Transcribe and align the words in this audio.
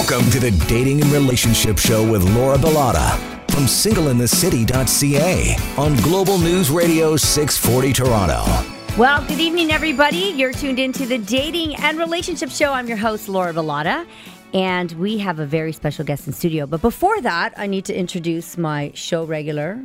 Welcome 0.00 0.30
to 0.30 0.40
the 0.40 0.50
Dating 0.66 1.02
and 1.02 1.12
Relationship 1.12 1.76
Show 1.78 2.10
with 2.10 2.24
Laura 2.34 2.56
Bilotta 2.56 3.18
from 3.50 3.64
singleinthecity.ca 3.64 5.56
on 5.76 5.94
Global 5.96 6.38
News 6.38 6.70
Radio 6.70 7.18
640 7.18 7.92
Toronto. 7.92 8.42
Well, 8.96 9.22
good 9.26 9.40
evening, 9.40 9.70
everybody. 9.70 10.32
You're 10.34 10.54
tuned 10.54 10.78
into 10.78 11.04
the 11.04 11.18
Dating 11.18 11.76
and 11.76 11.98
Relationship 11.98 12.48
Show. 12.48 12.72
I'm 12.72 12.88
your 12.88 12.96
host, 12.96 13.28
Laura 13.28 13.52
Bilotta, 13.52 14.06
and 14.54 14.90
we 14.92 15.18
have 15.18 15.38
a 15.38 15.44
very 15.44 15.72
special 15.72 16.06
guest 16.06 16.26
in 16.26 16.32
studio. 16.32 16.64
But 16.64 16.80
before 16.80 17.20
that, 17.20 17.52
I 17.58 17.66
need 17.66 17.84
to 17.84 17.94
introduce 17.94 18.56
my 18.56 18.92
show 18.94 19.24
regular, 19.24 19.84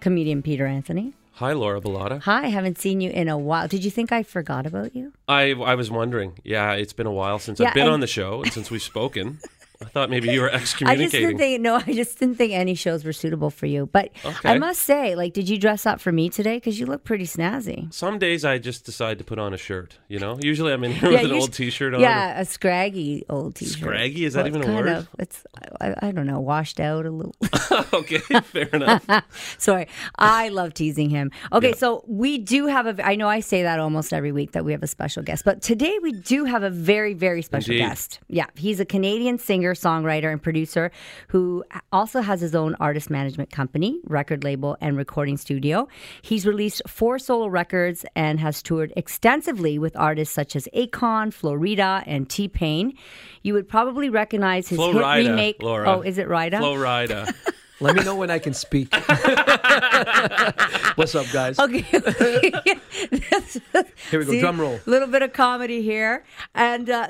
comedian 0.00 0.42
Peter 0.42 0.64
Anthony. 0.64 1.12
Hi, 1.36 1.52
Laura 1.52 1.82
Bilotta. 1.82 2.22
Hi, 2.22 2.44
I 2.44 2.48
haven't 2.48 2.78
seen 2.78 3.02
you 3.02 3.10
in 3.10 3.28
a 3.28 3.36
while. 3.36 3.68
Did 3.68 3.84
you 3.84 3.90
think 3.90 4.10
I 4.10 4.22
forgot 4.22 4.64
about 4.66 4.96
you? 4.96 5.12
I 5.28 5.50
I 5.52 5.74
was 5.74 5.90
wondering. 5.90 6.38
Yeah, 6.44 6.72
it's 6.72 6.94
been 6.94 7.06
a 7.06 7.12
while 7.12 7.38
since 7.38 7.60
Yeah, 7.60 7.68
I've 7.68 7.74
been 7.74 7.84
and- 7.84 7.92
on 7.92 8.00
the 8.00 8.06
show 8.06 8.42
and 8.42 8.50
since 8.52 8.70
we've 8.70 8.82
spoken. 8.82 9.38
I 9.82 9.84
thought 9.86 10.10
maybe 10.10 10.30
you 10.30 10.40
were 10.40 10.50
excommunicating. 10.50 11.04
I 11.06 11.10
just 11.10 11.12
didn't 11.12 11.38
think 11.38 11.60
no, 11.60 11.74
I 11.76 11.92
just 11.92 12.18
didn't 12.18 12.36
think 12.36 12.52
any 12.52 12.74
shows 12.74 13.04
were 13.04 13.12
suitable 13.12 13.50
for 13.50 13.66
you. 13.66 13.86
But 13.86 14.10
Okay. 14.24 14.48
I 14.50 14.58
must 14.58 14.82
say, 14.82 15.14
like, 15.14 15.32
did 15.32 15.48
you 15.48 15.58
dress 15.58 15.86
up 15.86 16.00
for 16.00 16.12
me 16.12 16.28
today? 16.30 16.56
Because 16.56 16.80
you 16.80 16.86
look 16.86 17.04
pretty 17.04 17.24
snazzy. 17.26 17.92
Some 17.92 18.18
days 18.18 18.44
I 18.44 18.58
just 18.58 18.84
decide 18.84 19.18
to 19.18 19.24
put 19.24 19.38
on 19.38 19.52
a 19.52 19.56
shirt. 19.58 19.98
You 20.08 20.18
know, 20.18 20.38
usually 20.40 20.72
I'm 20.72 20.82
in 20.84 20.92
here 20.92 21.10
with 21.10 21.24
an 21.24 21.32
old 21.32 21.52
T-shirt 21.52 21.94
on. 21.94 22.00
Yeah, 22.00 22.40
a 22.40 22.44
scraggy 22.44 23.24
old 23.28 23.54
t-shirt. 23.56 23.78
Scraggy? 23.78 24.24
Is 24.24 24.34
that 24.34 24.46
even 24.46 24.62
a 24.62 24.74
word? 24.74 24.88
Of, 24.88 25.08
it's 25.18 25.44
I, 25.80 25.94
I 26.02 26.10
don't 26.12 26.26
know, 26.26 26.40
washed 26.40 26.80
out 26.80 27.06
a 27.06 27.10
little. 27.10 27.34
okay, 27.92 28.18
fair 28.18 28.68
enough. 28.72 29.04
Sorry, 29.58 29.88
I 30.18 30.48
love 30.48 30.74
teasing 30.74 31.10
him. 31.10 31.30
Okay, 31.52 31.68
Yeah. 31.70 31.74
so 31.76 32.04
we 32.06 32.38
do 32.38 32.66
have 32.66 32.86
a. 32.86 33.06
I 33.06 33.16
know 33.16 33.28
I 33.28 33.40
say 33.40 33.62
that 33.62 33.78
almost 33.80 34.12
every 34.12 34.32
week 34.32 34.52
that 34.52 34.64
we 34.64 34.72
have 34.72 34.82
a 34.82 34.86
special 34.86 35.22
guest, 35.22 35.44
but 35.44 35.62
today 35.62 35.98
we 36.02 36.12
do 36.12 36.44
have 36.44 36.62
a 36.62 36.70
very, 36.70 37.14
very 37.14 37.42
special 37.42 37.72
Indeed. 37.72 37.86
guest. 37.88 38.20
Yeah, 38.28 38.46
he's 38.56 38.80
a 38.80 38.84
Canadian 38.84 39.38
singer, 39.38 39.65
songwriter, 39.74 40.30
and 40.30 40.42
producer 40.42 40.90
who 41.28 41.64
also 41.92 42.20
has 42.20 42.40
his 42.40 42.54
own 42.54 42.74
artist 42.80 43.10
management 43.10 43.50
company, 43.50 44.00
record 44.04 44.44
label, 44.44 44.76
and 44.80 44.96
recording 44.96 45.36
studio. 45.36 45.88
He's 46.22 46.46
released 46.46 46.82
four 46.86 47.18
solo 47.18 47.46
records 47.46 48.04
and 48.14 48.40
has 48.40 48.62
toured 48.62 48.92
extensively 48.96 49.78
with 49.78 49.96
artists 49.96 50.34
such 50.34 50.56
as 50.56 50.68
Akon, 50.74 51.32
Flo 51.32 51.52
Rida, 51.52 52.02
and 52.06 52.28
T-Pain. 52.28 52.94
You 53.42 53.54
would 53.54 53.68
probably 53.68 54.08
recognize 54.08 54.68
his 54.68 54.76
Flo 54.76 54.92
hit 54.92 55.02
Rida, 55.02 55.28
remake. 55.28 55.62
Laura. 55.62 55.88
Oh, 55.88 56.02
is 56.02 56.18
it 56.18 56.28
Rida? 56.28 56.58
Flo 56.58 56.74
Rida. 56.74 57.32
Let 57.80 57.94
me 57.94 58.02
know 58.04 58.16
when 58.16 58.30
I 58.30 58.38
can 58.38 58.54
speak. 58.54 58.94
What's 60.94 61.14
up, 61.14 61.26
guys? 61.32 61.58
Okay. 61.58 61.80
Here 64.10 64.18
we 64.20 64.24
go. 64.24 64.40
Drum 64.40 64.58
roll. 64.60 64.80
A 64.86 64.90
little 64.90 65.08
bit 65.08 65.20
of 65.22 65.32
comedy 65.34 65.82
here. 65.82 66.24
And 66.54 66.88
uh, 66.88 67.08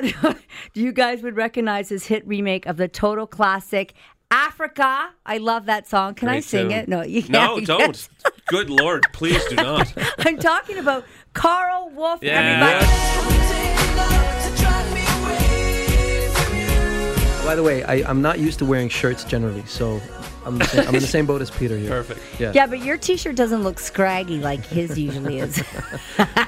you 0.75 0.91
guys 0.93 1.23
would 1.23 1.37
recognize 1.37 1.89
his 1.89 2.07
hit 2.07 2.27
remake 2.27 2.67
of 2.67 2.77
the 2.79 2.89
total 2.89 3.27
classic 3.29 3.95
Africa. 4.33 5.11
I 5.25 5.39
love 5.39 5.67
that 5.67 5.87
song. 5.87 6.15
Can 6.15 6.29
I 6.29 6.33
Great 6.37 6.45
sing 6.45 6.69
tune. 6.71 6.79
it? 6.79 6.89
No, 6.89 7.03
you 7.05 7.23
No, 7.29 7.55
can't. 7.57 7.67
don't. 7.67 8.09
Good 8.49 8.69
Lord, 8.69 9.05
please 9.13 9.45
do 9.47 9.55
not. 9.57 9.93
I'm 10.19 10.37
talking 10.39 10.79
about 10.79 11.05
Karl 11.33 11.91
Wolf, 11.95 12.21
Yeah. 12.23 12.41
everybody. 12.41 12.87
By 17.47 17.55
the 17.55 17.63
way, 17.63 17.85
I, 17.85 18.03
I'm 18.11 18.21
not 18.21 18.41
used 18.41 18.59
to 18.59 18.65
wearing 18.65 18.89
shirts 18.89 19.23
generally, 19.23 19.65
so 19.67 20.01
I'm 20.47 20.59
the 20.59 20.65
same, 20.67 20.89
I'm 20.89 20.95
in 20.95 21.01
the 21.01 21.07
same 21.09 21.27
boat 21.27 21.43
as 21.43 21.51
Peter 21.51 21.77
here. 21.77 21.91
Perfect. 21.91 22.21
Yeah. 22.39 22.53
Yeah, 22.55 22.67
but 22.69 22.79
your 22.83 22.97
T-shirt 22.97 23.35
doesn't 23.35 23.65
look 23.65 23.81
scraggy 23.81 24.39
like 24.39 24.65
his 24.65 24.99
usually 24.99 25.41
is. 25.41 25.63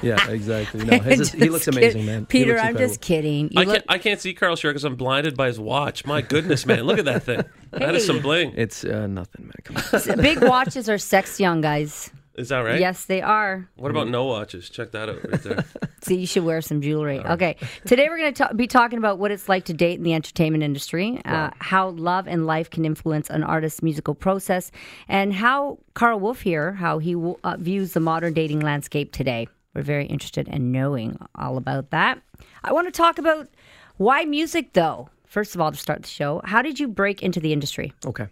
Yeah, 0.01 0.29
exactly. 0.29 0.85
No, 0.85 0.97
his 0.99 1.19
is, 1.19 1.31
he 1.33 1.39
Just 1.39 1.51
looks 1.51 1.65
kid- 1.65 1.73
amazing, 1.77 2.05
man. 2.05 2.25
Peter, 2.25 2.57
I'm 2.57 2.77
just 2.77 3.01
kidding. 3.01 3.49
You 3.51 3.59
I 3.61 3.63
look, 3.65 3.73
can't, 3.75 3.85
I 3.89 3.97
can't 3.97 4.19
see 4.21 4.33
Karl 4.33 4.55
Shirt 4.55 4.71
because 4.71 4.85
I'm 4.85 4.95
blinded 4.95 5.35
by 5.35 5.47
his 5.47 5.59
watch. 5.59 6.05
My 6.05 6.21
goodness, 6.21 6.65
man, 6.65 6.83
look 6.83 6.99
at 6.99 7.05
that 7.05 7.23
thing. 7.23 7.43
That 7.71 7.95
is 7.95 8.05
some 8.05 8.21
bling. 8.21 8.53
It's 8.55 8.85
uh, 8.85 9.07
nothing, 9.07 9.47
man. 9.47 9.53
Come 9.63 9.77
on. 10.11 10.17
big 10.21 10.41
watches 10.41 10.87
are 10.87 10.97
sex 10.97 11.37
young 11.37 11.59
guys. 11.59 12.11
Is 12.39 12.49
that 12.49 12.59
right? 12.59 12.79
Yes, 12.79 13.03
they 13.03 13.21
are. 13.21 13.69
What 13.75 13.91
about 13.91 14.07
no 14.07 14.23
watches? 14.23 14.69
Check 14.69 14.91
that 14.91 15.09
out 15.09 15.29
right 15.29 15.43
there. 15.43 15.65
So 16.01 16.13
you 16.13 16.25
should 16.25 16.45
wear 16.45 16.61
some 16.61 16.81
jewelry. 16.81 17.19
Okay. 17.19 17.57
Today 17.85 18.07
we're 18.07 18.17
going 18.17 18.33
to 18.33 18.53
be 18.55 18.67
talking 18.67 18.97
about 18.97 19.19
what 19.19 19.31
it's 19.31 19.49
like 19.49 19.65
to 19.65 19.73
date 19.73 19.97
in 19.97 20.03
the 20.03 20.13
entertainment 20.13 20.63
industry, 20.63 21.19
uh, 21.25 21.49
how 21.59 21.89
love 21.89 22.25
and 22.25 22.47
life 22.47 22.69
can 22.69 22.85
influence 22.85 23.29
an 23.29 23.43
artist's 23.43 23.83
musical 23.83 24.15
process, 24.15 24.71
and 25.09 25.33
how 25.33 25.77
Karl 25.95 26.17
Wolf 26.17 26.39
here, 26.39 26.71
how 26.71 26.99
he 26.99 27.13
w- 27.15 27.35
uh, 27.43 27.57
views 27.59 27.91
the 27.91 27.99
modern 27.99 28.33
dating 28.33 28.61
landscape 28.61 29.11
today. 29.11 29.49
We're 29.75 29.81
very 29.81 30.05
interested 30.05 30.47
in 30.47 30.71
knowing 30.71 31.19
all 31.35 31.57
about 31.57 31.89
that. 31.89 32.21
I 32.63 32.71
want 32.71 32.87
to 32.87 32.91
talk 32.91 33.17
about 33.17 33.49
why 33.97 34.23
music, 34.23 34.71
though. 34.73 35.09
First 35.25 35.53
of 35.53 35.59
all, 35.59 35.69
to 35.71 35.77
start 35.77 36.03
the 36.03 36.07
show, 36.07 36.41
how 36.45 36.61
did 36.61 36.79
you 36.79 36.87
break 36.87 37.21
into 37.21 37.41
the 37.41 37.51
industry? 37.51 37.91
Okay. 38.05 38.27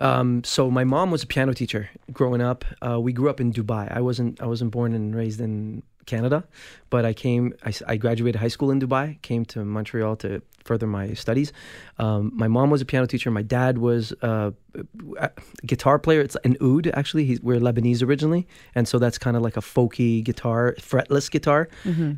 Um, 0.00 0.42
so 0.44 0.70
my 0.70 0.84
mom 0.84 1.10
was 1.10 1.22
a 1.22 1.26
piano 1.26 1.52
teacher 1.54 1.88
growing 2.12 2.40
up. 2.40 2.64
Uh, 2.86 3.00
we 3.00 3.12
grew 3.12 3.30
up 3.30 3.40
in 3.40 3.52
Dubai. 3.52 3.90
I 3.94 4.00
wasn't. 4.00 4.40
I 4.40 4.46
wasn't 4.46 4.70
born 4.70 4.92
and 4.92 5.14
raised 5.14 5.40
in 5.40 5.82
Canada, 6.06 6.44
but 6.90 7.04
I 7.04 7.12
came. 7.12 7.54
I, 7.64 7.72
I 7.86 7.96
graduated 7.96 8.40
high 8.40 8.48
school 8.48 8.70
in 8.70 8.80
Dubai. 8.80 9.20
Came 9.22 9.44
to 9.46 9.64
Montreal 9.64 10.16
to 10.16 10.42
further 10.64 10.86
my 10.86 11.12
studies. 11.14 11.52
Um, 11.98 12.32
my 12.34 12.48
mom 12.48 12.70
was 12.70 12.80
a 12.80 12.84
piano 12.84 13.06
teacher. 13.06 13.30
My 13.30 13.42
dad 13.42 13.78
was 13.78 14.12
uh, 14.22 14.50
a 15.18 15.30
guitar 15.66 15.98
player. 15.98 16.20
It's 16.20 16.36
an 16.44 16.56
oud 16.62 16.88
actually. 16.88 17.24
He's, 17.26 17.40
we're 17.40 17.60
Lebanese 17.60 18.02
originally, 18.02 18.46
and 18.74 18.88
so 18.88 18.98
that's 18.98 19.18
kind 19.18 19.36
of 19.36 19.42
like 19.42 19.56
a 19.56 19.60
folky 19.60 20.24
guitar, 20.24 20.74
fretless 20.78 21.30
guitar. 21.30 21.68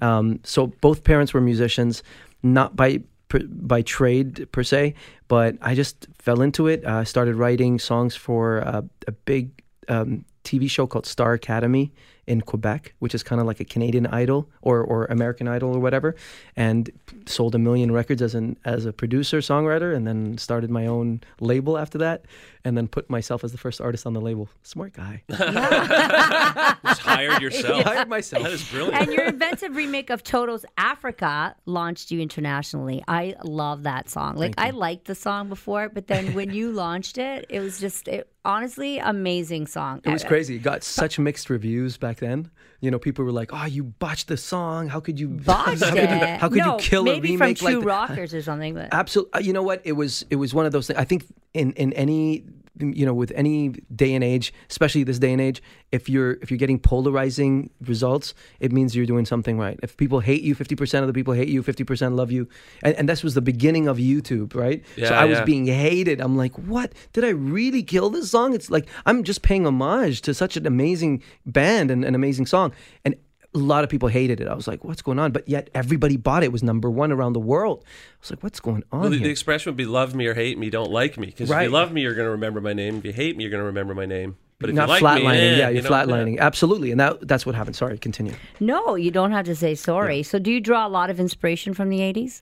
Um, 0.03 0.41
so 0.45 0.69
both 0.81 1.05
parents 1.05 1.35
were 1.35 1.41
musicians, 1.41 2.03
not 2.43 2.75
by 2.77 3.03
per, 3.29 3.41
by 3.47 3.83
trade 3.83 4.49
per 4.53 4.63
se, 4.63 4.95
but 5.29 5.57
I 5.61 5.75
just 5.75 6.07
fell 6.19 6.41
into 6.43 6.67
it. 6.67 6.85
I 6.85 7.05
started 7.05 7.37
writing 7.37 7.79
songs 7.79 8.15
for 8.15 8.67
uh, 8.67 8.83
a 9.07 9.13
big 9.13 9.63
um, 9.89 10.25
TV 10.45 10.71
show 10.71 10.87
called 10.87 11.07
Star 11.07 11.33
Academy 11.33 11.93
in 12.27 12.41
Quebec, 12.41 12.95
which 12.99 13.15
is 13.15 13.23
kind 13.23 13.41
of 13.41 13.47
like 13.47 13.61
a 13.61 13.65
Canadian 13.65 14.07
Idol 14.07 14.49
or, 14.63 14.83
or 14.83 15.07
American 15.07 15.47
Idol 15.49 15.75
or 15.75 15.81
whatever, 15.81 16.17
and 16.57 16.91
sold 17.27 17.55
a 17.55 17.59
million 17.59 17.93
records 17.93 18.23
as 18.23 18.35
an 18.35 18.57
as 18.65 18.85
a 18.85 18.93
producer 18.93 19.39
songwriter, 19.39 19.95
and 19.95 20.07
then 20.07 20.39
started 20.39 20.71
my 20.71 20.87
own 20.87 21.21
label 21.41 21.79
after 21.79 21.99
that, 21.99 22.25
and 22.67 22.77
then 22.77 22.89
put 22.89 23.09
myself 23.09 23.45
as 23.45 23.53
the 23.53 23.59
first 23.59 23.81
artist 23.81 24.07
on 24.07 24.13
the 24.13 24.21
label. 24.21 24.49
Smart 24.65 24.93
guy. 24.93 25.23
Just 25.29 27.01
hired 27.01 27.41
yourself. 27.41 27.85
Hired 27.85 28.09
myself. 28.09 28.43
That 28.43 28.53
is 28.53 28.69
brilliant. 28.69 29.03
And 29.03 29.13
your 29.13 29.25
inventive 29.25 29.77
remake 29.77 30.11
of 30.11 30.25
Toto's 30.25 30.65
Africa 30.77 31.55
launched 31.65 32.11
you 32.11 32.21
internationally. 32.21 33.05
I 33.07 33.37
love 33.45 33.85
that 33.85 34.11
song. 34.11 34.35
Like 34.35 34.55
I 34.59 34.71
liked 34.71 35.05
the 35.05 35.15
song 35.15 35.49
before, 35.49 35.89
but 35.89 36.09
then 36.09 36.35
when 36.35 36.51
you 36.51 36.73
launched 36.73 37.19
it, 37.19 37.47
it 37.49 37.61
was 37.61 37.79
just 37.79 38.09
it, 38.09 38.29
honestly 38.45 38.99
amazing 38.99 39.69
song. 39.69 40.01
It 40.05 40.11
was 40.11 40.25
uh, 40.25 40.29
crazy. 40.29 40.57
It 40.57 40.65
got 40.65 40.83
such 40.83 41.21
mixed 41.21 41.49
reviews 41.49 41.97
back 41.97 42.19
then. 42.19 42.51
You 42.81 42.91
know, 42.91 42.99
people 42.99 43.25
were 43.25 43.33
like, 43.33 43.51
"Oh, 43.53 43.65
you 43.65 43.85
botched 43.85 44.29
the 44.29 44.37
song. 44.37 44.89
How 44.89 45.01
could 45.01 45.19
you 45.19 45.29
botch 45.29 45.81
how 45.81 45.91
could 45.91 45.99
you, 45.99 46.03
it. 46.03 46.41
how 46.41 46.49
could 46.49 46.59
no, 46.59 46.77
you 46.77 46.83
kill 46.83 47.05
maybe 47.05 47.29
a 47.29 47.33
remake 47.33 47.59
from 47.59 47.65
like 47.65 47.75
Two 47.75 47.81
that?" 47.81 47.87
Rockers 47.87 48.35
or 48.35 48.43
something? 48.43 48.75
But 48.75 48.89
Absolutely. 48.93 49.33
Uh, 49.35 49.39
you 49.39 49.53
know 49.53 49.63
what? 49.63 49.83
It 49.85 49.93
was 49.93 50.27
it 50.31 50.37
was 50.37 50.53
one 50.53 50.67
of 50.67 50.73
those 50.73 50.89
things. 50.89 50.99
I 50.99 51.05
think 51.05 51.25
in 51.55 51.73
in 51.73 51.93
any 51.95 52.45
you 52.79 53.07
know 53.07 53.15
with 53.15 53.33
any 53.35 53.71
day 53.95 54.15
and 54.15 54.23
age, 54.23 54.53
especially 54.71 55.05
this 55.05 55.19
day 55.19 55.33
and 55.33 55.41
age, 55.41 55.63
if 55.93 56.09
you're 56.09 56.33
if 56.43 56.51
you're 56.51 56.59
getting 56.59 56.79
polarizing 56.79 57.71
results, 57.81 58.35
it 58.61 58.73
means 58.73 58.95
you're 58.95 59.07
doing 59.07 59.27
something 59.27 59.59
right. 59.59 59.79
If 59.83 59.97
people 59.97 60.21
hate 60.21 60.43
you, 60.43 60.55
fifty 60.55 60.77
percent 60.77 61.03
of 61.03 61.09
the 61.09 61.13
people 61.13 61.35
hate 61.35 61.49
you, 61.49 61.63
fifty 61.63 61.85
percent 61.85 62.17
love 62.17 62.31
you, 62.31 62.49
and, 62.83 62.95
and 62.97 63.09
this 63.09 63.23
was 63.23 63.35
the 63.35 63.41
beginning 63.41 63.89
of 63.89 63.99
YouTube, 63.99 64.55
right? 64.55 64.85
so 64.97 65.03
Yeah, 65.03 65.21
I 65.21 65.25
was 65.25 65.41
being 65.43 65.67
hated. 65.67 66.21
I'm 66.21 66.37
like, 66.37 66.57
what? 66.59 66.93
Did 67.13 67.25
I 67.25 67.31
really 67.31 67.83
kill 67.83 68.11
this 68.11 68.31
song? 68.31 68.55
It's 68.55 68.71
like 68.71 68.89
I'm 69.05 69.25
just 69.25 69.43
paying 69.43 69.67
homage 69.67 70.23
to 70.23 70.35
such 70.35 70.57
an 70.57 70.67
amazing 70.67 71.23
band 71.45 71.91
and 71.91 72.05
an 72.05 72.15
amazing 72.15 72.47
song, 72.47 72.73
and 73.05 73.15
a 73.57 73.65
lot 73.65 73.85
of 73.85 73.91
people 73.91 74.09
hated 74.09 74.41
it. 74.41 74.49
I 74.49 74.55
was 74.55 74.69
like, 74.69 74.85
what's 74.85 75.03
going 75.03 75.19
on? 75.19 75.33
But 75.33 75.49
yet 75.49 75.71
everybody 75.75 76.17
bought 76.17 76.43
it. 76.43 76.47
It 76.47 76.53
was 76.53 76.63
number 76.63 76.91
one 76.91 77.11
around 77.13 77.33
the 77.33 77.41
world. 77.41 77.85
I 77.87 78.17
was 78.21 78.31
like, 78.31 78.43
what's 78.43 78.61
going 78.61 78.85
on 78.93 79.01
Well, 79.01 79.11
the, 79.11 79.19
the 79.19 79.31
expression 79.31 79.71
would 79.71 79.77
be 79.77 79.87
love 79.87 80.15
me 80.15 80.27
or 80.27 80.35
hate 80.35 80.59
me, 80.59 80.71
don't 80.71 80.91
like 80.91 81.19
me. 81.19 81.27
Because 81.27 81.51
if 81.51 81.63
you 81.63 81.69
love 81.69 81.93
me, 81.93 82.03
you're 82.03 82.15
going 82.15 82.27
to 82.27 82.33
remember 82.33 82.61
my 82.61 82.73
name. 82.73 82.99
If 82.99 83.05
you 83.05 83.13
hate 83.13 83.37
me, 83.37 83.45
you're 83.45 83.51
going 83.51 83.63
to 83.63 83.67
remember 83.67 83.95
my 83.95 84.07
name. 84.07 84.37
But 84.59 84.71
if 84.71 84.77
Not 84.77 84.89
you 84.89 84.95
like 85.05 85.23
flatlining. 85.23 85.31
me, 85.33 85.39
eh, 85.39 85.57
yeah, 85.59 85.69
you 85.69 85.75
you're 85.75 85.83
know, 85.83 85.91
flatlining. 85.91 86.39
Absolutely. 86.39 86.91
And 86.91 87.01
that 87.01 87.29
that's 87.29 87.45
what 87.45 87.55
happened. 87.55 87.77
Sorry, 87.77 87.99
continue. 87.99 88.35
no, 88.61 88.95
you 88.95 89.11
don't 89.11 89.33
have 89.33 89.45
to 89.47 89.55
say 89.55 89.75
sorry. 89.75 90.23
So 90.23 90.39
do 90.39 90.51
you 90.51 90.61
draw 90.61 90.87
a 90.87 90.89
lot 90.89 91.11
of 91.11 91.21
inspiration 91.21 91.75
from 91.75 91.91
the 91.91 91.99
'80s? 91.99 92.41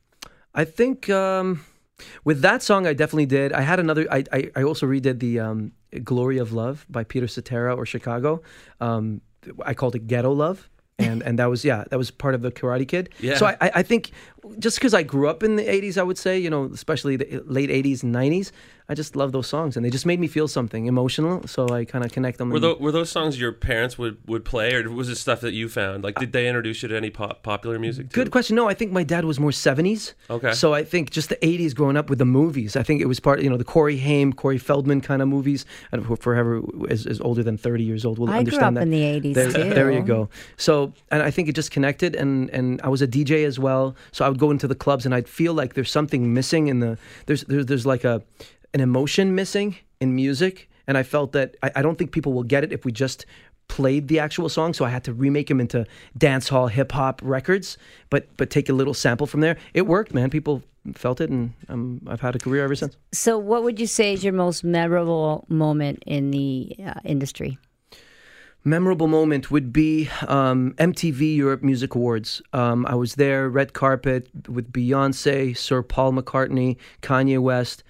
I 0.55 0.65
think 0.65 1.11
um, 1.11 1.65
with 2.23 2.41
that 2.43 2.63
song, 2.63 2.87
I 2.87 2.93
definitely 2.95 3.27
did. 3.27 3.53
I 3.53 3.63
had 3.63 3.81
another. 3.81 4.07
I 4.13 4.23
I, 4.33 4.51
I 4.55 4.63
also 4.63 4.87
redid 4.87 5.19
the 5.19 5.41
um, 5.41 5.73
"Glory 6.05 6.39
of 6.39 6.53
Love" 6.53 6.87
by 6.89 7.03
Peter 7.03 7.27
Cetera 7.27 7.75
or 7.75 7.85
Chicago. 7.85 8.43
Um, 8.81 9.21
I 9.67 9.75
called 9.75 9.97
it 9.97 10.07
"Ghetto 10.07 10.31
Love," 10.31 10.71
and 10.99 11.23
and 11.23 11.39
that 11.39 11.47
was 11.47 11.65
yeah, 11.65 11.85
that 11.91 11.97
was 11.99 12.11
part 12.11 12.35
of 12.35 12.43
the 12.43 12.53
Karate 12.53 12.87
Kid. 12.87 13.11
Yeah. 13.21 13.37
So 13.37 13.47
I 13.47 13.57
I 13.61 13.71
I 13.77 13.83
think 13.83 14.13
just 14.59 14.79
because 14.79 14.95
I 14.95 15.03
grew 15.03 15.29
up 15.29 15.43
in 15.43 15.57
the 15.57 15.65
'80s, 15.65 15.99
I 15.99 16.03
would 16.03 16.19
say, 16.19 16.39
you 16.39 16.51
know, 16.51 16.71
especially 16.73 17.17
the 17.17 17.43
late 17.47 17.71
'80s 17.71 18.03
and 18.03 18.15
'90s. 18.15 18.51
I 18.87 18.93
just 18.95 19.17
love 19.17 19.33
those 19.33 19.47
songs, 19.47 19.77
and 19.77 19.87
they 19.87 19.89
just 19.89 20.05
made 20.05 20.21
me 20.21 20.27
feel 20.27 20.47
something 20.47 20.85
emotional. 20.85 21.47
So 21.47 21.71
I 21.71 21.87
kind 21.87 22.05
of 22.05 22.13
connect 22.13 22.37
them. 22.37 22.51
Were, 22.51 22.57
and- 22.57 22.65
tho- 22.65 22.77
were 22.77 22.93
those 22.93 23.09
songs 23.09 23.41
your 23.41 23.51
parents 23.51 23.97
would, 23.97 24.19
would 24.27 24.45
play, 24.45 24.75
or 24.75 24.91
was 24.91 25.09
it 25.09 25.15
stuff 25.17 25.41
that 25.41 25.55
you 25.55 25.71
found? 25.71 26.05
Like, 26.05 26.17
did 26.17 26.33
they 26.33 26.47
introduce 26.47 26.83
you 26.83 26.91
to 26.91 26.97
any 26.97 27.09
pop, 27.09 27.43
popular 27.43 27.79
music? 27.79 28.11
Too? 28.11 28.15
Good 28.15 28.31
question. 28.31 28.57
No, 28.57 28.69
I 28.69 28.75
think 28.75 28.93
my 28.93 29.03
dad 29.03 29.25
was 29.25 29.41
more 29.41 29.53
70s. 29.53 30.13
Okay. 30.29 30.53
So 30.53 30.75
I 30.75 30.85
think 30.85 31.11
just 31.13 31.31
the 31.31 31.37
80s 31.37 31.75
growing 31.75 31.97
up 31.97 32.11
with 32.11 32.19
the 32.19 32.27
movies. 32.27 32.77
I 32.77 32.83
think 32.83 33.01
it 33.01 33.07
was 33.07 33.21
part, 33.21 33.41
you 33.41 33.49
know, 33.49 33.57
the 33.57 33.65
Corey 33.65 33.97
Haim, 33.97 34.35
Corey 34.35 34.59
Feldman 34.59 35.01
kind 35.01 35.23
of 35.23 35.29
movies. 35.29 35.65
And 35.91 36.19
forever 36.21 36.61
is, 36.91 37.07
is 37.07 37.23
older 37.23 37.43
than 37.43 37.57
30 37.57 37.85
years 37.85 38.05
old 38.05 38.19
will 38.19 38.29
I 38.29 38.43
grew 38.43 38.59
up 38.59 38.75
that. 38.75 38.83
in 38.83 38.91
the 38.91 39.01
80s 39.01 39.35
there, 39.35 39.51
too. 39.51 39.71
There 39.73 39.91
you 39.91 40.03
go. 40.03 40.29
So, 40.59 40.93
and 41.11 41.23
I 41.23 41.31
think 41.31 41.49
it 41.49 41.55
just 41.55 41.71
connected. 41.71 42.15
And, 42.15 42.51
and 42.51 42.83
I 42.83 42.89
was 42.89 43.01
a 43.01 43.09
DJ 43.09 43.47
as 43.47 43.59
well. 43.59 43.97
So 44.13 44.27
I 44.27 44.34
would 44.35 44.41
go 44.41 44.51
into 44.51 44.67
the 44.67 44.75
clubs 44.75 45.07
and 45.07 45.15
I'd 45.15 45.29
feel 45.29 45.55
like 45.55 45.75
there's 45.75 45.91
something 45.91 46.35
missing 46.35 46.67
in 46.67 46.81
the, 46.81 46.99
there's, 47.27 47.45
there's, 47.45 47.67
there's 47.67 47.87
like 47.87 48.05
a, 48.05 48.23
an 48.73 48.81
emotion 48.81 49.35
missing 49.35 49.77
in 50.01 50.15
music. 50.15 50.69
And 50.87 50.99
I 50.99 51.03
felt 51.03 51.33
that 51.33 51.57
I, 51.63 51.71
I 51.77 51.83
don't 51.83 51.97
think 51.97 52.13
people 52.13 52.33
will 52.33 52.43
get 52.43 52.65
it 52.65 52.73
if 52.73 52.85
we 52.85 52.93
just 52.93 53.25
played 53.69 54.09
the 54.09 54.19
actual 54.19 54.49
song, 54.49 54.75
so 54.75 54.85
I 54.85 54.91
had 54.91 55.05
to 55.05 55.13
remake 55.13 55.49
them 55.49 55.61
into 55.61 55.87
dance 56.17 56.49
hall 56.49 56.67
hip 56.67 56.93
hop 56.93 57.21
records, 57.25 57.79
but 58.11 58.29
but 58.37 58.51
take 58.51 58.69
a 58.69 58.73
little 58.73 58.95
sample 58.95 59.27
from 59.27 59.41
there. 59.41 59.57
It 59.73 59.87
worked, 59.87 60.13
man. 60.13 60.31
People 60.31 60.63
felt 60.95 61.21
it, 61.21 61.31
and 61.31 61.55
um, 61.69 62.03
I've 62.07 62.21
had 62.21 62.37
a 62.37 62.39
career 62.39 62.65
ever 62.65 62.75
since. 62.75 62.97
So, 63.13 63.39
what 63.39 63.63
would 63.63 63.81
you 63.81 63.87
say 63.87 64.13
is 64.13 64.23
your 64.23 64.33
most 64.33 64.65
memorable 64.65 65.47
moment 65.49 66.03
in 66.07 66.31
the 66.31 66.77
uh, 66.87 67.01
industry? 67.05 67.59
Memorable 68.67 69.09
moment 69.09 69.51
would 69.51 69.75
be 69.75 70.09
um, 70.27 70.73
MTV 70.79 71.37
Europe 71.37 71.63
Music 71.63 71.95
Awards. 71.95 72.41
Um, 72.55 72.87
I 72.87 72.95
was 72.95 73.17
there, 73.17 73.51
red 73.51 73.75
carpet 73.75 74.31
with 74.49 74.73
Beyonce, 74.73 75.55
Sir 75.55 75.83
Paul 75.83 76.15
McCartney, 76.15 76.79
Kanye 77.03 77.39
West, 77.39 77.85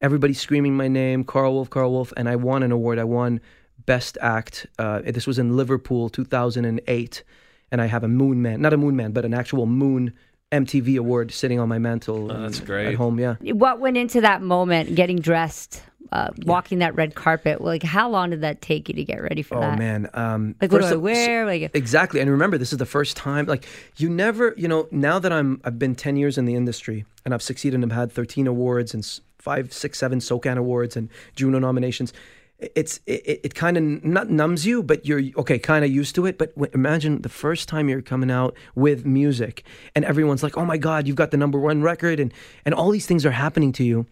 everybody 0.00 0.32
screaming 0.32 0.76
my 0.76 0.86
name, 0.86 1.24
Karl 1.24 1.54
Wolf, 1.54 1.68
Karl 1.68 1.90
Wolf, 1.90 2.12
and 2.16 2.28
I 2.28 2.36
won 2.36 2.62
an 2.62 2.70
award. 2.70 3.00
I 3.00 3.04
won 3.04 3.40
Best 3.86 4.18
Act. 4.20 4.66
Uh, 4.78 5.00
this 5.00 5.26
was 5.26 5.40
in 5.40 5.56
Liverpool, 5.56 6.08
2008, 6.08 7.24
and 7.72 7.80
I 7.80 7.86
have 7.86 8.04
a 8.04 8.08
Moon 8.08 8.40
Man, 8.40 8.60
not 8.60 8.72
a 8.72 8.76
Moon 8.76 8.94
Man, 8.94 9.10
but 9.10 9.24
an 9.24 9.34
actual 9.34 9.66
Moon 9.66 10.12
MTV 10.52 10.96
award 10.96 11.32
sitting 11.32 11.58
on 11.58 11.68
my 11.68 11.78
mantle. 11.78 12.30
Oh, 12.30 12.42
that's 12.42 12.58
and- 12.58 12.66
great. 12.68 12.86
At 12.86 12.94
home, 12.94 13.18
yeah. 13.18 13.34
What 13.40 13.80
went 13.80 13.96
into 13.96 14.20
that 14.20 14.42
moment, 14.42 14.94
getting 14.94 15.18
dressed, 15.18 15.82
uh, 16.12 16.30
walking 16.44 16.80
that 16.80 16.94
red 16.94 17.14
carpet? 17.14 17.60
Like, 17.60 17.82
how 17.82 18.08
long 18.08 18.30
did 18.30 18.40
that 18.40 18.60
take 18.60 18.88
you 18.88 18.94
to 18.94 19.04
get 19.04 19.22
ready 19.22 19.42
for 19.42 19.56
Oh 19.56 19.60
that? 19.60 19.74
Oh 19.74 19.76
man, 19.76 20.10
um, 20.14 20.54
Like, 20.60 20.72
what 20.72 20.80
do 20.80 20.86
I 20.86 20.94
wear? 20.94 21.46
Like, 21.46 21.70
Exactly. 21.74 22.20
And 22.20 22.30
remember, 22.30 22.58
this 22.58 22.72
is 22.72 22.78
the 22.78 22.86
first 22.86 23.16
time. 23.16 23.46
Like, 23.46 23.66
you 23.96 24.08
never, 24.08 24.54
you 24.56 24.68
know, 24.68 24.88
now 24.90 25.18
that 25.18 25.32
I'm, 25.32 25.60
I've 25.64 25.78
been 25.78 25.94
10 25.94 26.16
years 26.16 26.38
in 26.38 26.44
the 26.44 26.54
industry 26.54 27.04
and 27.24 27.32
I've 27.34 27.42
succeeded 27.42 27.82
and 27.82 27.92
have 27.92 27.98
had 27.98 28.12
13 28.12 28.46
awards 28.46 28.94
and 28.94 29.04
five, 29.38 29.72
six, 29.72 29.98
seven 29.98 30.20
SOCAN 30.20 30.58
awards 30.58 30.96
and 30.96 31.08
Juno 31.36 31.58
nominations. 31.58 32.12
It's 32.58 33.00
it, 33.06 33.40
it 33.42 33.54
kind 33.54 33.78
of 33.78 34.04
not 34.04 34.28
numbs 34.28 34.66
you, 34.66 34.82
but 34.82 35.06
you're 35.06 35.22
okay, 35.38 35.58
kind 35.58 35.82
of 35.82 35.90
used 35.90 36.14
to 36.16 36.26
it. 36.26 36.36
But 36.36 36.54
w- 36.56 36.70
imagine 36.74 37.22
the 37.22 37.30
first 37.30 37.70
time 37.70 37.88
you're 37.88 38.02
coming 38.02 38.30
out 38.30 38.54
with 38.74 39.06
music, 39.06 39.64
and 39.94 40.04
everyone's 40.04 40.42
like, 40.42 40.58
"Oh 40.58 40.66
my 40.66 40.76
God, 40.76 41.06
you've 41.06 41.16
got 41.16 41.30
the 41.30 41.38
number 41.38 41.58
one 41.58 41.80
record," 41.80 42.20
and 42.20 42.34
and 42.66 42.74
all 42.74 42.90
these 42.90 43.06
things 43.06 43.24
are 43.24 43.30
happening 43.30 43.72
to 43.72 43.82
you 43.82 44.04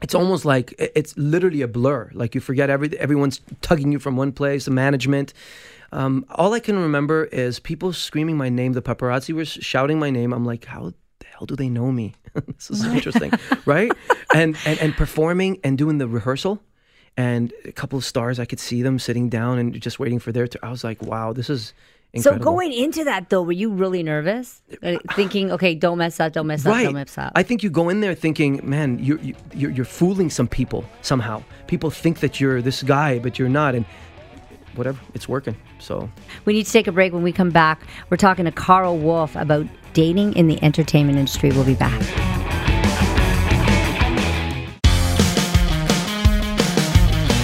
it's 0.00 0.14
almost 0.14 0.44
like 0.44 0.74
it's 0.78 1.16
literally 1.16 1.62
a 1.62 1.68
blur. 1.68 2.10
Like 2.14 2.34
you 2.34 2.40
forget 2.40 2.70
every 2.70 2.96
everyone's 2.98 3.40
tugging 3.62 3.92
you 3.92 3.98
from 3.98 4.16
one 4.16 4.32
place. 4.32 4.66
The 4.66 4.70
management. 4.70 5.32
Um, 5.90 6.26
all 6.30 6.52
I 6.52 6.60
can 6.60 6.78
remember 6.78 7.24
is 7.24 7.58
people 7.58 7.92
screaming 7.92 8.36
my 8.36 8.48
name. 8.48 8.74
The 8.74 8.82
paparazzi 8.82 9.34
were 9.34 9.44
shouting 9.44 9.98
my 9.98 10.10
name. 10.10 10.32
I'm 10.32 10.44
like, 10.44 10.66
how 10.66 10.92
the 11.18 11.26
hell 11.26 11.46
do 11.46 11.56
they 11.56 11.68
know 11.68 11.90
me? 11.90 12.14
this 12.46 12.70
is 12.70 12.84
interesting, 12.84 13.32
right? 13.66 13.90
And, 14.34 14.56
and 14.64 14.78
and 14.80 14.94
performing 14.94 15.58
and 15.64 15.76
doing 15.78 15.98
the 15.98 16.06
rehearsal, 16.06 16.62
and 17.16 17.52
a 17.64 17.72
couple 17.72 17.98
of 17.98 18.04
stars. 18.04 18.38
I 18.38 18.44
could 18.44 18.60
see 18.60 18.82
them 18.82 18.98
sitting 18.98 19.28
down 19.28 19.58
and 19.58 19.80
just 19.80 19.98
waiting 19.98 20.18
for 20.18 20.30
their. 20.30 20.46
turn. 20.46 20.60
I 20.62 20.70
was 20.70 20.84
like, 20.84 21.02
wow, 21.02 21.32
this 21.32 21.50
is. 21.50 21.72
So 22.16 22.36
going 22.38 22.72
into 22.72 23.04
that 23.04 23.28
though, 23.28 23.42
were 23.42 23.52
you 23.52 23.70
really 23.70 24.02
nervous? 24.02 24.62
Uh, 24.82 24.96
thinking, 25.14 25.52
okay, 25.52 25.74
don't 25.74 25.98
mess 25.98 26.18
up, 26.18 26.32
don't 26.32 26.46
mess 26.46 26.64
up, 26.64 26.82
don't 26.82 26.94
mess 26.94 27.18
up. 27.18 27.32
I 27.36 27.42
think 27.42 27.62
you 27.62 27.68
go 27.70 27.90
in 27.90 28.00
there 28.00 28.14
thinking, 28.14 28.60
man, 28.68 28.98
you're, 28.98 29.18
you- 29.20 29.34
you're 29.54 29.70
you're 29.70 29.84
fooling 29.84 30.30
some 30.30 30.48
people 30.48 30.84
somehow. 31.02 31.42
People 31.66 31.90
think 31.90 32.20
that 32.20 32.40
you're 32.40 32.62
this 32.62 32.82
guy, 32.82 33.18
but 33.18 33.38
you're 33.38 33.50
not, 33.50 33.74
and 33.74 33.84
whatever, 34.74 34.98
it's 35.14 35.28
working. 35.28 35.54
So 35.80 36.08
We 36.46 36.54
need 36.54 36.64
to 36.66 36.72
take 36.72 36.86
a 36.86 36.92
break. 36.92 37.12
When 37.12 37.22
we 37.22 37.30
come 37.32 37.50
back, 37.50 37.82
we're 38.08 38.16
talking 38.16 38.46
to 38.46 38.52
Karl 38.52 38.96
Wolf 38.96 39.36
about 39.36 39.66
dating 39.92 40.32
in 40.34 40.46
the 40.46 40.60
entertainment 40.64 41.18
industry. 41.18 41.50
We'll 41.50 41.64
be 41.64 41.74
back. 41.74 42.02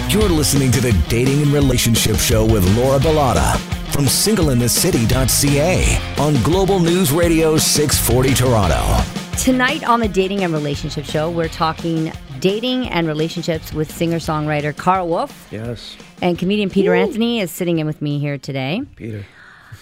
You're 0.08 0.28
listening 0.28 0.70
to 0.70 0.80
the 0.80 0.92
Dating 1.08 1.42
and 1.42 1.52
Relationship 1.52 2.16
Show 2.16 2.44
with 2.44 2.64
Laura 2.76 3.00
Bilotta 3.00 3.73
from 3.94 4.06
singleinthecity.ca 4.06 6.14
on 6.18 6.34
Global 6.42 6.80
News 6.80 7.12
Radio 7.12 7.56
640 7.56 8.34
Toronto. 8.34 9.04
Tonight 9.38 9.84
on 9.84 10.00
the 10.00 10.08
Dating 10.08 10.42
and 10.42 10.52
Relationship 10.52 11.04
Show, 11.04 11.30
we're 11.30 11.46
talking 11.46 12.12
dating 12.40 12.88
and 12.88 13.06
relationships 13.06 13.72
with 13.72 13.88
singer 13.88 14.16
songwriter 14.16 14.76
Karl 14.76 15.06
Wolf. 15.06 15.46
yes, 15.52 15.96
And 16.20 16.36
comedian 16.36 16.70
Peter 16.70 16.92
Anthony 16.92 17.38
is 17.38 17.52
sitting 17.52 17.78
in 17.78 17.86
with 17.86 18.02
me 18.02 18.18
here 18.18 18.36
today. 18.36 18.82
Peter. 18.96 19.24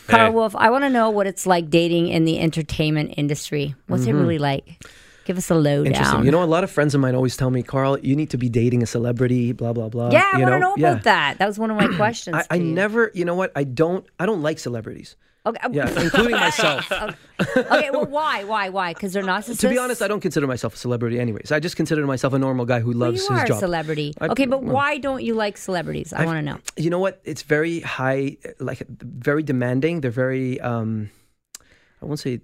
Karl 0.08 0.26
Hey. 0.26 0.34
Wolf, 0.34 0.54
I 0.56 0.68
want 0.68 0.84
to 0.84 0.90
know 0.90 1.08
what 1.08 1.26
it's 1.26 1.46
like 1.46 1.70
dating 1.70 2.08
in 2.08 2.26
the 2.26 2.38
entertainment 2.38 3.14
industry. 3.16 3.74
What's 3.86 4.04
it 4.04 4.10
mm-hmm. 4.10 4.20
really 4.20 4.38
like? 4.38 4.84
Give 5.24 5.38
us 5.38 5.50
a 5.50 5.54
lowdown. 5.54 5.86
Interesting. 5.92 6.24
You 6.24 6.30
know, 6.30 6.42
a 6.42 6.46
lot 6.46 6.64
of 6.64 6.70
friends 6.70 6.94
of 6.94 7.00
mine 7.00 7.14
always 7.14 7.36
tell 7.36 7.50
me, 7.50 7.62
Karl, 7.62 7.98
you 8.00 8.16
need 8.16 8.30
to 8.30 8.38
be 8.38 8.48
dating 8.48 8.82
a 8.82 8.86
celebrity. 8.86 9.52
Blah 9.52 9.72
blah 9.72 9.88
blah. 9.88 10.10
yeah, 10.10 10.24
I 10.32 10.38
you 10.38 10.42
want 10.44 10.54
to 10.54 10.58
know 10.58 10.74
Yeah. 10.76 10.92
about 10.92 11.04
that. 11.04 11.38
That 11.38 11.46
was 11.46 11.58
one 11.58 11.70
of 11.70 11.76
my 11.76 11.86
questions. 11.96 12.36
I, 12.36 12.56
I 12.56 12.58
never, 12.58 13.10
you 13.14 13.24
know 13.24 13.34
what? 13.34 13.52
I 13.56 13.64
don't, 13.64 14.04
I 14.18 14.26
don't 14.26 14.42
like 14.42 14.58
celebrities. 14.58 15.16
Okay. 15.44 15.58
Yeah, 15.72 15.88
including 16.00 16.36
myself. 16.36 16.90
okay. 16.92 17.90
Well, 17.90 18.06
why? 18.06 18.44
Why? 18.44 18.68
Why? 18.68 18.94
Because 18.94 19.12
they're 19.12 19.24
narcissists. 19.24 19.58
To 19.62 19.68
be 19.68 19.76
honest, 19.78 20.00
I 20.00 20.06
don't 20.06 20.20
consider 20.20 20.46
myself 20.46 20.74
a 20.74 20.76
celebrity, 20.76 21.18
anyways. 21.18 21.50
I 21.50 21.58
just 21.58 21.74
consider 21.74 22.06
myself 22.06 22.32
a 22.32 22.38
normal 22.38 22.64
guy 22.64 22.78
who 22.78 22.90
Well, 22.90 23.10
loves 23.10 23.28
you 23.28 23.34
his 23.34 23.48
job. 23.48 23.56
a 23.56 23.60
celebrity. 23.60 24.14
I- 24.20 24.28
okay, 24.28 24.46
but 24.46 24.62
why 24.62 24.98
don't 24.98 25.22
you 25.24 25.34
like 25.34 25.56
celebrities? 25.56 26.12
I 26.12 26.26
want 26.26 26.36
to 26.38 26.42
know. 26.42 26.58
you 26.76 26.90
know 26.90 27.00
what? 27.00 27.20
It's 27.24 27.42
very 27.42 27.80
high, 27.80 28.36
like 28.60 28.86
very 28.88 29.42
demanding. 29.42 30.00
They're 30.00 30.12
very, 30.12 30.60
um, 30.60 31.10
I 32.02 32.04
won't 32.04 32.18
say, 32.18 32.40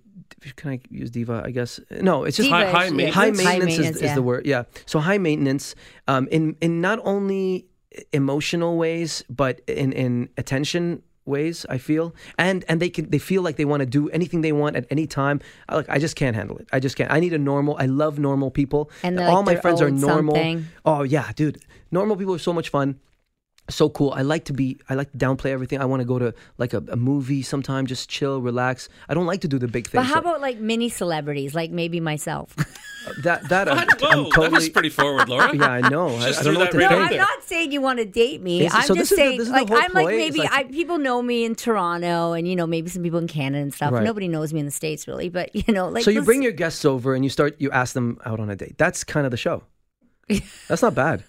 can 0.56 0.70
I 0.70 0.80
use 0.90 1.10
diva? 1.10 1.42
I 1.44 1.50
guess 1.50 1.80
no. 1.90 2.24
It's 2.24 2.36
just 2.36 2.46
Diva 2.48 2.56
high- 2.66 2.70
high 2.70 2.84
is- 2.86 2.92
maintenance. 2.92 3.14
high 3.14 3.24
High 3.24 3.30
maintenance, 3.30 3.64
maintenance, 3.78 3.96
is, 3.96 4.02
yeah. 4.02 4.08
is 4.08 4.14
the 4.14 4.22
word. 4.22 4.46
Yeah. 4.46 4.62
So 4.86 5.00
high 5.00 5.18
maintenance, 5.18 5.74
um, 6.06 6.28
in 6.30 6.56
in 6.60 6.80
not 6.80 7.00
only 7.04 7.66
emotional 8.12 8.76
ways, 8.76 9.24
but 9.28 9.60
in 9.66 9.92
in 9.92 10.28
attention 10.36 11.02
ways. 11.24 11.66
I 11.68 11.78
feel, 11.78 12.14
and 12.38 12.64
and 12.68 12.80
they 12.80 12.88
can 12.90 13.10
they 13.10 13.18
feel 13.18 13.42
like 13.42 13.56
they 13.56 13.64
want 13.64 13.80
to 13.80 13.86
do 13.86 14.08
anything 14.10 14.42
they 14.42 14.52
want 14.52 14.76
at 14.76 14.86
any 14.90 15.06
time. 15.06 15.40
I, 15.68 15.76
like 15.76 15.88
I 15.88 15.98
just 15.98 16.16
can't 16.16 16.36
handle 16.36 16.56
it. 16.58 16.68
I 16.72 16.80
just 16.80 16.96
can't. 16.96 17.10
I 17.10 17.20
need 17.20 17.32
a 17.32 17.38
normal. 17.38 17.76
I 17.78 17.86
love 17.86 18.18
normal 18.18 18.50
people. 18.50 18.90
And 19.02 19.18
all 19.20 19.36
like 19.42 19.46
my 19.46 19.56
friends 19.56 19.80
are 19.82 19.90
normal. 19.90 20.34
something. 20.34 20.66
Oh 20.84 21.02
yeah, 21.02 21.32
dude. 21.34 21.58
Normal 21.90 22.16
people 22.16 22.34
are 22.34 22.38
so 22.38 22.52
much 22.52 22.68
fun 22.68 23.00
so 23.70 23.88
cool. 23.90 24.12
I 24.12 24.22
like 24.22 24.44
to 24.46 24.52
be. 24.52 24.78
I 24.88 24.94
like 24.94 25.12
to 25.12 25.18
downplay 25.18 25.50
everything. 25.50 25.80
I 25.80 25.84
want 25.84 26.00
to 26.00 26.06
go 26.06 26.18
to 26.18 26.34
like 26.56 26.72
a, 26.72 26.82
a 26.90 26.96
movie 26.96 27.42
sometime, 27.42 27.86
just 27.86 28.08
chill, 28.08 28.40
relax. 28.40 28.88
I 29.08 29.14
don't 29.14 29.26
like 29.26 29.40
to 29.42 29.48
do 29.48 29.58
the 29.58 29.68
big 29.68 29.84
things. 29.88 30.00
But 30.00 30.06
how 30.06 30.14
So 30.14 30.20
about 30.20 30.40
like 30.40 30.58
mini 30.58 30.88
celebrities, 30.88 31.54
like 31.54 31.70
maybe 31.70 32.00
myself? 32.00 32.54
that? 33.22 33.48
That 33.48 33.68
uh, 33.68 33.72
I'm, 33.78 33.86
Whoa, 34.00 34.08
I'm 34.08 34.24
that 34.24 34.32
totally. 34.32 34.50
was 34.50 34.68
pretty 34.70 34.88
forward, 34.88 35.28
Laura. 35.28 35.54
yeah, 35.56 35.68
I 35.70 35.88
know. 35.88 36.08
I, 36.08 36.28
I 36.28 36.42
don't 36.42 36.54
know 36.54 36.60
what 36.60 36.70
to 36.72 36.78
no, 36.78 36.84
right 36.84 36.88
think. 36.88 37.02
I'm 37.02 37.08
there. 37.10 37.18
not 37.18 37.42
saying 37.44 37.72
you 37.72 37.80
want 37.80 37.98
to 37.98 38.04
date 38.04 38.40
me. 38.42 38.64
Is- 38.66 38.74
I'm 38.74 38.82
so 38.82 38.94
just 38.94 39.10
this 39.10 39.12
is 39.12 39.16
saying, 39.18 39.38
the 39.38 39.50
like, 39.50 39.70
I'm 39.70 39.92
like 39.92 40.06
ploy? 40.06 40.16
maybe 40.16 40.38
like- 40.40 40.52
I, 40.52 40.64
people 40.64 40.98
know 40.98 41.20
me 41.20 41.44
in 41.44 41.54
Toronto, 41.54 42.32
and 42.32 42.48
you 42.48 42.56
know 42.56 42.66
maybe 42.66 42.88
some 42.88 43.02
people 43.02 43.18
in 43.18 43.26
Canada 43.28 43.62
and 43.62 43.72
stuff. 43.74 43.92
Right. 43.92 44.02
Nobody 44.04 44.28
knows 44.28 44.52
me 44.54 44.60
in 44.60 44.66
the 44.66 44.72
states 44.72 45.06
really, 45.06 45.28
but 45.28 45.54
you 45.54 45.72
know, 45.74 45.88
like 45.88 46.04
So 46.04 46.10
you 46.10 46.20
let's- 46.20 46.26
bring 46.26 46.42
your 46.42 46.52
guests 46.52 46.84
over 46.84 47.14
and 47.14 47.22
you 47.24 47.30
start. 47.30 47.56
You 47.58 47.70
ask 47.70 47.92
them 47.94 48.18
out 48.24 48.40
on 48.40 48.48
a 48.50 48.56
date. 48.56 48.76
That's 48.78 49.04
kind 49.04 49.26
of 49.26 49.30
the 49.30 49.36
show. 49.36 49.62
That's 50.68 50.82
not 50.82 50.94
bad. 50.94 51.24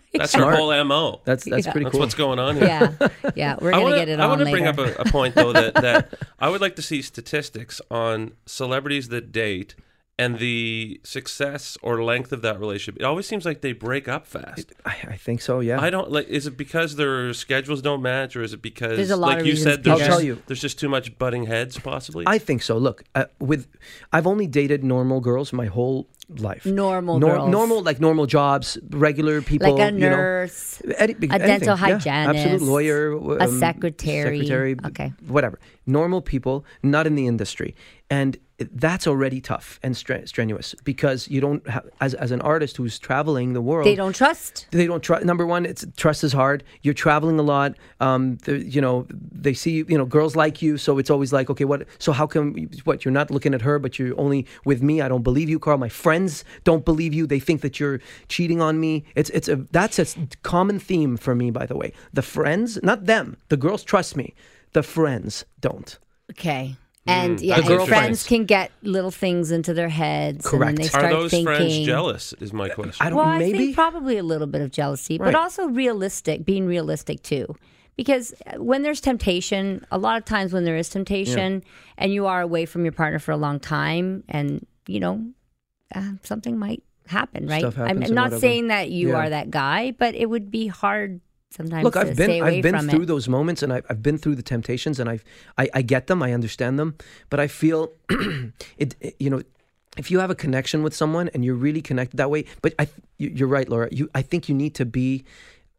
That's 0.14 0.34
our 0.34 0.54
whole 0.54 0.84
mo. 0.84 1.20
That's 1.24 1.44
that's 1.44 1.66
Yeah. 1.66 1.72
pretty 1.72 1.84
That's 1.84 1.92
cool. 1.92 2.00
what's 2.00 2.14
going 2.14 2.38
on 2.38 2.56
here. 2.56 2.64
yeah, 2.66 3.08
yeah, 3.34 3.56
we're 3.60 3.70
I 3.70 3.72
gonna 3.72 3.82
wanna, 3.84 3.96
get 3.96 4.08
it 4.08 4.20
I 4.20 4.26
wanna 4.26 4.44
bring 4.44 4.66
up 4.66 4.78
a, 4.78 4.94
a 4.94 5.04
point 5.06 5.34
though 5.34 5.52
that, 5.52 5.74
that 5.74 6.14
I 6.38 6.48
would 6.48 6.60
like 6.60 6.76
to 6.76 6.82
see 6.82 7.02
statistics 7.02 7.80
on 7.90 8.32
celebrities 8.46 9.08
that 9.08 9.32
date 9.32 9.74
and 10.22 10.38
the 10.38 11.00
success 11.04 11.76
or 11.82 12.02
length 12.04 12.32
of 12.32 12.42
that 12.42 12.58
relationship. 12.60 13.00
It 13.00 13.04
always 13.04 13.26
seems 13.26 13.44
like 13.44 13.60
they 13.60 13.72
break 13.72 14.08
up 14.08 14.26
fast. 14.26 14.72
I, 14.84 14.94
I 15.14 15.16
think 15.16 15.40
so. 15.42 15.60
Yeah. 15.60 15.80
I 15.80 15.90
don't 15.90 16.10
like. 16.10 16.28
Is 16.28 16.46
it 16.46 16.56
because 16.56 16.96
their 16.96 17.32
schedules 17.34 17.82
don't 17.82 18.02
match, 18.02 18.36
or 18.36 18.42
is 18.42 18.52
it 18.52 18.62
because, 18.62 18.96
There's 18.96 19.10
a 19.10 19.16
lot 19.16 19.28
like 19.28 19.40
of 19.40 19.46
you 19.46 19.52
reasons, 19.52 19.76
said, 19.76 19.84
there's 19.84 19.98
Peter. 19.98 20.06
just, 20.06 20.10
I'll 20.10 20.16
tell 20.18 20.24
you. 20.26 20.42
there's 20.46 20.60
just 20.60 20.78
too 20.78 20.88
much 20.88 21.18
butting 21.18 21.44
heads, 21.46 21.78
possibly? 21.78 22.24
I 22.26 22.38
think 22.38 22.62
so. 22.62 22.76
Look, 22.78 23.04
uh, 23.14 23.24
with 23.38 23.66
I've 24.12 24.26
only 24.26 24.46
dated 24.46 24.84
normal 24.84 25.20
girls 25.20 25.52
my 25.52 25.66
whole 25.66 26.08
life. 26.38 26.64
Normal 26.64 27.18
Nor- 27.18 27.30
girls. 27.36 27.50
normal 27.50 27.82
like 27.82 28.00
normal 28.00 28.26
jobs, 28.26 28.78
regular 28.90 29.42
people. 29.42 29.74
like 29.74 29.90
a 29.90 29.92
you 29.94 30.00
know. 30.00 30.16
nurse, 30.16 30.80
Any- 30.84 30.94
a 30.94 31.16
anything, 31.16 31.28
dental 31.30 31.68
yeah, 31.68 31.76
hygienist, 31.76 32.06
absolute 32.46 32.62
lawyer, 32.62 33.12
a 33.12 33.44
um, 33.44 33.58
secretary. 33.58 34.38
secretary, 34.38 34.76
Okay. 34.86 35.12
whatever. 35.26 35.58
Normal 35.86 36.22
people, 36.22 36.64
not 36.82 37.06
in 37.06 37.14
the 37.16 37.26
industry, 37.26 37.74
and 38.08 38.36
that's 38.72 39.06
already 39.06 39.40
tough 39.40 39.78
and 39.82 39.94
stre- 39.94 40.28
strenuous 40.28 40.74
because 40.84 41.28
you 41.28 41.40
don't 41.40 41.66
have 41.68 41.88
as 42.00 42.14
as 42.14 42.30
an 42.30 42.40
artist 42.40 42.76
who's 42.76 42.98
traveling 42.98 43.52
the 43.52 43.60
world. 43.60 43.86
They 43.86 43.94
don't 43.94 44.14
trust. 44.14 44.66
They 44.70 44.86
don't 44.86 45.02
trust. 45.02 45.24
Number 45.24 45.46
one, 45.46 45.66
it's 45.66 45.84
trust 45.96 46.24
is 46.24 46.32
hard. 46.32 46.64
You're 46.82 46.94
traveling 46.94 47.38
a 47.38 47.42
lot. 47.42 47.76
Um, 48.00 48.38
you 48.46 48.80
know, 48.80 49.06
they 49.10 49.54
see 49.54 49.84
you 49.88 49.98
know 49.98 50.04
girls 50.04 50.36
like 50.36 50.62
you, 50.62 50.76
so 50.76 50.98
it's 50.98 51.10
always 51.10 51.32
like, 51.32 51.50
okay, 51.50 51.64
what? 51.64 51.86
So 51.98 52.12
how 52.12 52.26
come 52.26 52.54
what 52.84 53.04
you're 53.04 53.12
not 53.12 53.30
looking 53.30 53.54
at 53.54 53.62
her, 53.62 53.78
but 53.78 53.98
you're 53.98 54.18
only 54.18 54.46
with 54.64 54.82
me? 54.82 55.00
I 55.00 55.08
don't 55.08 55.22
believe 55.22 55.48
you, 55.48 55.58
Karl. 55.58 55.78
My 55.78 55.88
friends 55.88 56.44
don't 56.64 56.84
believe 56.84 57.14
you. 57.14 57.26
They 57.26 57.40
think 57.40 57.60
that 57.62 57.80
you're 57.80 58.00
cheating 58.28 58.60
on 58.60 58.80
me. 58.80 59.04
It's 59.14 59.30
it's 59.30 59.48
a 59.48 59.56
that's 59.70 59.98
a 59.98 60.06
common 60.42 60.78
theme 60.78 61.16
for 61.16 61.34
me, 61.34 61.50
by 61.50 61.66
the 61.66 61.76
way. 61.76 61.92
The 62.12 62.22
friends, 62.22 62.78
not 62.82 63.06
them. 63.06 63.36
The 63.48 63.56
girls 63.56 63.84
trust 63.84 64.16
me. 64.16 64.34
The 64.72 64.82
friends 64.82 65.44
don't. 65.60 65.98
Okay. 66.30 66.76
And 67.04 67.38
Mm, 67.38 67.42
yeah, 67.42 67.54
and 67.56 67.64
interesting. 67.64 67.88
friends 67.88 68.24
can 68.26 68.44
get 68.44 68.70
little 68.82 69.10
things 69.10 69.50
into 69.50 69.74
their 69.74 69.88
heads, 69.88 70.46
Correct. 70.46 70.68
and 70.70 70.78
then 70.78 70.82
they 70.82 70.86
Are 70.86 71.00
start 71.00 71.10
those 71.10 71.30
thinking. 71.32 71.46
friends 71.46 71.78
jealous? 71.80 72.32
Is 72.34 72.52
my 72.52 72.68
question. 72.68 73.04
I 73.04 73.10
don't. 73.10 73.16
Well, 73.18 73.26
I 73.26 73.38
maybe. 73.38 73.58
think 73.58 73.74
probably 73.74 74.18
a 74.18 74.22
little 74.22 74.46
bit 74.46 74.60
of 74.62 74.70
jealousy, 74.70 75.18
Right. 75.18 75.26
but 75.32 75.34
also 75.34 75.66
realistic, 75.66 76.44
being 76.44 76.64
realistic 76.66 77.22
too. 77.22 77.56
Because 77.96 78.32
when 78.56 78.82
there's 78.82 79.00
temptation, 79.00 79.84
a 79.90 79.98
lot 79.98 80.16
of 80.16 80.24
times 80.24 80.52
when 80.52 80.64
there 80.64 80.76
is 80.76 80.88
temptation 80.88 81.62
and 81.98 82.12
you 82.12 82.26
are 82.26 82.40
away 82.40 82.66
from 82.66 82.84
your 82.84 82.92
partner 82.92 83.18
for 83.18 83.32
a 83.32 83.36
long 83.36 83.58
time, 83.58 84.22
and 84.28 84.64
you 84.86 85.00
know, 85.00 85.26
uh, 85.94 86.12
something 86.22 86.56
might 86.56 86.82
happen, 87.08 87.48
right? 87.48 87.60
Stuff 87.60 87.74
happens 87.74 88.08
I'm 88.10 88.14
not 88.14 88.26
whatever. 88.26 88.40
saying 88.40 88.68
that 88.68 88.90
you 88.90 89.08
Yeah. 89.10 89.16
are 89.16 89.28
that 89.28 89.50
guy, 89.50 89.90
but 89.98 90.14
it 90.14 90.30
would 90.30 90.50
be 90.52 90.68
hard 90.68 91.20
sometimes 91.52 91.84
Look, 91.84 91.96
I've 91.96 92.16
been 92.16 92.42
I've 92.42 92.62
been 92.62 92.88
through 92.88 93.02
it. 93.02 93.06
those 93.06 93.28
moments, 93.28 93.62
and 93.62 93.72
I've, 93.72 93.84
I've 93.90 94.02
been 94.02 94.18
through 94.18 94.36
the 94.36 94.42
temptations, 94.42 94.98
and 95.00 95.08
I've 95.08 95.24
I, 95.58 95.68
I 95.74 95.82
get 95.82 96.06
them, 96.06 96.22
I 96.22 96.32
understand 96.32 96.78
them, 96.78 96.96
but 97.30 97.38
I 97.40 97.46
feel 97.48 97.92
it, 98.78 98.94
it- 99.00 99.16
You 99.18 99.30
know, 99.30 99.42
if 99.98 100.10
you 100.10 100.20
have 100.20 100.30
a 100.30 100.34
connection 100.34 100.82
with 100.82 100.94
someone 100.94 101.28
and 101.34 101.44
you're 101.44 101.54
really 101.66 101.82
connected 101.82 102.16
that 102.16 102.30
way, 102.30 102.44
but 102.62 102.74
I 102.78 102.88
you- 103.18 103.32
you're 103.34 103.48
right, 103.48 103.68
Laura. 103.68 103.88
You 103.92 104.08
I 104.14 104.22
think 104.22 104.48
you 104.48 104.54
need 104.54 104.74
to 104.76 104.84
be 104.84 105.24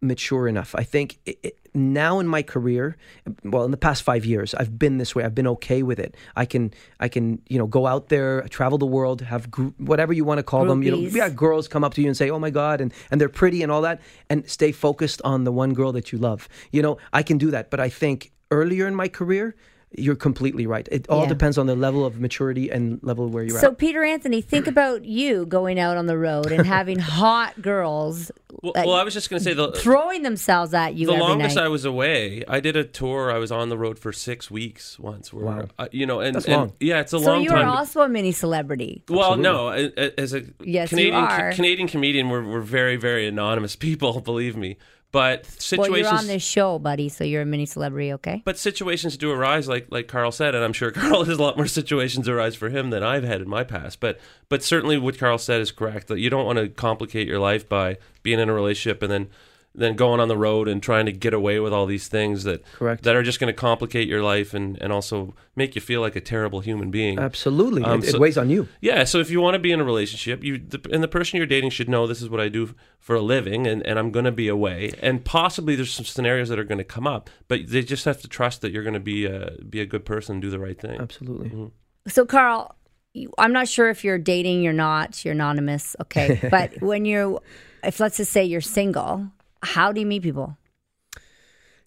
mature 0.01 0.47
enough. 0.47 0.75
I 0.75 0.83
think 0.83 1.17
it, 1.25 1.37
it, 1.43 1.57
now 1.73 2.19
in 2.19 2.27
my 2.27 2.43
career, 2.43 2.97
well, 3.43 3.63
in 3.63 3.71
the 3.71 3.77
past 3.77 4.03
five 4.03 4.25
years, 4.25 4.53
I've 4.53 4.77
been 4.77 4.97
this 4.97 5.15
way. 5.15 5.23
I've 5.23 5.35
been 5.35 5.47
okay 5.47 5.83
with 5.83 5.99
it. 5.99 6.15
I 6.35 6.45
can, 6.45 6.73
I 6.99 7.07
can, 7.07 7.41
you 7.47 7.57
know, 7.57 7.67
go 7.67 7.87
out 7.87 8.09
there, 8.09 8.41
travel 8.49 8.77
the 8.77 8.85
world, 8.85 9.21
have 9.21 9.49
gr- 9.49 9.69
whatever 9.77 10.13
you 10.13 10.25
want 10.25 10.39
to 10.39 10.43
call 10.43 10.65
them. 10.65 10.83
You 10.83 10.91
know, 10.91 10.97
Groupies. 10.97 11.15
yeah, 11.15 11.29
girls 11.29 11.67
come 11.67 11.83
up 11.83 11.93
to 11.95 12.01
you 12.01 12.07
and 12.07 12.17
say, 12.17 12.29
"Oh 12.29 12.39
my 12.39 12.49
God," 12.49 12.81
and 12.81 12.93
and 13.09 13.19
they're 13.19 13.29
pretty 13.29 13.63
and 13.63 13.71
all 13.71 13.81
that, 13.81 14.01
and 14.29 14.49
stay 14.49 14.71
focused 14.71 15.21
on 15.23 15.43
the 15.43 15.51
one 15.51 15.73
girl 15.73 15.91
that 15.93 16.11
you 16.11 16.17
love. 16.17 16.47
You 16.71 16.81
know, 16.81 16.97
I 17.11 17.23
can 17.23 17.37
do 17.37 17.51
that, 17.51 17.69
but 17.69 17.79
I 17.79 17.89
think 17.89 18.31
earlier 18.51 18.87
in 18.87 18.95
my 18.95 19.07
career. 19.07 19.55
You're 19.95 20.15
completely 20.15 20.65
right. 20.65 20.87
It 20.91 21.07
all 21.09 21.23
Yeah. 21.23 21.29
depends 21.29 21.57
on 21.57 21.67
the 21.67 21.75
level 21.75 22.05
of 22.05 22.19
maturity 22.19 22.69
and 22.69 22.99
level 23.03 23.27
where 23.29 23.43
you're 23.43 23.59
So, 23.59 23.67
at. 23.71 23.77
Peter 23.77 24.03
Anthony, 24.03 24.41
think 24.41 24.65
about 24.67 25.05
you 25.05 25.45
going 25.45 25.79
out 25.79 25.97
on 25.97 26.07
the 26.07 26.17
road 26.17 26.51
and 26.51 26.65
having 26.65 26.97
hot 26.99 27.61
girls 27.61 28.31
well, 28.61 28.71
like, 28.75 28.85
well, 28.85 28.95
I 28.95 29.03
was 29.03 29.13
just 29.13 29.29
going 29.29 29.39
to 29.39 29.43
say 29.43 29.53
the 29.53 29.71
throwing 29.73 30.23
themselves 30.23 30.73
at 30.73 30.95
you 30.95 31.05
the 31.07 31.13
every 31.13 31.23
longest 31.25 31.55
night. 31.57 31.65
I 31.65 31.67
was 31.67 31.85
away, 31.85 32.43
I 32.47 32.59
did 32.59 32.75
a 32.75 32.83
tour. 32.83 33.31
I 33.31 33.37
was 33.37 33.51
on 33.51 33.69
the 33.69 33.77
road 33.77 33.99
for 33.99 34.11
six 34.13 34.49
weeks 34.49 34.97
once. 34.97 35.33
Where, 35.33 35.45
Wow. 35.45 35.67
uh, 35.77 35.87
you 35.91 36.05
know, 36.05 36.21
and, 36.21 36.35
That's 36.35 36.45
and- 36.45 36.55
long. 36.55 36.73
yeah, 36.79 37.01
it's 37.01 37.13
a 37.13 37.19
so 37.19 37.25
long 37.33 37.43
you 37.43 37.51
are 37.51 37.63
also 37.65 38.01
a 38.01 38.09
mini 38.09 38.31
celebrity. 38.31 39.03
well, 39.09 39.35
no, 39.35 39.69
a- 39.69 39.91
a- 39.97 40.19
as 40.19 40.33
a 40.33 40.43
Yes, 40.63 40.91
you 40.91 40.97
Canadian 40.97 41.15
are. 41.23 41.51
Canadian 41.51 41.87
comedian, 41.87 42.29
we're, 42.29 42.43
we're 42.43 42.61
very 42.61 42.95
very 42.95 43.27
anonymous 43.27 43.75
people. 43.87 44.21
Believe 44.21 44.55
me, 44.55 44.77
but 45.13 45.45
situations. 45.45 45.91
Well, 45.91 45.99
you're 45.99 46.19
on 46.19 46.27
this 46.27 46.43
show, 46.43 46.79
buddy, 46.79 47.07
so 47.07 47.23
you're 47.23 47.43
a 47.43 47.45
mini 47.45 47.67
celebrity, 47.67 48.11
okay? 48.13 48.41
But 48.43 48.57
situations 48.57 49.15
do 49.15 49.31
arise, 49.31 49.67
like 49.67 49.87
like 49.91 50.07
Karl 50.07 50.31
said, 50.31 50.55
and 50.55 50.63
I'm 50.63 50.73
sure 50.73 50.91
Karl 50.91 51.23
has 51.23 51.37
a 51.37 51.41
lot 51.41 51.55
more 51.55 51.67
situations 51.67 52.27
arise 52.27 52.55
for 52.55 52.69
him 52.69 52.89
than 52.89 53.03
I've 53.03 53.23
had 53.23 53.39
in 53.39 53.47
my 53.47 53.63
past. 53.63 53.99
But 53.99 54.19
but 54.49 54.63
certainly 54.63 54.97
what 54.97 55.19
Karl 55.19 55.37
said 55.37 55.61
is 55.61 55.71
correct. 55.71 56.07
That 56.07 56.19
you 56.19 56.31
don't 56.31 56.47
want 56.47 56.57
to 56.57 56.67
complicate 56.67 57.27
your 57.27 57.39
life 57.39 57.69
by 57.69 57.97
being 58.23 58.39
in 58.39 58.49
a 58.49 58.53
relationship 58.53 59.03
and 59.03 59.11
then 59.11 59.29
then 59.75 59.95
going 59.95 60.19
on 60.19 60.27
the 60.27 60.37
road 60.37 60.67
and 60.67 60.83
trying 60.83 61.05
to 61.05 61.11
get 61.11 61.33
away 61.33 61.59
with 61.59 61.73
all 61.73 61.85
these 61.85 62.07
things 62.07 62.43
that 62.43 62.63
Correct. 62.73 63.03
that 63.03 63.15
are 63.15 63.23
just 63.23 63.39
going 63.39 63.53
to 63.53 63.59
complicate 63.59 64.07
your 64.07 64.21
life 64.21 64.53
and 64.53 64.79
and 64.81 64.93
also 64.93 65.33
make 65.55 65.75
you 65.75 65.81
feel 65.81 66.01
like 66.01 66.15
a 66.15 66.21
terrible 66.21 66.59
human 66.59 66.91
being. 66.91 67.19
Absolutely, 67.19 67.83
Um, 67.83 68.01
it, 68.01 68.13
it 68.13 68.19
weighs 68.19 68.37
on 68.37 68.49
you. 68.49 68.67
Yeah, 68.81 69.03
so 69.03 69.19
if 69.19 69.29
you 69.29 69.41
want 69.41 69.55
to 69.55 69.59
be 69.59 69.71
in 69.71 69.79
a 69.79 69.83
relationship, 69.83 70.43
you 70.43 70.57
the, 70.57 70.79
and 70.91 71.03
the 71.03 71.07
person 71.07 71.37
you're 71.37 71.45
dating 71.45 71.71
should 71.71 71.89
know 71.89 72.07
this 72.07 72.21
is 72.21 72.29
what 72.29 72.39
I 72.39 72.49
do 72.49 72.75
for 72.99 73.15
a 73.15 73.21
living, 73.21 73.67
and, 73.67 73.85
and 73.85 73.99
I'm 73.99 74.11
going 74.11 74.25
to 74.25 74.31
be 74.31 74.47
away, 74.47 74.93
and 75.01 75.23
possibly 75.23 75.75
there's 75.75 75.93
some 75.93 76.05
scenarios 76.05 76.49
that 76.49 76.59
are 76.59 76.63
going 76.63 76.77
to 76.77 76.83
come 76.83 77.07
up, 77.07 77.29
but 77.47 77.67
they 77.67 77.81
just 77.81 78.05
have 78.05 78.21
to 78.21 78.27
trust 78.27 78.61
that 78.61 78.71
you're 78.71 78.83
going 78.83 78.93
to 78.93 78.99
be 78.99 79.25
a 79.25 79.57
be 79.69 79.81
a 79.81 79.85
good 79.85 80.05
person 80.05 80.33
and 80.33 80.41
do 80.41 80.49
the 80.49 80.59
right 80.59 80.79
thing. 80.79 80.99
Absolutely. 80.99 81.71
So, 82.07 82.25
Karl, 82.25 82.75
you, 83.13 83.31
I'm 83.37 83.53
not 83.53 83.67
sure 83.67 83.89
if 83.89 84.03
you're 84.03 84.17
dating, 84.17 84.61
you're 84.61 84.73
not, 84.73 85.23
you're 85.23 85.33
anonymous, 85.33 85.95
okay? 86.01 86.39
but 86.51 86.81
when 86.81 87.05
you're, 87.05 87.39
if 87.83 87.99
let's 87.99 88.17
just 88.17 88.31
say 88.31 88.43
you're 88.43 88.61
single, 88.61 89.27
how 89.63 89.91
do 89.91 89.99
you 90.01 90.05
meet 90.07 90.21
people? 90.23 90.57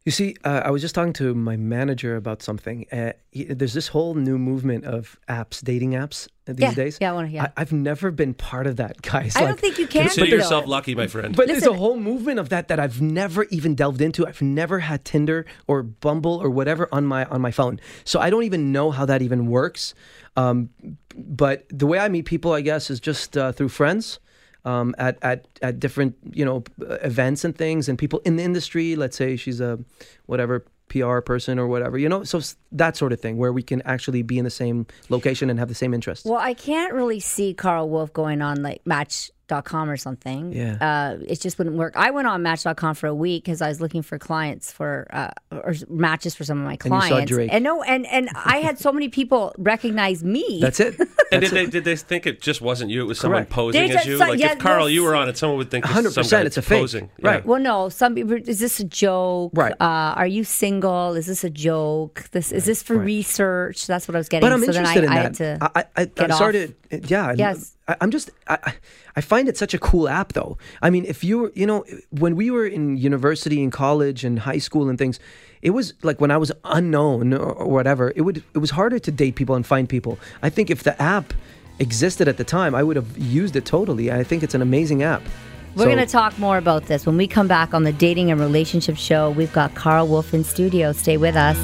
You 0.04 0.12
see, 0.12 0.36
uh, 0.44 0.62
I 0.64 0.70
was 0.70 0.82
just 0.82 0.94
talking 0.94 1.12
to 1.14 1.34
my 1.34 1.56
manager 1.56 2.14
about 2.14 2.40
something. 2.40 2.86
Uh, 2.92 3.10
y- 3.34 3.46
there's 3.50 3.72
this 3.72 3.88
whole 3.88 4.14
new 4.14 4.38
movement 4.38 4.84
of 4.84 5.18
apps, 5.28 5.60
dating 5.64 5.94
apps 5.94 6.28
uh, 6.46 6.52
these 6.52 6.60
Yeah, 6.60 6.74
days. 6.74 6.98
yeah, 7.00 7.10
I 7.10 7.12
wanna- 7.12 7.26
yeah. 7.28 7.48
I, 7.56 7.60
have 7.60 7.72
never 7.72 8.12
been 8.12 8.32
part 8.32 8.68
of 8.68 8.76
that, 8.76 9.02
guys. 9.12 9.34
I 9.34 9.40
Like, 9.40 9.48
don't 9.48 9.58
think 9.60 9.78
you 9.80 9.88
can. 9.88 10.02
Consider 10.02 10.30
though. 10.30 10.36
yourself 10.36 10.68
lucky, 10.68 10.94
my 10.94 11.08
friend. 11.08 11.34
But 11.34 11.48
there's 11.48 11.66
a 11.66 11.72
whole 11.72 11.96
movement 11.96 12.38
of 12.38 12.50
that 12.50 12.68
that 12.68 12.78
I've 12.78 13.00
never 13.02 13.46
even 13.50 13.74
delved 13.74 14.00
into. 14.00 14.24
I've 14.24 14.40
never 14.40 14.78
had 14.78 15.04
Tinder 15.04 15.44
or 15.66 15.82
Bumble 15.82 16.36
or 16.40 16.50
whatever 16.50 16.88
on 16.92 17.04
my 17.04 17.24
on 17.24 17.40
my 17.40 17.50
phone, 17.50 17.80
so 18.04 18.20
I 18.20 18.30
don't 18.30 18.44
even 18.44 18.70
know 18.70 18.92
how 18.92 19.06
that 19.06 19.22
even 19.22 19.48
works. 19.48 19.92
Um, 20.36 20.70
but 21.16 21.66
the 21.70 21.86
way 21.86 21.98
I 21.98 22.08
meet 22.08 22.26
people, 22.26 22.52
I 22.52 22.60
guess, 22.60 22.90
is 22.90 23.00
just 23.00 23.36
uh, 23.36 23.50
through 23.50 23.70
friends. 23.70 24.20
Um, 24.66 24.96
at, 24.98 25.16
at 25.22 25.46
at 25.62 25.78
different 25.78 26.16
you 26.32 26.44
know 26.44 26.64
events 26.80 27.44
and 27.44 27.56
things 27.56 27.88
and 27.88 27.96
people 27.96 28.20
in 28.24 28.34
the 28.34 28.42
industry 28.42 28.96
let's 28.96 29.16
say 29.16 29.36
she's 29.36 29.60
a 29.60 29.78
whatever 30.26 30.66
PR 30.88 31.20
person 31.20 31.60
or 31.60 31.68
whatever 31.68 31.96
you 31.98 32.08
know 32.08 32.24
so 32.24 32.40
that 32.72 32.96
sort 32.96 33.12
of 33.12 33.20
thing 33.20 33.36
where 33.38 33.52
we 33.52 33.62
can 33.62 33.80
actually 33.82 34.22
be 34.22 34.38
in 34.38 34.44
the 34.44 34.50
same 34.50 34.86
location 35.08 35.48
and 35.50 35.58
have 35.58 35.68
the 35.68 35.74
same 35.74 35.94
interests 35.94 36.24
Well, 36.26 36.40
I 36.40 36.54
can't 36.54 36.92
really 36.92 37.20
see 37.20 37.54
Karl 37.54 37.88
Wolf 37.88 38.12
going 38.12 38.42
on 38.42 38.62
like 38.62 38.82
Match.com 38.84 39.88
or 39.88 39.96
something. 39.96 40.52
Yeah. 40.52 40.76
Uh, 40.80 41.18
it 41.26 41.40
just 41.40 41.58
wouldn't 41.58 41.76
work. 41.76 41.94
I 41.96 42.10
went 42.10 42.26
on 42.26 42.42
Match.com 42.42 42.94
for 42.96 43.06
a 43.06 43.14
week 43.14 43.44
because 43.44 43.62
I 43.62 43.68
was 43.68 43.80
looking 43.80 44.02
for 44.02 44.18
clients 44.18 44.72
for 44.72 45.06
uh, 45.10 45.30
or 45.52 45.74
matches 45.88 46.34
for 46.34 46.44
some 46.44 46.58
of 46.58 46.64
my 46.64 46.76
And 46.84 46.92
you 46.94 47.00
saw 47.02 47.08
clients. 47.08 47.30
Drake. 47.30 47.62
no, 47.62 47.82
and 47.84 48.06
and 48.06 48.28
I 48.34 48.58
had 48.58 48.78
so 48.78 48.92
many 48.92 49.08
people 49.08 49.54
recognize 49.58 50.24
me. 50.24 50.58
that's 50.60 50.80
it 50.80 50.98
and 51.32 51.40
did 51.42 51.50
they 51.52 51.66
did 51.66 51.84
they 51.84 51.96
think 51.96 52.26
it 52.26 52.40
just 52.40 52.60
wasn't 52.60 52.90
you? 52.90 53.02
It 53.02 53.06
was 53.06 53.18
someone 53.20 53.42
Correct. 53.42 53.52
posing 53.52 53.86
There's 53.88 54.00
as 54.00 54.06
you. 54.06 54.18
so- 54.18 54.26
like 54.26 54.38
yeah, 54.40 54.52
if 54.52 54.58
Karl, 54.58 54.78
well, 54.80 54.90
you 54.90 55.02
were 55.04 55.14
on 55.14 55.28
it, 55.28 55.36
someone 55.38 55.58
would 55.58 55.70
think 55.70 55.84
it's 55.84 55.94
100%, 55.94 56.24
some 56.28 56.46
it's 56.46 56.56
a 56.56 56.62
fake. 56.62 56.80
posing. 56.80 57.10
Right. 57.22 57.44
Well, 57.46 57.60
no. 57.60 57.88
Some 57.88 58.14
people. 58.16 58.34
Is 58.34 58.58
this 58.58 58.80
a 58.80 58.84
joke? 58.84 59.52
Right. 59.54 59.72
Uh, 59.80 60.14
are 60.16 60.26
you 60.26 60.42
single? 60.44 61.14
Is 61.14 61.26
this 61.26 61.44
a 61.44 61.50
joke? 61.50 62.24
This 62.32 62.50
is 62.52 62.65
this 62.66 62.82
for 62.82 62.96
research? 62.98 63.86
That's 63.86 64.06
what 64.08 64.14
I 64.14 64.18
was 64.18 64.28
getting. 64.28 64.46
But 64.48 64.52
I'm 64.52 64.60
so 64.60 64.66
interested 64.72 65.02
then 65.04 65.10
I, 65.12 65.16
in 65.26 65.32
that. 65.32 65.38
had 65.38 65.60
to. 65.60 65.88
I, 65.96 66.02
I, 66.02 66.10
I'm 66.24 66.32
sorry 66.32 66.52
to, 66.90 67.00
yeah. 67.08 67.32
Yes. 67.36 67.76
I, 67.88 67.96
I'm 68.00 68.10
just, 68.10 68.30
I, 68.48 68.58
I- 68.62 68.74
I 69.18 69.22
find 69.22 69.48
it 69.48 69.56
such 69.56 69.72
a 69.72 69.78
cool 69.78 70.10
app, 70.10 70.34
though. 70.34 70.58
I 70.82 70.90
mean, 70.90 71.06
if 71.06 71.24
you 71.24 71.38
were, 71.38 71.52
you 71.54 71.64
know, 71.64 71.86
when 72.10 72.36
we 72.36 72.50
were 72.50 72.66
in 72.66 72.98
university 72.98 73.62
and 73.62 73.72
college 73.72 74.24
and 74.24 74.38
high 74.40 74.58
school 74.58 74.90
and 74.90 74.98
things, 74.98 75.18
it 75.62 75.70
was 75.70 75.94
like 76.02 76.20
when 76.20 76.30
I 76.30 76.36
was 76.36 76.52
unknown 76.64 77.32
or, 77.32 77.50
or 77.50 77.66
whatever. 77.66 78.12
It 78.14 78.20
would, 78.20 78.44
it 78.54 78.58
was 78.58 78.72
harder 78.72 78.98
to 78.98 79.10
date 79.10 79.34
people 79.36 79.54
and 79.54 79.64
find 79.66 79.88
people. 79.88 80.18
I 80.42 80.50
think 80.50 80.68
if 80.68 80.82
the 80.82 81.00
app 81.00 81.32
existed 81.78 82.28
at 82.28 82.36
the 82.36 82.44
time, 82.44 82.74
I 82.74 82.82
would 82.82 82.96
have 82.96 83.16
used 83.16 83.56
it 83.56 83.64
totally. 83.64 84.12
I 84.12 84.22
think 84.22 84.42
it's 84.42 84.54
an 84.54 84.60
amazing 84.60 85.02
app. 85.02 85.22
We're 85.74 85.84
So- 85.84 85.94
going 85.94 85.96
to 86.06 86.12
talk 86.12 86.38
more 86.38 86.58
about 86.58 86.84
this 86.84 87.06
when 87.06 87.16
we 87.16 87.26
come 87.26 87.48
back 87.48 87.72
on 87.72 87.84
the 87.84 87.92
Dating 87.92 88.30
and 88.30 88.38
Relationship 88.38 88.98
Show. 88.98 89.30
We've 89.30 89.52
got 89.54 89.74
Karl 89.74 90.06
Wolf 90.08 90.34
in 90.34 90.44
studio. 90.44 90.92
Stay 90.92 91.16
with 91.16 91.36
us. 91.36 91.56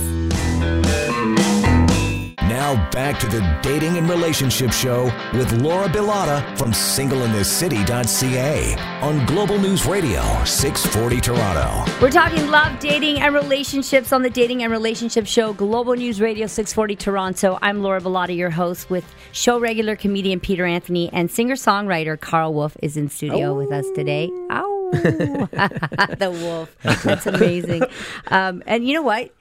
Now 2.63 2.79
back 2.91 3.19
to 3.19 3.27
the 3.27 3.41
Dating 3.61 3.99
and 3.99 4.09
Relationship 4.09 4.71
Show 4.71 5.07
with 5.35 5.53
Laura 5.61 5.89
Bilotta 5.89 6.57
from 6.57 6.71
singleinthecity.ca 6.71 8.77
on 9.01 9.27
Global 9.27 9.59
News 9.59 9.85
Radio 9.85 10.23
640 10.45 11.21
Toronto. 11.21 11.85
We're 12.01 12.13
talking 12.13 12.49
love, 12.53 12.79
dating, 12.79 13.19
and 13.19 13.35
relationships 13.35 14.13
on 14.13 14.23
the 14.23 14.31
Dating 14.31 14.63
and 14.63 14.71
Relationship 14.71 15.27
Show, 15.27 15.53
Global 15.53 15.97
News 15.97 16.21
Radio 16.21 16.47
640 16.47 16.95
Toronto. 16.95 17.59
I'm 17.61 17.83
Laura 17.83 18.01
Bilotta, 18.01 18.37
your 18.37 18.51
host, 18.51 18.89
with 18.89 19.13
show 19.33 19.59
regular 19.59 19.97
comedian 19.97 20.39
Peter 20.39 20.65
Anthony 20.65 21.11
and 21.13 21.33
singer 21.33 21.57
songwriter 21.57 22.21
Karl 22.21 22.55
Wolf 22.55 22.77
is 22.81 22.97
in 22.97 23.09
studio 23.09 23.55
with 23.55 23.73
us 23.73 23.87
today. 23.97 24.31
Ow! 24.53 24.91
the 24.93 26.31
wolf. 26.45 26.77
That's 27.03 27.27
amazing. 27.27 27.83
Um, 28.29 28.63
and 28.67 28.87
you 28.87 28.95
know 28.95 29.03
what? 29.03 29.33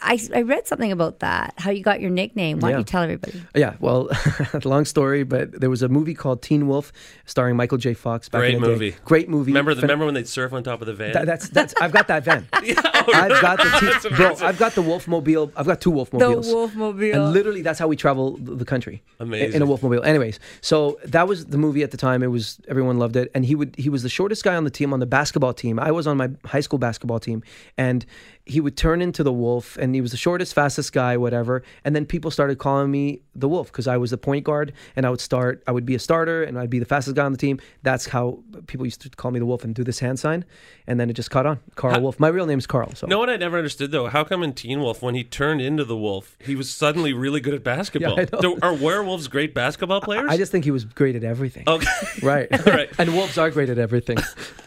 I, 0.00 0.18
I 0.34 0.42
read 0.42 0.66
something 0.66 0.90
about 0.92 1.20
that. 1.20 1.54
How 1.58 1.70
you 1.70 1.82
got 1.82 2.00
your 2.00 2.10
nickname? 2.10 2.60
Why 2.60 2.70
don't 2.70 2.80
you 2.80 2.84
tell 2.84 3.02
everybody? 3.02 3.42
Yeah, 3.54 3.74
well, 3.80 4.08
long 4.64 4.84
story, 4.84 5.22
but 5.24 5.60
there 5.60 5.70
was 5.70 5.82
a 5.82 5.88
movie 5.88 6.14
called 6.14 6.42
Teen 6.42 6.66
Wolf 6.66 6.92
starring 7.26 7.56
Michael 7.56 7.78
J. 7.78 7.94
Fox. 7.94 8.28
Back 8.28 8.40
Great 8.40 8.54
in 8.54 8.60
the 8.60 8.66
day. 8.66 8.72
movie. 8.72 8.94
Great 9.04 9.28
movie. 9.28 9.50
Remember, 9.52 9.74
the, 9.74 9.82
remember 9.82 10.04
when 10.04 10.14
they'd 10.14 10.28
surf 10.28 10.52
on 10.52 10.62
top 10.62 10.80
of 10.80 10.86
the 10.86 10.94
van? 10.94 11.12
That, 11.12 11.26
that's 11.26 11.48
that's. 11.48 11.74
I've 11.80 11.92
got 11.92 12.08
that 12.08 12.24
van. 12.24 12.46
yeah, 12.62 12.74
oh, 12.84 13.12
I've 13.14 13.40
got 13.42 13.58
the 13.58 13.64
That's 13.80 14.02
teen, 14.04 14.14
bro. 14.14 14.34
I've 14.40 14.58
got 14.58 14.72
the 14.72 14.82
Wolfmobile. 14.82 15.52
I've 15.56 15.66
got 15.66 15.80
two 15.80 15.92
Wolfmobiles. 15.92 16.44
The 16.46 16.54
Wolfmobile. 16.54 17.14
And 17.14 17.32
literally, 17.32 17.62
that's 17.62 17.78
how 17.78 17.88
we 17.88 17.96
travel 17.96 18.36
the 18.38 18.64
country. 18.64 19.02
i- 19.20 19.22
In 19.22 19.28
Amazing. 19.28 19.62
a 19.62 19.66
Wolfmobile. 19.66 20.04
Anyways, 20.04 20.40
so 20.60 20.98
that 21.04 21.28
was 21.28 21.46
the 21.46 21.58
movie 21.58 21.82
at 21.82 21.90
the 21.90 21.96
time. 21.96 22.22
It 22.22 22.28
was 22.28 22.58
everyone 22.68 22.98
loved 22.98 23.16
it, 23.16 23.30
and 23.34 23.44
he 23.44 23.54
would 23.54 23.74
he 23.76 23.88
was 23.88 24.02
the 24.02 24.08
shortest 24.08 24.44
guy 24.44 24.56
on 24.56 24.64
the 24.64 24.70
team 24.70 24.92
on 24.92 25.00
the 25.00 25.06
basketball 25.06 25.52
team. 25.54 25.78
I 25.78 25.90
was 25.90 26.06
on 26.06 26.16
my 26.16 26.30
high 26.44 26.60
school 26.60 26.78
basketball 26.78 27.20
team, 27.20 27.42
and 27.78 28.04
he 28.44 28.60
would 28.60 28.76
turn 28.76 29.00
into 29.00 29.22
the 29.22 29.32
Wolf, 29.32 29.76
and 29.76 29.94
he 29.94 30.00
was 30.00 30.10
the 30.10 30.16
shortest, 30.16 30.52
fastest 30.54 30.92
guy, 30.92 31.16
whatever. 31.16 31.62
And 31.84 31.94
then 31.94 32.04
people 32.06 32.30
started 32.30 32.58
calling 32.58 32.90
me 32.90 33.20
the 33.36 33.48
Wolf 33.48 33.68
because 33.70 33.86
I 33.86 33.96
was 33.96 34.10
the 34.10 34.18
point 34.18 34.44
guard, 34.44 34.72
and 34.96 35.06
I 35.06 35.10
would 35.10 35.20
start. 35.20 35.62
I 35.66 35.72
would 35.72 35.86
be 35.86 35.94
a 35.94 35.98
starter, 35.98 36.42
and 36.42 36.58
I'd 36.58 36.68
be 36.70 36.78
the 36.80 36.84
fastest 36.84 37.14
guy 37.16 37.24
on 37.24 37.32
the 37.32 37.38
team. 37.38 37.60
That's 37.82 38.06
how 38.08 38.40
people 38.66 38.84
used 38.86 39.00
to 39.02 39.10
call 39.10 39.30
me 39.30 39.38
the 39.38 39.46
Wolf 39.46 39.62
and 39.64 39.74
do 39.74 39.84
this 39.84 40.00
hand 40.00 40.18
sign, 40.18 40.44
and 40.88 40.98
then 40.98 41.08
it 41.08 41.12
just 41.14 41.30
caught 41.30 41.46
on. 41.46 41.60
Karl 41.76 42.00
Wolf. 42.00 42.18
My 42.18 42.28
real 42.28 42.46
name's 42.46 42.66
Karl. 42.66 42.92
So 42.94 43.06
No 43.06 43.18
one 43.20 43.30
I 43.30 43.36
never 43.36 43.56
understood 43.58 43.92
though. 43.92 44.08
How 44.08 44.24
come 44.24 44.42
in 44.42 44.52
Teen 44.54 44.80
Wolf, 44.80 45.02
when 45.02 45.14
he 45.14 45.22
turned 45.24 45.60
into 45.60 45.84
the 45.84 45.96
wolf, 45.96 46.36
he 46.40 46.56
was 46.56 46.68
suddenly 46.70 47.12
really 47.12 47.40
good 47.40 47.54
at 47.54 47.62
basketball? 47.64 48.16
Yeah, 48.22 48.26
I 48.42 48.56
are 48.62 48.74
werewolves 48.74 49.28
great 49.28 49.54
basketball 49.54 50.00
players? 50.00 50.26
I 50.28 50.36
just 50.36 50.50
think 50.52 50.64
he 50.64 50.70
was 50.70 50.84
great 50.84 51.14
at 51.16 51.24
everything. 51.24 51.64
okay. 51.68 51.86
Right. 52.22 52.48
Right. 52.66 52.88
and 52.98 53.14
wolves 53.14 53.38
are 53.38 53.50
great 53.50 53.68
at 53.70 53.78
everything. 53.78 54.18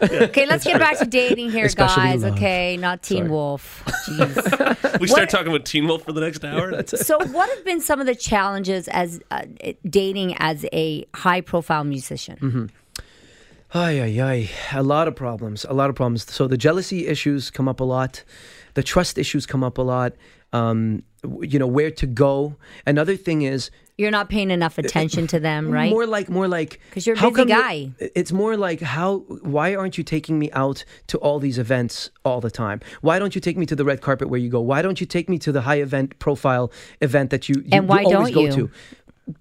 Okay, 0.02 0.46
let's 0.46 0.64
get 0.64 0.80
back 0.80 0.98
to 1.00 1.06
dating 1.06 1.52
here, 1.52 1.66
Especially 1.66 2.04
guys. 2.04 2.24
love. 2.24 2.34
Okay, 2.36 2.78
not 2.78 3.02
Teen 3.02 3.20
Sorry. 3.20 3.30
Wolf. 3.30 3.65
Jeez. 4.08 5.00
we 5.00 5.08
start 5.08 5.30
talking 5.30 5.48
about 5.48 5.66
Teen 5.66 5.88
Wolf 5.88 6.04
for 6.04 6.12
the 6.12 6.22
next 6.22 6.44
hour. 6.44 6.84
so, 6.86 7.18
what 7.28 7.50
have 7.50 7.66
been 7.66 7.82
some 7.82 8.00
of 8.00 8.06
the 8.06 8.16
challenges 8.16 8.88
as 8.90 9.20
uh, 9.32 9.44
dating 9.90 10.36
as 10.38 10.66
a 10.74 11.06
high-profile 11.14 11.84
musician? 11.84 12.38
Mm-hmm. 12.42 12.66
Ay, 13.74 14.02
ay, 14.02 14.22
ay. 14.22 14.50
A 14.74 14.84
lot 14.84 15.08
of 15.08 15.16
problems. 15.16 15.66
A 15.66 15.74
lot 15.74 15.90
of 15.90 15.96
problems. 15.96 16.32
So 16.32 16.48
the 16.48 16.58
jealousy 16.58 17.08
issues 17.08 17.52
come 17.52 17.68
up 17.68 17.82
a 17.82 17.84
lot. 17.84 18.24
The 18.76 18.84
trust 18.84 19.18
issues 19.18 19.46
come 19.46 19.64
up 19.64 19.78
a 19.78 19.82
lot. 19.82 20.14
Um, 20.54 21.04
you 21.42 21.60
know, 21.60 21.68
where 21.68 21.92
to 21.92 22.06
go. 22.06 22.56
Another 22.86 23.18
thing 23.18 23.42
is 23.42 23.72
You're 23.98 24.12
not 24.12 24.28
paying 24.30 24.52
enough 24.52 24.78
attention 24.78 25.26
to 25.28 25.40
them, 25.40 25.72
right? 25.72 25.90
more 25.90 26.06
like, 26.06 26.30
more 26.30 26.48
like, 26.48 26.82
because 26.90 27.08
you're 27.08 27.16
a 27.18 27.32
busy 27.32 27.46
guy. 27.46 27.92
It's 28.00 28.32
more 28.34 28.58
like 28.58 28.82
how, 28.82 29.20
why 29.42 29.74
aren't 29.74 29.98
you 29.98 30.04
taking 30.04 30.38
me 30.38 30.52
out 30.52 30.84
to 31.08 31.18
all 31.20 31.40
these 31.40 31.58
events 31.58 32.10
all 32.26 32.42
the 32.42 32.52
time? 32.52 32.82
Why 33.02 33.20
don't 33.20 33.36
you 33.36 33.42
take 33.42 33.58
me 33.58 33.66
to 33.68 33.76
the 33.76 33.86
red 33.86 34.02
carpet 34.02 34.30
where 34.30 34.40
you 34.40 34.50
go? 34.50 34.60
Why 34.60 34.82
don't 34.82 35.00
you 35.00 35.08
take 35.08 35.30
me 35.30 35.38
to 35.40 35.52
the 35.52 35.62
high 35.62 35.80
event 35.80 36.20
profile 36.20 36.72
event 37.02 37.30
that 37.30 37.48
you, 37.48 37.56
you, 37.62 37.70
And 37.72 37.88
why 37.88 38.02
you 38.02 38.10
don't 38.10 38.34
go 38.34 38.42
you? 38.42 38.52
to? 38.52 38.72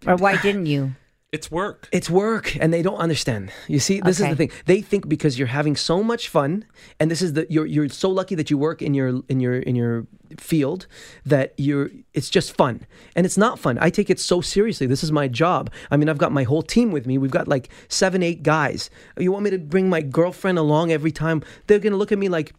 or 0.06 0.16
why 0.16 0.36
didn't 0.40 0.66
you? 0.66 0.94
It's 1.34 1.50
work. 1.50 1.88
It's 1.90 2.08
work, 2.08 2.56
and 2.60 2.72
they 2.72 2.80
don't 2.80 2.98
understand. 3.06 3.50
You 3.66 3.80
see, 3.80 4.00
this 4.00 4.20
Okay. 4.20 4.30
is 4.30 4.36
the 4.36 4.40
thing. 4.46 4.52
They 4.66 4.80
think 4.90 5.08
because 5.08 5.36
you're 5.36 5.54
having 5.60 5.74
so 5.74 5.96
much 6.12 6.28
fun, 6.28 6.64
and 7.00 7.10
this 7.10 7.20
is 7.22 7.32
the 7.32 7.44
you're 7.50 7.66
you're 7.66 7.88
so 7.88 8.08
lucky 8.08 8.36
that 8.36 8.48
you 8.50 8.56
work 8.68 8.80
in 8.80 8.94
your 8.94 9.08
in 9.28 9.40
your 9.40 9.56
in 9.70 9.74
your 9.74 10.06
field 10.38 10.86
that 11.26 11.52
you're 11.56 11.90
it's 12.18 12.30
just 12.30 12.56
fun, 12.56 12.86
and 13.16 13.26
it's 13.26 13.36
not 13.36 13.58
fun. 13.58 13.78
I 13.80 13.90
take 13.90 14.10
it 14.10 14.20
so 14.20 14.40
seriously. 14.40 14.86
This 14.86 15.02
is 15.02 15.10
my 15.10 15.26
job. 15.26 15.62
I 15.90 15.96
mean, 15.96 16.08
I've 16.08 16.22
got 16.24 16.30
my 16.30 16.44
whole 16.44 16.62
team 16.62 16.92
with 16.92 17.04
me. 17.04 17.18
We've 17.18 17.36
got 17.38 17.48
like 17.48 17.68
seven, 17.88 18.22
eight 18.22 18.44
guys. 18.44 18.88
You 19.18 19.32
want 19.32 19.42
me 19.44 19.50
to 19.50 19.58
bring 19.58 19.88
my 19.88 20.02
girlfriend 20.02 20.56
along 20.58 20.92
every 20.92 21.12
time? 21.12 21.42
They're 21.66 21.80
gonna 21.80 21.96
look 22.02 22.12
at 22.12 22.18
me 22.18 22.28
like. 22.28 22.54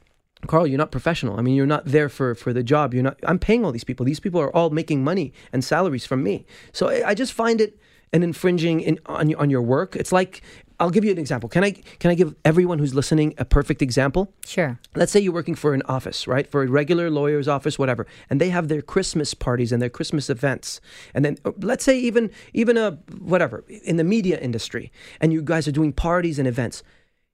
Karl, 0.47 0.67
you're 0.67 0.77
not 0.77 0.91
professional. 0.91 1.39
I 1.39 1.41
mean, 1.41 1.55
you're 1.55 1.65
not 1.75 1.85
there 1.85 2.07
for, 2.07 2.35
for 2.35 2.53
the 2.53 2.61
job. 2.61 2.93
You're 2.93 3.01
not. 3.09 3.17
I'm 3.23 3.39
paying 3.39 3.65
all 3.65 3.71
these 3.71 3.85
people. 3.85 4.05
These 4.05 4.19
people 4.19 4.39
are 4.39 4.53
all 4.55 4.69
making 4.69 5.03
money 5.03 5.33
and 5.51 5.63
salaries 5.63 6.05
from 6.05 6.21
me. 6.21 6.45
So 6.71 6.89
I, 6.89 7.09
I 7.09 7.13
just 7.15 7.33
find 7.33 7.59
it 7.59 7.79
an 8.13 8.23
infringing 8.23 8.79
in, 8.81 8.99
on 9.05 9.29
your- 9.29 9.39
on 9.39 9.49
your 9.49 9.61
work. 9.61 9.95
It's 9.95 10.11
like 10.11 10.41
I'll 10.77 10.89
give 10.89 11.05
you 11.05 11.11
an 11.11 11.17
example. 11.17 11.47
Can 11.47 11.63
I 11.63 11.71
can 11.71 12.11
I 12.11 12.15
give 12.15 12.35
everyone 12.43 12.79
who's 12.79 12.93
listening 12.93 13.33
a 13.37 13.45
perfect 13.45 13.81
example? 13.81 14.33
Sure. 14.45 14.77
Let's 14.93 15.11
say 15.13 15.21
you're 15.21 15.31
working 15.33 15.55
for 15.55 15.73
an 15.73 15.81
office, 15.85 16.27
right? 16.27 16.45
For 16.45 16.63
a 16.63 16.67
regular 16.67 17.09
lawyer's 17.09 17.47
office, 17.47 17.79
whatever, 17.79 18.05
and 18.29 18.41
they 18.41 18.49
have 18.49 18.67
their 18.67 18.81
Christmas 18.81 19.33
parties 19.33 19.71
and 19.71 19.81
their 19.81 19.89
Christmas 19.89 20.29
events, 20.29 20.81
and 21.13 21.23
then 21.23 21.37
uh, 21.45 21.51
let's 21.61 21.85
say 21.85 21.97
even 21.97 22.29
even 22.53 22.75
a 22.77 22.91
whatever 23.19 23.63
in 23.85 23.95
the 23.95 24.03
media 24.03 24.37
industry, 24.39 24.91
and 25.21 25.31
you 25.31 25.41
guys 25.41 25.65
are 25.67 25.71
doing 25.71 25.93
parties 25.93 26.39
and 26.39 26.47
events. 26.47 26.83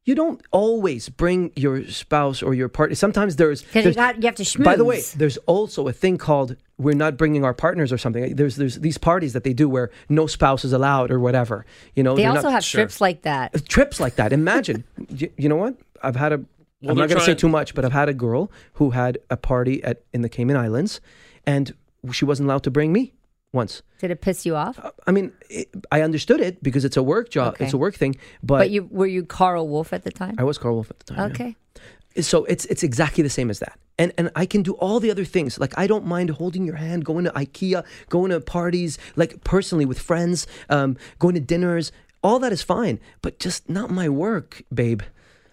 You 0.04 0.16
don't 0.16 0.42
always 0.52 1.10
bring 1.10 1.52
your 1.56 1.86
spouse 1.88 2.42
or 2.42 2.56
your 2.56 2.70
partner. 2.70 2.96
Sometimes 2.96 3.36
there's, 3.36 3.62
Because 3.62 3.86
you 3.86 3.94
got 3.94 4.16
you 4.22 4.26
have 4.26 4.36
to 4.36 4.44
schmooze. 4.44 4.64
by 4.64 4.76
the 4.76 4.84
way, 4.84 5.02
there's 5.16 5.38
also 5.46 5.88
a 5.88 5.94
thing 5.94 6.18
called 6.18 6.56
we're 6.82 6.96
not 6.96 7.18
bringing 7.18 7.46
our 7.46 7.54
partners 7.54 7.92
or 7.92 7.98
something. 7.98 8.36
There's 8.36 8.56
there's 8.56 8.80
these 8.80 8.98
parties 8.98 9.34
that 9.34 9.44
they 9.44 9.54
do 9.54 9.70
where 9.70 9.92
no 10.10 10.28
spouse 10.28 10.66
is 10.66 10.74
allowed 10.74 11.12
or 11.12 11.20
whatever. 11.20 11.66
You 11.96 12.04
know, 12.04 12.16
they 12.16 12.26
also 12.26 12.44
not, 12.44 12.54
have 12.54 12.66
trips 12.66 13.00
like 13.00 13.22
that. 13.24 13.56
Uh, 13.56 13.60
trips 13.68 14.00
like 14.00 14.16
that. 14.16 14.34
Imagine, 14.34 14.84
you, 15.10 15.30
you 15.38 15.50
know 15.50 15.56
what? 15.56 15.76
I've 16.04 16.16
had 16.16 16.34
a. 16.34 16.38
Well, 16.82 16.92
I'm 16.92 16.98
not 16.98 17.10
going 17.10 17.20
to 17.20 17.26
say 17.26 17.36
too 17.36 17.50
much, 17.50 17.76
but 17.76 17.86
I've 17.86 17.92
had 17.92 18.10
a 18.10 18.14
girl 18.14 18.52
who 18.74 18.90
had 18.90 19.20
a 19.30 19.38
party 19.38 19.84
at 19.84 20.02
in 20.14 20.24
the 20.24 20.30
Cayman 20.30 20.58
Islands, 20.58 21.00
and 21.46 21.74
she 22.12 22.26
wasn't 22.26 22.50
allowed 22.50 22.64
to 22.64 22.72
bring 22.72 22.92
me 22.92 23.14
once. 23.54 23.84
Did 24.00 24.10
it 24.10 24.22
piss 24.22 24.48
you 24.48 24.56
off? 24.56 24.80
Uh, 24.80 24.90
I 25.06 25.12
mean, 25.12 25.32
it, 25.50 25.70
I 25.92 26.02
understood 26.02 26.40
it 26.42 26.64
because 26.64 26.84
it's 26.84 26.98
a 26.98 27.04
work 27.04 27.30
job, 27.30 27.54
Okay. 27.54 27.66
it's 27.66 27.74
a 27.74 27.78
work 27.78 27.96
thing. 27.96 28.16
But, 28.42 28.58
But 28.58 28.70
you 28.72 28.88
were 28.90 29.06
you 29.06 29.24
Karl 29.26 29.68
Wolf 29.68 29.94
at 29.94 30.04
the 30.04 30.12
time? 30.12 30.36
I 30.40 30.44
was 30.44 30.58
Karl 30.58 30.74
Wolf 30.74 30.90
at 30.90 31.00
the 31.00 31.14
time. 31.14 31.34
yeah. 31.38 31.52
So 32.20 32.46
it's 32.46 32.66
it's 32.66 32.84
exactly 32.84 33.24
the 33.24 33.30
same 33.30 33.50
as 33.50 33.60
that. 33.60 33.80
And 33.98 34.12
and 34.18 34.32
I 34.36 34.46
can 34.46 34.64
do 34.64 34.74
all 34.74 35.00
the 35.00 35.12
other 35.12 35.26
things. 35.26 35.60
Like 35.60 35.78
I 35.78 35.88
don't 35.88 36.06
mind 36.06 36.30
holding 36.32 36.66
your 36.66 36.76
hand, 36.76 37.06
going 37.06 37.26
to 37.26 37.32
IKEA, 37.32 37.86
going 38.10 38.32
to 38.32 38.42
parties, 38.42 38.98
like 39.16 39.44
personally 39.44 39.86
with 39.86 40.00
friends, 40.00 40.48
um, 40.70 40.98
going 41.20 41.36
to 41.36 41.42
dinners. 41.42 41.92
All 42.24 42.38
that 42.40 42.52
is 42.52 42.62
fine, 42.62 43.00
but 43.22 43.40
just 43.40 43.70
not 43.70 43.90
my 43.90 44.08
work, 44.08 44.62
babe. 44.74 45.02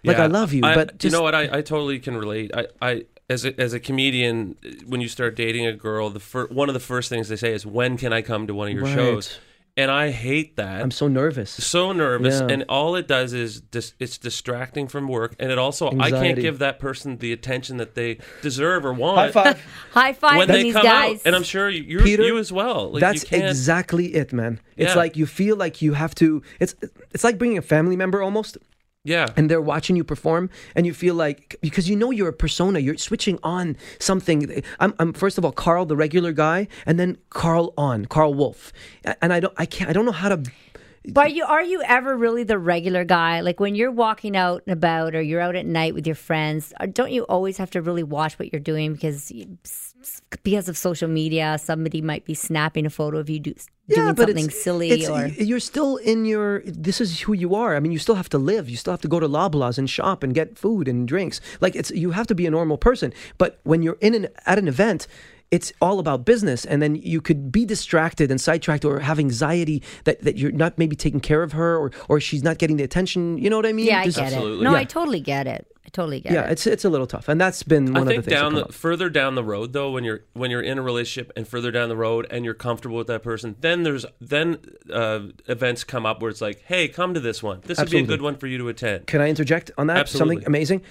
Like 0.04 0.18
Yeah, 0.18 0.24
I 0.24 0.26
love 0.26 0.52
you, 0.52 0.62
but 0.62 1.02
you 1.02 1.10
know 1.10 1.22
what? 1.22 1.34
I, 1.34 1.58
I 1.58 1.62
totally 1.62 1.98
can 1.98 2.16
relate. 2.16 2.50
I, 2.54 2.66
I 2.80 3.04
as 3.30 3.44
a, 3.44 3.58
as 3.60 3.72
a 3.72 3.80
comedian, 3.80 4.56
when 4.86 5.00
you 5.00 5.08
start 5.08 5.34
dating 5.36 5.66
a 5.66 5.72
girl, 5.72 6.10
the 6.10 6.20
fir- 6.20 6.46
one 6.48 6.68
of 6.68 6.74
the 6.74 6.80
first 6.80 7.08
things 7.08 7.28
they 7.28 7.36
say 7.36 7.52
is, 7.52 7.66
"When 7.66 7.96
can 7.96 8.12
I 8.12 8.22
come 8.22 8.46
to 8.46 8.54
one 8.54 8.68
of 8.68 8.74
your 8.74 8.84
Right. 8.84 8.94
shows?" 8.94 9.38
And 9.78 9.90
I 9.92 10.10
hate 10.10 10.56
that. 10.56 10.82
I'm 10.82 10.90
so 10.90 11.06
nervous. 11.06 11.50
so 11.50 11.92
nervous, 11.92 12.40
Yeah. 12.40 12.48
and 12.52 12.64
all 12.68 12.96
it 12.96 13.06
does 13.06 13.32
is 13.32 13.60
dis- 13.60 13.94
it's 14.00 14.18
distracting 14.18 14.88
from 14.88 15.06
work, 15.06 15.36
and 15.38 15.52
it 15.52 15.56
also 15.58 15.90
I 16.00 16.10
can't 16.10 16.38
give 16.38 16.58
that 16.58 16.80
person 16.80 17.18
the 17.18 17.32
attention 17.32 17.76
that 17.76 17.94
they 17.94 18.18
deserve 18.42 18.84
or 18.84 18.92
want. 18.92 19.18
High 19.18 19.30
five. 19.30 19.64
High 19.92 20.12
five 20.14 20.36
when 20.38 20.48
to 20.48 20.52
they 20.52 20.62
these 20.64 20.72
come 20.74 20.82
guys. 20.82 21.14
out, 21.20 21.22
and 21.26 21.36
I'm 21.36 21.44
sure 21.44 21.70
you, 21.70 21.82
you're, 21.84 22.02
Peter, 22.02 22.24
you 22.24 22.38
as 22.38 22.50
well. 22.52 22.90
Like, 22.90 23.00
That's 23.00 23.30
you 23.30 23.38
exactly 23.38 24.14
it, 24.14 24.32
man. 24.32 24.58
It's 24.76 24.90
Yeah. 24.90 24.96
like 24.96 25.16
you 25.16 25.26
feel 25.26 25.54
like 25.56 25.80
you 25.80 25.92
have 25.94 26.12
to. 26.16 26.42
It's 26.58 26.74
it's 27.12 27.22
like 27.22 27.38
bringing 27.38 27.56
a 27.58 27.62
family 27.62 27.94
member 27.96 28.20
almost. 28.20 28.58
Yeah. 29.04 29.26
and 29.36 29.50
they're 29.50 29.60
watching 29.62 29.96
you 29.96 30.04
perform 30.04 30.50
and 30.74 30.84
you 30.86 30.92
feel 30.92 31.14
like 31.14 31.56
because 31.62 31.88
you 31.88 31.96
know 31.96 32.10
you're 32.10 32.28
a 32.28 32.32
persona 32.32 32.78
you're 32.80 32.96
switching 32.98 33.38
on 33.42 33.76
something 34.00 34.62
I'm, 34.80 34.92
I'm 34.98 35.12
first 35.14 35.38
of 35.38 35.44
all 35.44 35.52
karl 35.52 35.86
the 35.86 35.96
regular 35.96 36.32
guy 36.32 36.68
and 36.84 36.98
then 36.98 37.16
karl 37.30 37.72
on 37.78 38.04
karl 38.06 38.34
wolf 38.34 38.72
and 39.22 39.32
i 39.32 39.40
don't 39.40 39.54
i 39.56 39.64
can't 39.66 39.88
i 39.88 39.92
don't 39.94 40.04
know 40.04 40.12
how 40.12 40.28
to 40.28 40.42
But 41.10 41.32
you 41.32 41.44
are 41.44 41.62
you 41.62 41.80
ever 41.82 42.16
really 42.16 42.44
the 42.44 42.58
regular 42.58 43.04
guy? 43.04 43.40
Like 43.40 43.60
when 43.60 43.74
you're 43.74 43.90
walking 43.92 44.36
out 44.36 44.62
and 44.66 44.72
about, 44.74 45.14
or 45.14 45.22
you're 45.22 45.40
out 45.40 45.56
at 45.56 45.64
night 45.64 45.94
with 45.94 46.06
your 46.06 46.16
friends, 46.16 46.74
uh, 46.80 46.86
don't 46.86 47.12
you 47.12 47.22
always 47.24 47.56
have 47.56 47.70
to 47.70 47.80
really 47.80 48.02
watch 48.02 48.38
what 48.38 48.52
you're 48.52 48.60
doing 48.60 48.92
because 48.92 49.30
you, 49.30 49.56
s- 49.64 49.70
s- 49.72 49.87
because 50.42 50.68
of 50.68 50.76
social 50.76 51.08
media, 51.08 51.58
somebody 51.58 52.00
might 52.00 52.24
be 52.24 52.34
snapping 52.34 52.86
a 52.86 52.90
photo 52.90 53.18
of 53.18 53.28
you 53.28 53.40
do, 53.40 53.54
doing 53.88 54.14
something 54.16 54.50
silly 54.50 54.90
it's- 54.90 55.08
or 55.08 55.26
you're 55.42 55.60
still 55.60 55.96
in 55.96 56.24
your 56.24 56.62
this 56.66 57.00
is 57.00 57.20
who 57.20 57.32
you 57.32 57.54
are 57.54 57.74
i 57.74 57.80
mean 57.80 57.90
you 57.90 57.98
still 57.98 58.16
have 58.16 58.28
to 58.28 58.36
live 58.36 58.68
you 58.68 58.76
still 58.76 58.92
have 58.92 59.00
to 59.00 59.08
go 59.08 59.18
to 59.18 59.26
loblaws 59.26 59.78
and 59.78 59.88
shop 59.88 60.22
and 60.22 60.34
get 60.34 60.58
food 60.58 60.86
and 60.88 61.08
drinks 61.08 61.40
like 61.62 61.74
it's 61.74 61.90
you 61.92 62.10
have 62.10 62.26
to 62.26 62.34
be 62.34 62.44
a 62.46 62.50
normal 62.50 62.76
person 62.76 63.14
but 63.38 63.58
when 63.64 63.80
you're 63.82 63.96
in 64.02 64.12
an 64.14 64.28
at 64.44 64.58
an 64.58 64.68
event 64.68 65.06
it's 65.50 65.72
all 65.80 65.98
about 66.00 66.26
business 66.26 66.66
and 66.66 66.82
then 66.82 66.94
you 66.96 67.22
could 67.22 67.50
be 67.50 67.64
distracted 67.64 68.30
and 68.30 68.38
sidetracked 68.38 68.84
or 68.84 69.00
have 69.00 69.18
anxiety 69.18 69.82
that, 70.04 70.20
that 70.20 70.36
you're 70.36 70.52
not 70.52 70.76
maybe 70.76 70.94
taking 70.94 71.20
care 71.20 71.42
of 71.42 71.52
her 71.52 71.78
or, 71.78 71.90
or 72.10 72.20
she's 72.20 72.42
not 72.42 72.58
getting 72.58 72.76
the 72.76 72.84
attention 72.84 73.38
you 73.38 73.48
know 73.48 73.56
what 73.56 73.64
i 73.64 73.72
mean 73.72 73.86
yeah, 73.86 74.00
I 74.00 74.04
Just- 74.04 74.18
get 74.18 74.32
it. 74.32 74.36
Absolutely. 74.36 74.64
No, 74.64 74.72
Yeah. 74.72 74.78
I 74.80 74.84
totally 74.84 75.20
get 75.20 75.46
it. 75.46 75.66
I 75.88 75.90
totally 75.90 76.20
get 76.20 76.32
yeah 76.32 76.44
it. 76.44 76.52
it's 76.52 76.66
it's 76.66 76.84
a 76.84 76.90
little 76.90 77.06
tough 77.06 77.30
and 77.30 77.40
that's 77.40 77.62
been 77.62 77.96
I 77.96 78.00
one 78.00 78.02
of 78.02 78.08
think 78.08 78.24
the 78.24 78.30
things 78.30 78.34
that 78.38 78.42
down 78.42 78.50
come 78.52 78.60
the 78.60 78.64
up. 78.66 78.74
further 78.74 79.08
down 79.08 79.36
the 79.36 79.42
road 79.42 79.72
though, 79.72 79.90
when 79.90 80.04
you're 80.04 80.20
when 80.34 80.50
you're 80.50 80.60
in 80.60 80.76
a 80.76 80.82
relationship 80.82 81.32
and 81.34 81.48
further 81.48 81.70
down 81.70 81.88
the 81.88 81.96
road 81.96 82.26
and 82.30 82.44
you're 82.44 82.52
comfortable 82.52 82.98
with 82.98 83.06
that 83.06 83.22
person, 83.22 83.56
then 83.62 83.84
there's 83.84 84.04
then 84.20 84.58
uh, 84.92 85.20
events 85.46 85.84
come 85.84 86.04
up 86.04 86.20
where 86.20 86.30
it's 86.30 86.42
like, 86.42 86.62
hey, 86.66 86.88
come 86.88 87.14
to 87.14 87.20
this 87.20 87.42
one. 87.42 87.62
This 87.64 87.78
would 87.78 87.90
be 87.90 88.00
a 88.00 88.02
good 88.02 88.20
one 88.20 88.36
for 88.36 88.46
you 88.46 88.58
to 88.58 88.68
attend. 88.68 89.06
Can 89.06 89.22
I 89.22 89.30
interject 89.30 89.70
on 89.78 89.86
that? 89.86 89.96
Absolutely. 89.96 90.36
Something 90.36 90.46
amazing. 90.46 90.82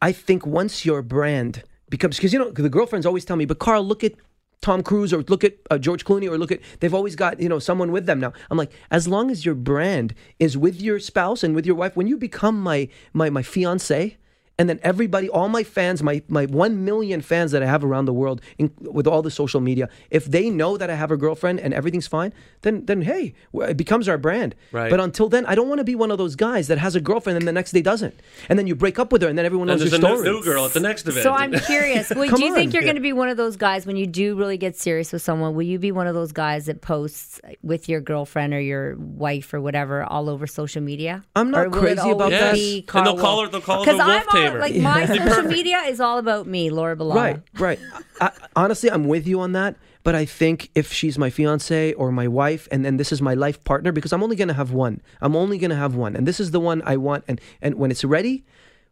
I 0.00 0.12
think 0.12 0.46
once 0.46 0.86
your 0.86 1.02
brand 1.02 1.62
becomes, 1.90 2.16
because 2.16 2.32
you 2.32 2.38
know, 2.38 2.50
the 2.50 2.70
girlfriends 2.70 3.04
always 3.04 3.26
tell 3.26 3.36
me, 3.36 3.44
but 3.44 3.58
Karl, 3.58 3.84
look 3.84 4.02
at 4.02 4.14
Tom 4.62 4.82
Cruise 4.82 5.12
or 5.12 5.22
look 5.28 5.44
at 5.44 5.54
uh, 5.70 5.78
George 5.78 6.04
Clooney 6.04 6.28
or 6.30 6.38
look 6.38 6.50
at, 6.50 6.60
they've 6.80 6.94
always 6.94 7.14
got, 7.14 7.38
you 7.40 7.48
know, 7.48 7.58
someone 7.58 7.92
with 7.92 8.06
them 8.06 8.18
now. 8.18 8.32
I'm 8.50 8.56
like, 8.56 8.72
as 8.90 9.06
long 9.06 9.30
as 9.30 9.44
your 9.44 9.54
brand 9.54 10.14
is 10.38 10.56
with 10.56 10.80
your 10.80 10.98
spouse 10.98 11.44
and 11.44 11.54
with 11.54 11.66
your 11.66 11.76
wife, 11.76 11.94
when 11.94 12.06
you 12.06 12.16
become 12.16 12.60
my, 12.60 12.88
my, 13.12 13.28
my 13.30 13.42
fiance, 13.42 14.16
and 14.58 14.68
then 14.70 14.80
everybody, 14.82 15.28
all 15.28 15.48
my 15.48 15.62
fans, 15.62 16.02
my 16.02 16.22
my 16.28 16.46
one 16.46 16.84
million 16.84 17.20
fans 17.20 17.52
that 17.52 17.62
I 17.62 17.66
have 17.66 17.84
around 17.84 18.06
the 18.06 18.12
world, 18.14 18.40
in, 18.58 18.70
with 18.80 19.06
all 19.06 19.20
the 19.22 19.30
social 19.30 19.60
media, 19.60 19.88
if 20.10 20.24
they 20.24 20.48
know 20.48 20.76
that 20.78 20.88
I 20.90 20.94
have 20.94 21.10
a 21.10 21.16
girlfriend 21.16 21.60
and 21.60 21.74
everything's 21.74 22.06
fine, 22.06 22.32
then 22.62 22.84
then 22.86 23.02
hey, 23.02 23.34
it 23.54 23.76
becomes 23.76 24.08
our 24.08 24.16
brand. 24.18 24.54
Right. 24.72 24.90
But 24.90 24.98
until 25.00 25.28
then, 25.28 25.44
I 25.46 25.54
don't 25.54 25.68
want 25.68 25.80
to 25.80 25.84
be 25.84 25.94
one 25.94 26.10
of 26.10 26.16
those 26.18 26.36
guys 26.36 26.68
that 26.68 26.78
has 26.78 26.94
a 26.96 27.00
girlfriend 27.00 27.36
and 27.38 27.46
the 27.46 27.52
next 27.52 27.72
day 27.72 27.82
doesn't, 27.82 28.14
and 28.48 28.58
then 28.58 28.66
you 28.66 28.74
break 28.74 28.98
up 28.98 29.12
with 29.12 29.20
her, 29.22 29.28
and 29.28 29.36
then 29.36 29.44
everyone 29.44 29.68
And 29.68 29.78
knows 29.78 29.90
there's 29.90 30.00
your 30.02 30.10
a 30.10 30.14
new, 30.14 30.20
story. 30.22 30.36
new 30.38 30.42
girl 30.44 30.64
at 30.64 30.72
the 30.72 30.80
next 30.80 31.06
event. 31.06 31.22
So 31.24 31.32
I'm 31.32 31.52
curious. 31.52 32.10
Would, 32.16 32.30
do 32.34 32.44
you 32.44 32.54
think 32.54 32.72
you're 32.72 32.82
going 32.82 32.94
to 32.96 33.00
be 33.02 33.12
one 33.12 33.28
of 33.28 33.36
those 33.36 33.56
guys 33.56 33.84
when 33.86 33.96
you 33.96 34.06
do 34.06 34.36
really 34.36 34.56
get 34.56 34.76
serious 34.76 35.12
with 35.12 35.20
someone? 35.22 35.54
Will 35.54 35.62
you 35.64 35.78
be 35.78 35.92
one 35.92 36.06
of 36.06 36.14
those 36.14 36.32
guys 36.32 36.64
that 36.66 36.80
posts 36.80 37.40
with 37.62 37.88
your 37.90 38.00
girlfriend 38.00 38.54
or 38.54 38.60
your 38.60 38.96
wife 38.96 39.52
or 39.52 39.60
whatever 39.60 40.02
all 40.04 40.30
over 40.30 40.46
social 40.46 40.80
media? 40.82 41.22
I'm 41.36 41.50
not 41.50 41.66
Or 41.66 41.68
will 41.68 41.76
it 41.78 41.80
crazy 41.80 42.10
about 42.10 42.32
always 42.32 42.40
that. 42.40 42.54
be 42.54 42.84
Yes. 42.86 42.94
And 42.94 43.06
they'll 43.06 43.18
call 43.18 43.42
her- 43.42 43.48
they'll 43.48 43.60
call 43.60 43.84
her 43.84 43.90
'Cause 43.90 43.98
the 43.98 44.04
wolf 44.06 44.22
I'm 44.22 44.45
all- 44.52 44.58
like 44.58 44.76
my 44.90 45.06
social 45.06 45.42
media 45.44 45.78
is 45.86 46.00
all 46.00 46.18
about 46.18 46.46
me, 46.46 46.70
Laura 46.70 46.96
Bilal. 46.96 47.16
Right, 47.16 47.40
right. 47.58 47.78
I, 48.20 48.30
honestly, 48.54 48.90
I'm 48.90 49.06
with 49.06 49.26
you 49.26 49.40
on 49.40 49.52
that. 49.52 49.76
But 50.02 50.14
I 50.14 50.24
think 50.24 50.70
if 50.76 50.92
she's 50.92 51.18
my 51.18 51.30
fiance 51.30 51.92
or 51.94 52.12
my 52.12 52.28
wife, 52.28 52.68
and 52.70 52.84
then 52.84 52.96
this 52.96 53.10
is 53.10 53.20
my 53.20 53.34
life 53.34 53.62
partner, 53.64 53.90
because 53.90 54.12
I'm 54.12 54.22
only 54.22 54.36
gonna 54.36 54.54
have 54.54 54.70
one. 54.70 55.00
I'm 55.20 55.34
only 55.34 55.58
gonna 55.58 55.74
have 55.74 55.96
one, 55.96 56.14
and 56.14 56.28
this 56.28 56.38
is 56.38 56.52
the 56.52 56.60
one 56.60 56.80
I 56.86 56.96
want. 56.96 57.24
And 57.26 57.40
and 57.60 57.74
when 57.74 57.90
it's 57.90 58.04
ready, 58.04 58.44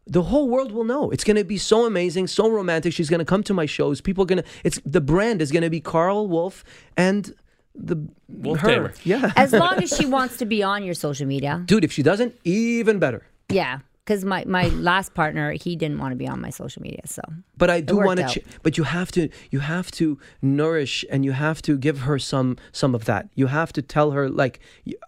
the 0.05 0.23
whole 0.23 0.49
world 0.49 0.73
will 0.73 0.83
know. 0.83 1.09
It's 1.11 1.23
gonna 1.23 1.45
be 1.45 1.57
so 1.57 1.85
amazing, 1.85 2.27
so 2.27 2.49
romantic. 2.49 2.91
She's 2.91 3.09
gonna 3.09 3.23
come 3.23 3.43
to 3.43 3.53
my 3.53 3.65
shows. 3.65 4.01
People 4.01 4.23
are 4.23 4.27
gonna. 4.27 4.43
It's 4.65 4.81
the 4.85 4.99
brand 4.99 5.41
is 5.41 5.53
gonna 5.53 5.69
be 5.69 5.79
Karl 5.79 6.27
Wolf 6.27 6.65
and 6.97 7.33
the 7.73 7.97
Wolf 8.27 8.59
her. 8.59 8.67
tamer. 8.67 8.93
Yeah, 9.05 9.31
As 9.37 9.53
long 9.53 9.81
as 9.81 9.89
she 9.97 10.05
wants 10.05 10.35
to 10.37 10.45
be 10.45 10.63
on 10.63 10.83
your 10.83 10.95
social 10.95 11.27
media. 11.27 11.63
dude. 11.65 11.85
If 11.85 11.93
she 11.93 12.03
doesn't, 12.03 12.35
even 12.43 12.99
better. 12.99 13.25
Yeah. 13.47 13.79
Because 14.05 14.23
my, 14.23 14.45
my 14.45 14.67
last 14.91 15.13
partner, 15.13 15.51
he 15.53 15.75
didn't 15.75 15.99
want 15.99 16.11
to 16.11 16.15
be 16.15 16.27
on 16.27 16.39
my 16.39 16.49
social 16.49 16.81
media. 16.81 17.01
So 17.05 17.21
But 17.57 17.69
I 17.69 17.81
do 17.81 17.97
want 17.97 18.19
to. 18.19 18.27
Ch- 18.27 18.43
but 18.63 18.77
you 18.77 18.83
have 18.83 19.11
to. 19.13 19.29
You 19.51 19.59
have 19.59 19.91
to 19.91 20.19
nourish, 20.41 21.03
and 21.09 21.25
you 21.25 21.31
have 21.31 21.61
to 21.63 21.77
give 21.77 21.99
her 22.01 22.19
some 22.19 22.57
some 22.71 22.93
of 22.93 23.05
that. 23.05 23.29
You 23.35 23.47
have 23.47 23.73
to 23.73 23.81
tell 23.81 24.11
her 24.11 24.29
like, 24.29 24.59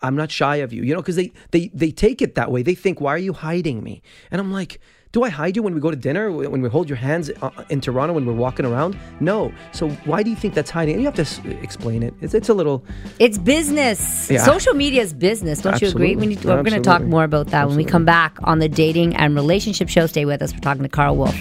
i'm 0.02 0.16
not 0.16 0.32
shy 0.32 0.58
of 0.58 0.74
you. 0.74 0.84
You 0.84 0.94
know, 0.94 1.02
because 1.02 1.16
they 1.16 1.32
they 1.52 1.70
they 1.74 1.92
take 1.92 2.22
it 2.22 2.36
that 2.36 2.52
way. 2.52 2.64
They 2.64 2.76
think, 2.76 3.00
why 3.00 3.14
are 3.14 3.18
you 3.30 3.34
hiding 3.34 3.84
me? 3.84 4.02
And 4.32 4.42
I'm 4.42 4.52
like. 4.52 4.80
Do 5.14 5.24
I 5.24 5.30
hide 5.30 5.56
you 5.56 5.64
when 5.64 5.74
we 5.74 5.80
go 5.80 5.90
to 5.90 5.96
dinner? 5.96 6.32
When 6.32 6.62
we 6.62 6.70
hold 6.70 6.90
your 6.90 6.98
hands 6.98 7.32
uh, 7.42 7.50
in 7.70 7.80
Toronto 7.82 8.14
when 8.14 8.26
we're 8.26 8.34
walking 8.34 8.66
around? 8.66 8.98
No. 9.20 9.52
So 9.72 9.90
why 10.06 10.22
do 10.22 10.30
you 10.30 10.36
think 10.36 10.54
that's 10.54 10.70
hiding? 10.70 10.96
And 10.96 11.02
you 11.02 11.08
have 11.08 11.16
to 11.16 11.22
s- 11.22 11.40
explain 11.62 12.04
it. 12.04 12.14
It's, 12.22 12.34
it's 12.34 12.50
a 12.50 12.54
little. 12.54 12.84
it's 13.18 13.38
business. 13.38 14.30
Yeah. 14.30 14.44
Social 14.44 14.74
media 14.74 15.02
is 15.02 15.14
business. 15.14 15.62
Don't 15.62 15.82
you 15.82 15.88
agree? 15.88 16.16
We 16.16 16.26
need 16.28 16.42
to, 16.42 16.48
we're 16.50 16.64
going 16.64 16.74
to 16.74 16.82
talk 16.82 17.02
more 17.04 17.24
about 17.24 17.48
that 17.48 17.68
when 17.68 17.78
we 17.78 17.86
come 17.86 18.06
back 18.06 18.38
on 18.44 18.60
the 18.60 18.68
dating 18.70 19.16
and 19.16 19.34
relationship 19.34 19.88
show. 19.90 20.06
Stay 20.08 20.26
with 20.26 20.42
us. 20.42 20.52
We're 20.54 20.60
talking 20.60 20.84
to 20.84 20.90
Karl 20.90 21.16
Wolf. 21.16 21.36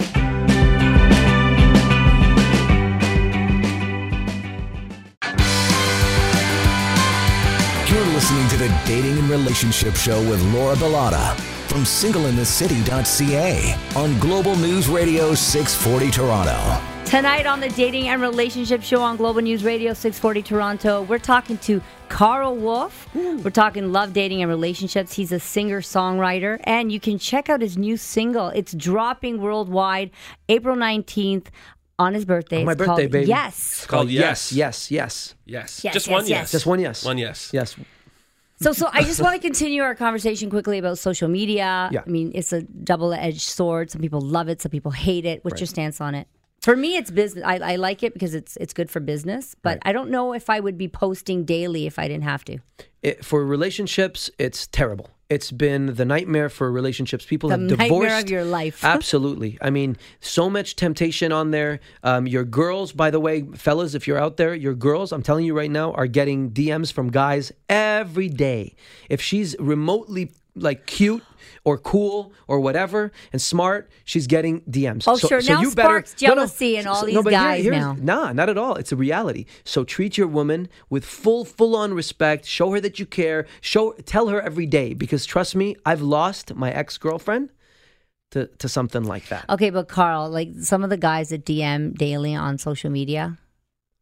You're 7.89 8.05
listening 8.07 8.49
to 8.49 8.57
the 8.57 8.81
Dating 8.85 9.17
and 9.19 9.31
Relationship 9.31 9.95
Show 9.95 10.19
with 10.29 10.43
Laura 10.53 10.75
Bilotta 10.75 11.56
from 11.77 11.85
singleinthecity.ca 11.85 13.77
on 13.97 14.19
Global 14.19 14.57
News 14.57 14.89
Radio 14.89 15.35
640 15.35 16.11
Toronto. 16.11 16.83
Tonight 17.05 17.45
on 17.45 17.61
the 17.61 17.69
Dating 17.69 18.09
and 18.09 18.23
Relationship 18.23 18.83
Show 18.83 19.03
on 19.03 19.19
Global 19.19 19.43
News 19.43 19.63
Radio 19.63 19.93
640 19.93 20.41
Toronto, 20.43 21.03
we're 21.03 21.19
talking 21.19 21.59
to 21.59 21.83
Karl 22.09 22.57
Wolf. 22.57 23.05
Hmm. 23.13 23.43
We're 23.43 23.51
talking 23.51 23.93
love, 23.93 24.15
dating, 24.15 24.41
and 24.41 24.49
relationships. 24.49 25.13
He's 25.13 25.33
a 25.33 25.39
singer 25.39 25.83
songwriter, 25.83 26.59
and 26.65 26.91
you 26.91 26.99
can 26.99 27.19
check 27.19 27.51
out 27.51 27.61
his 27.61 27.77
new 27.77 27.99
single. 27.99 28.49
It's 28.49 28.73
dropping 28.73 29.43
worldwide 29.43 30.13
April 30.49 30.77
19th 30.77 31.49
on 31.99 32.15
his 32.15 32.25
birthday. 32.25 32.65
my 32.65 32.73
It's 32.73 32.79
birthday, 32.79 33.03
called 33.03 33.11
baby. 33.13 33.27
Yes. 33.27 33.55
It's 33.59 33.87
called 33.87 34.09
yes, 34.09 34.51
Yes. 34.51 34.91
yes, 34.91 34.91
yes. 34.91 35.35
Yes. 35.45 35.85
Yes, 35.85 35.93
Just 35.93 36.07
yes, 36.07 36.13
one 36.15 36.23
yes. 36.23 36.31
yes. 36.31 36.53
Just 36.53 36.65
one 36.67 36.81
yes. 36.81 37.05
One 37.05 37.19
yes. 37.19 37.51
Yes. 37.53 37.77
So, 38.59 38.73
so 38.73 38.89
I 38.93 39.03
just 39.03 39.21
want 39.21 39.35
to 39.35 39.41
continue 39.41 39.83
our 39.83 39.95
conversation 39.95 40.49
quickly 40.49 40.79
about 40.79 40.99
social 40.99 41.29
media. 41.29 41.91
Yeah. 41.93 42.03
I 42.07 42.09
mean, 42.09 42.33
it's 42.35 42.53
a 42.53 42.63
double-edged 42.63 43.41
sword. 43.43 43.91
Some 43.91 44.01
people 44.01 44.21
love 44.21 44.49
it, 44.49 44.63
some 44.63 44.71
people 44.71 44.93
hate 44.93 45.27
it. 45.27 45.45
What's 45.45 45.61
your 45.61 45.67
stance 45.67 46.01
on 46.01 46.15
it? 46.15 46.27
For 46.63 46.75
me, 46.75 46.97
it's 46.97 47.11
business. 47.11 47.45
I, 47.47 47.59
I 47.59 47.77
like 47.77 48.03
it 48.03 48.13
because 48.13 48.35
it's 48.35 48.57
it's 48.57 48.73
good 48.73 48.91
for 48.91 48.99
business. 48.99 49.55
But 49.63 49.79
I 49.83 49.93
don't 49.93 50.11
know 50.11 50.33
if 50.33 50.51
I 50.51 50.59
would 50.59 50.77
be 50.77 50.89
posting 50.89 51.45
daily 51.45 51.87
if 51.87 51.99
I 51.99 52.09
didn't 52.09 52.25
have 52.25 52.45
to. 52.47 52.59
it, 53.03 53.25
for 53.25 53.45
relationships, 53.45 54.31
it's 54.39 54.67
terrible. 54.67 55.11
It's 55.29 55.51
been 55.51 55.95
the 55.95 56.05
nightmare 56.05 56.49
for 56.49 56.71
relationships. 56.71 57.27
People 57.27 57.49
The 57.49 57.55
have 57.55 57.61
nightmare 57.63 57.89
divorced. 57.89 58.25
of 58.25 58.31
your 58.31 58.45
life. 58.45 58.85
Absolutely. 58.85 59.59
I 59.61 59.71
mean, 59.71 59.97
so 60.21 60.49
much 60.49 60.77
temptation 60.77 61.33
on 61.33 61.51
there. 61.51 61.81
Um, 62.05 62.29
your 62.29 62.45
girls, 62.45 62.93
by 62.93 63.11
the 63.11 63.19
way, 63.19 63.43
fellas, 63.55 63.95
if 63.95 64.07
you're 64.07 64.19
out 64.19 64.37
there, 64.37 64.55
your 64.55 64.75
girls, 64.75 65.11
I'm 65.11 65.23
telling 65.23 65.45
you 65.45 65.53
right 65.57 65.71
now, 65.71 65.93
are 65.93 66.07
getting 66.07 66.51
DMs 66.53 66.93
from 66.93 67.11
guys 67.11 67.51
every 67.69 68.29
day. 68.29 68.77
If 69.09 69.21
she's 69.21 69.57
remotely 69.59 70.31
like 70.55 70.87
cute 70.87 71.23
or 71.67 71.77
cool 71.77 72.33
or 72.47 72.61
whatever 72.61 73.11
and 73.33 73.43
smart, 73.43 73.91
she's 74.05 74.29
getting 74.29 74.61
DMs. 74.63 75.05
Oh, 75.09 75.19
sure. 75.19 75.43
Now 75.43 75.63
sparks 75.65 76.15
jealousy 76.15 76.77
and 76.79 76.87
all 76.87 77.05
these 77.05 77.17
but 77.17 77.25
here- 77.25 77.33
guys 77.33 77.65
here's- 77.65 77.77
now. 77.81 77.97
Nah, 78.01 78.33
not 78.33 78.49
at 78.49 78.57
all. 78.57 78.77
It's 78.77 78.93
a 78.93 78.97
reality. 78.97 79.47
So 79.65 79.83
treat 79.83 80.17
your 80.17 80.29
woman 80.29 80.69
with 80.89 81.05
full, 81.05 81.45
full 81.45 81.75
on 81.75 81.93
respect. 81.93 82.47
Show 82.47 82.71
her 82.71 82.81
that 82.81 83.01
you 83.01 83.05
care. 83.05 83.47
Show, 83.61 83.93
tell 84.05 84.29
her 84.29 84.41
every 84.41 84.67
day. 84.67 84.95
Because 84.95 85.27
trust 85.27 85.57
me, 85.57 85.75
I've 85.85 86.01
lost 86.03 86.55
my 86.55 86.71
ex 86.71 86.97
girlfriend 86.99 87.51
to 88.31 88.47
to 88.59 88.69
something 88.69 89.03
like 89.05 89.29
that. 89.29 89.45
Okay, 89.51 89.71
but 89.71 89.89
Karl, 89.89 90.31
like 90.31 90.51
some 90.61 90.85
of 90.85 90.91
the 90.91 90.97
guys 90.97 91.31
that 91.31 91.45
DM 91.45 91.95
daily 91.99 92.35
on 92.35 92.59
social 92.59 92.91
media, 92.91 93.39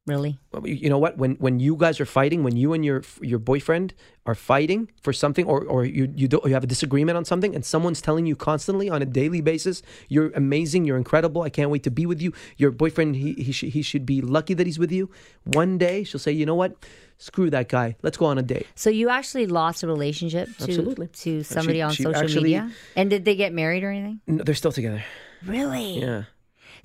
really? 0.07 0.39
You 0.65 0.89
know 0.91 0.99
what? 0.99 1.17
When 1.19 1.35
when 1.37 1.61
you 1.61 1.77
guys 1.77 2.01
are 2.01 2.05
fighting, 2.07 2.43
when 2.45 2.57
you 2.57 2.73
and 2.73 2.85
your 2.85 3.03
your 3.21 3.39
boyfriend 3.39 3.95
are 4.27 4.35
fighting 4.35 4.91
for 5.03 5.13
something, 5.13 5.47
or 5.47 5.65
or 5.65 5.85
you 5.85 6.13
you 6.15 6.29
do 6.29 6.41
you 6.45 6.53
have 6.55 6.65
a 6.65 6.67
disagreement 6.67 7.17
on 7.17 7.25
something, 7.25 7.55
and 7.55 7.65
someone's 7.65 8.01
telling 8.01 8.27
you 8.27 8.37
constantly 8.37 8.89
on 8.91 9.03
a 9.03 9.07
daily 9.07 9.41
basis, 9.41 9.83
"You're 10.09 10.31
amazing. 10.35 10.85
You're 10.85 10.99
incredible. 10.99 11.43
I 11.43 11.49
can't 11.51 11.71
wait 11.71 11.83
to 11.85 11.91
be 11.91 12.07
with 12.07 12.21
you." 12.21 12.33
Your 12.57 12.71
boyfriend, 12.71 13.17
he 13.17 13.33
he 13.35 13.53
should 13.53 13.71
he 13.71 13.83
should 13.83 14.05
be 14.07 14.21
lucky 14.21 14.55
that 14.55 14.67
he's 14.67 14.79
with 14.79 14.93
you. 14.93 15.11
One 15.45 15.79
day 15.79 16.05
she'll 16.05 16.21
say, 16.21 16.33
"You 16.33 16.47
know 16.47 16.55
what? 16.55 16.77
Screw 17.17 17.49
that 17.51 17.69
guy. 17.69 17.97
Let's 18.03 18.17
go 18.19 18.27
on 18.27 18.39
a 18.39 18.43
date." 18.43 18.67
So 18.75 18.91
you 18.91 19.09
actually 19.09 19.47
lost 19.47 19.83
a 19.83 19.87
relationship 19.87 20.49
to 20.59 20.65
Absolutely. 20.65 21.09
to 21.25 21.43
somebody 21.45 21.79
She- 21.79 21.83
on 21.83 21.93
she 21.93 22.03
social 22.03 22.23
actually- 22.23 22.43
media, 22.55 22.71
and 22.97 23.09
did 23.09 23.25
they 23.25 23.37
get 23.37 23.53
married 23.53 23.83
or 23.85 23.91
anything? 23.91 24.21
No, 24.27 24.43
they're 24.45 24.55
still 24.55 24.73
together. 24.73 25.03
Really? 25.47 26.01
Yeah. 26.01 26.25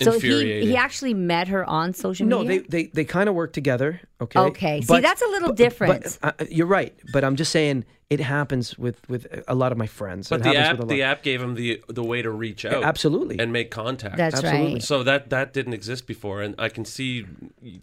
So 0.01 0.19
he 0.19 0.61
he 0.65 0.75
actually 0.77 1.13
met 1.13 1.47
her 1.49 1.63
on 1.65 1.93
social 1.93 2.25
No, 2.27 2.39
media. 2.39 2.57
No, 2.61 2.65
they 2.69 2.83
they, 2.83 2.89
they 2.93 3.05
kind 3.05 3.29
of 3.29 3.35
work 3.35 3.53
together. 3.53 4.01
Okay. 4.21 4.39
Okay. 4.39 4.81
See, 4.81 4.99
that's 4.99 5.21
a 5.21 5.27
little 5.27 5.53
different. 5.53 6.17
But, 6.21 6.41
uh, 6.41 6.45
you're 6.49 6.67
right, 6.67 6.93
but 7.13 7.23
I'm 7.23 7.35
just 7.35 7.51
saying 7.51 7.85
it 8.09 8.19
happens 8.19 8.77
with 8.77 9.07
with 9.09 9.27
a 9.47 9.55
lot 9.55 9.71
of 9.71 9.77
my 9.77 9.87
friends. 9.87 10.29
But 10.29 10.41
It 10.41 10.43
the 10.43 10.55
app, 10.57 10.71
with 10.73 10.79
a 10.79 10.83
lot- 10.83 10.89
the 10.89 11.03
app 11.03 11.23
gave 11.23 11.41
him 11.41 11.55
the 11.55 11.81
the 11.87 12.03
way 12.03 12.21
to 12.21 12.31
reach 12.31 12.65
out, 12.65 12.83
absolutely. 12.83 13.39
and 13.39 13.51
make 13.53 13.71
contact. 13.71 14.17
That's 14.17 14.35
Absolutely. 14.43 14.73
right. 14.73 14.83
So 14.83 15.03
that 15.03 15.29
that 15.29 15.53
didn't 15.53 15.73
exist 15.73 16.07
before, 16.07 16.41
and 16.41 16.55
I 16.57 16.69
can 16.69 16.85
see 16.85 17.25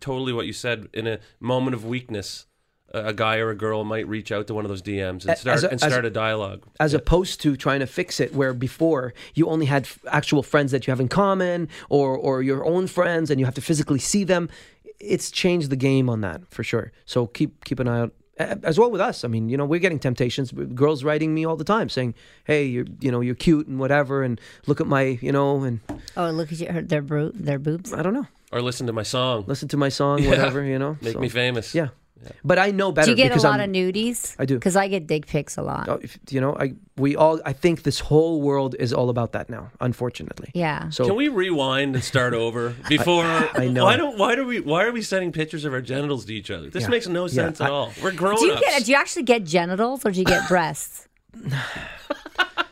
totally 0.01 0.33
what 0.33 0.47
you 0.47 0.53
said. 0.53 0.89
In 0.93 1.07
a 1.07 1.19
moment 1.41 1.75
of 1.75 1.85
weakness, 1.85 2.47
a 2.97 3.09
a 3.09 3.13
guy 3.13 3.37
or 3.39 3.51
a 3.51 3.55
girl 3.57 3.85
might 3.85 4.07
reach 4.09 4.31
out 4.33 4.47
to 4.49 4.55
one 4.55 4.65
of 4.65 4.69
those 4.69 4.83
DMs 4.83 5.25
and 5.27 5.37
start 5.39 5.63
a- 5.63 5.71
and 5.71 5.83
as- 5.83 5.91
start 5.93 6.05
a 6.05 6.11
dialogue. 6.11 6.63
as 6.81 6.93
opposed 6.95 7.41
to 7.43 7.57
trying 7.57 7.81
to 7.81 7.87
fix 7.87 8.21
it 8.21 8.35
where 8.35 8.55
before 8.55 9.13
you 9.35 9.47
only 9.55 9.67
had 9.67 9.83
f- 9.85 9.99
actual 10.21 10.43
friends 10.43 10.71
that 10.73 10.87
you 10.87 10.91
have 10.91 11.01
in 11.01 11.09
common 11.09 11.69
or 11.89 12.17
or 12.17 12.43
your 12.43 12.65
own 12.65 12.87
friends 12.87 13.31
and 13.31 13.39
you 13.41 13.45
have 13.47 13.55
to 13.55 13.61
physically 13.71 13.99
see 14.13 14.25
them 14.25 14.49
it's 14.99 15.31
changed 15.31 15.69
the 15.71 15.77
game 15.91 16.09
on 16.09 16.21
that 16.23 16.41
for 16.55 16.65
sure 16.65 16.91
so 17.05 17.27
keep 17.27 17.65
keep 17.65 17.79
an 17.81 17.89
eye 17.89 18.01
out 18.01 18.13
as 18.39 18.79
well 18.79 18.91
with 18.91 19.01
us 19.01 19.25
i 19.25 19.29
mean 19.29 19.49
you 19.49 19.57
know 19.57 19.65
we're 19.65 19.81
getting 19.87 19.99
temptations 19.99 20.53
girls 20.75 21.03
writing 21.05 21.35
me 21.35 21.45
all 21.47 21.57
the 21.57 21.65
time 21.77 21.89
saying 21.89 22.15
hey 22.45 22.65
you're 22.65 22.85
you 23.01 23.11
know 23.11 23.21
you're 23.21 23.35
cute 23.35 23.67
and 23.67 23.79
whatever 23.79 24.23
and 24.23 24.39
look 24.67 24.79
at 24.81 24.87
my 24.87 25.19
you 25.23 25.33
know 25.33 25.63
and 25.65 25.81
oh, 26.19 26.31
look 26.31 26.53
at 26.53 26.59
your, 26.61 26.83
their 26.83 27.01
bro- 27.03 27.31
their 27.35 27.59
boobs. 27.59 27.93
i 27.95 28.03
don't 28.03 28.13
know 28.15 28.27
Or 28.53 28.61
listen 28.63 28.87
to 28.87 28.93
my 28.93 29.03
song, 29.05 29.45
listen 29.47 29.69
to 29.69 29.77
my 29.77 29.89
song 29.91 30.19
Yeah. 30.23 30.31
whatever 30.31 30.63
you 30.63 30.79
know 30.79 30.97
make 31.01 31.15
So, 31.15 31.21
me 31.21 31.29
famous. 31.31 31.75
yeah 31.75 31.89
but 32.45 32.59
i 32.59 32.71
know 32.71 32.91
better 32.93 33.07
Do 33.07 33.11
you 33.13 33.17
get 33.17 33.37
a 33.37 33.41
lot 33.41 33.61
I'm, 33.61 33.71
of 33.71 33.77
nudies? 33.77 34.35
I 34.39 34.45
do. 34.47 34.55
Because 34.55 34.75
I 34.77 34.89
get 34.89 35.07
dick 35.07 35.27
pics 35.27 35.57
a 35.57 35.63
lot. 35.63 35.89
Oh, 35.89 35.99
if- 36.03 36.19
you 36.31 36.41
know 36.41 36.57
i 36.59 36.75
we 36.97 37.15
all 37.15 37.41
i 37.45 37.53
think 37.53 37.83
this 37.83 38.01
whole 38.01 38.41
world 38.43 38.75
is 38.79 38.93
all 38.93 39.11
about 39.11 39.33
that 39.33 39.49
now 39.51 39.71
unfortunately 39.81 40.51
Yeah. 40.55 40.89
so 40.91 41.05
Can 41.07 41.15
we 41.17 41.29
rewind 41.29 41.95
and 41.95 42.03
start 42.05 42.33
over 42.45 42.75
before? 42.89 43.25
I 43.25 43.69
know. 43.69 43.85
Why 43.85 43.97
don't? 43.97 44.17
Why 44.19 44.35
do 44.35 44.45
we? 44.47 44.61
Why 44.61 44.85
are 44.85 44.93
we 44.93 45.03
sending 45.03 45.31
pictures 45.33 45.65
of 45.65 45.73
our 45.73 45.83
genitals 45.83 46.25
to 46.27 46.33
each 46.35 46.51
other? 46.51 46.69
This 46.71 46.85
Yeah. 46.85 46.89
makes 46.95 47.07
no 47.07 47.25
Yeah. 47.25 47.33
sense 47.41 47.61
at 47.61 47.67
I- 47.69 47.71
all. 47.71 47.93
We're 48.03 48.13
grown 48.13 48.37
do 48.41 48.47
you 48.47 48.53
ups. 48.55 48.63
get? 48.63 48.85
Do 48.85 48.91
you 48.93 48.97
actually 48.97 49.23
get 49.25 49.45
genitals 49.45 50.05
or 50.07 50.11
do 50.11 50.19
you 50.19 50.25
get 50.25 50.49
breasts? 50.55 51.07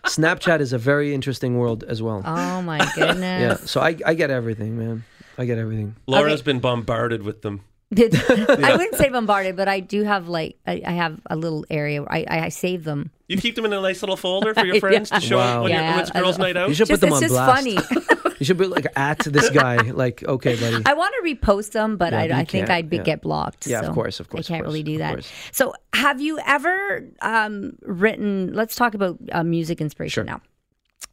Snapchat 0.05 0.61
is 0.61 0.73
a 0.73 0.79
very 0.79 1.15
interesting 1.15 1.59
world 1.59 1.85
as 1.85 2.03
well. 2.03 2.23
Oh 2.25 2.63
my 2.63 2.79
goodness. 2.95 3.61
yeah, 3.61 3.67
so 3.67 3.81
I 3.81 3.97
I 4.07 4.15
get 4.15 4.31
everything, 4.31 4.77
man. 4.79 5.05
I 5.39 5.45
get 5.47 5.59
everything. 5.59 5.97
Laura's 6.07 6.41
Okay. 6.41 6.53
been 6.53 6.61
bombarded 6.61 7.23
with 7.23 7.43
them. 7.43 7.61
I 8.29 8.77
wouldn't 8.77 8.97
say 8.97 9.09
bombarded, 9.09 9.57
but 9.57 9.69
I 9.69 9.81
do 9.81 10.03
have 10.05 10.29
like 10.29 10.57
I, 10.67 10.83
I 10.87 10.93
have 10.93 11.21
a 11.31 11.37
little 11.37 11.65
area. 11.71 12.03
Where 12.03 12.13
I, 12.13 12.25
I 12.29 12.41
I 12.47 12.49
save 12.49 12.85
them. 12.85 13.11
You 13.29 13.39
keep 13.39 13.55
them 13.55 13.65
in 13.65 13.73
a 13.73 13.81
nice 13.81 14.03
little 14.03 14.17
folder 14.17 14.53
for 14.55 14.65
your 14.67 14.81
friends 14.81 15.09
to 15.11 15.21
show 15.21 15.39
Wow. 15.39 15.59
up 15.59 15.63
when, 15.65 15.73
Yeah, 15.73 15.83
you're, 15.85 15.91
when 15.93 16.01
it's 16.01 16.11
I- 16.15 16.21
girls' 16.21 16.39
night 16.39 16.57
out. 16.57 16.69
You 16.69 16.75
should 16.75 16.89
Just, 16.89 17.01
put 17.01 17.07
them 17.07 17.15
on 17.15 17.21
just 17.23 17.33
blast. 17.33 17.57
funny. 17.65 17.79
You 18.41 18.47
should 18.47 18.59
be 18.59 18.67
like 18.67 18.87
at 18.97 19.21
this 19.21 19.49
guy. 19.51 19.77
Like, 19.77 20.23
okay, 20.25 20.57
buddy. 20.57 20.83
I 20.85 20.93
want 20.95 21.15
to 21.23 21.35
repost 21.35 21.71
them, 21.71 21.97
but 21.97 22.13
Yeah, 22.13 22.37
I, 22.37 22.41
I 22.41 22.45
think 22.45 22.69
I'd 22.69 22.91
be, 22.91 22.97
yeah. 22.97 23.03
get 23.05 23.23
blocked. 23.23 23.67
Yeah, 23.67 23.79
of 23.79 23.87
so 23.87 23.93
course, 23.95 24.19
of 24.21 24.29
course, 24.29 24.51
I 24.51 24.55
can't 24.55 24.67
really 24.67 24.83
do 24.83 24.99
that. 24.99 25.13
course. 25.15 25.31
So, 25.53 25.73
have 25.95 26.21
you 26.21 26.41
ever 26.45 27.07
um, 27.23 27.75
written? 27.83 28.53
Let's 28.53 28.75
talk 28.75 28.93
about 28.95 29.19
uh, 29.33 29.45
music 29.45 29.81
inspiration 29.81 30.11
Sure. 30.11 30.25
now. 30.25 30.41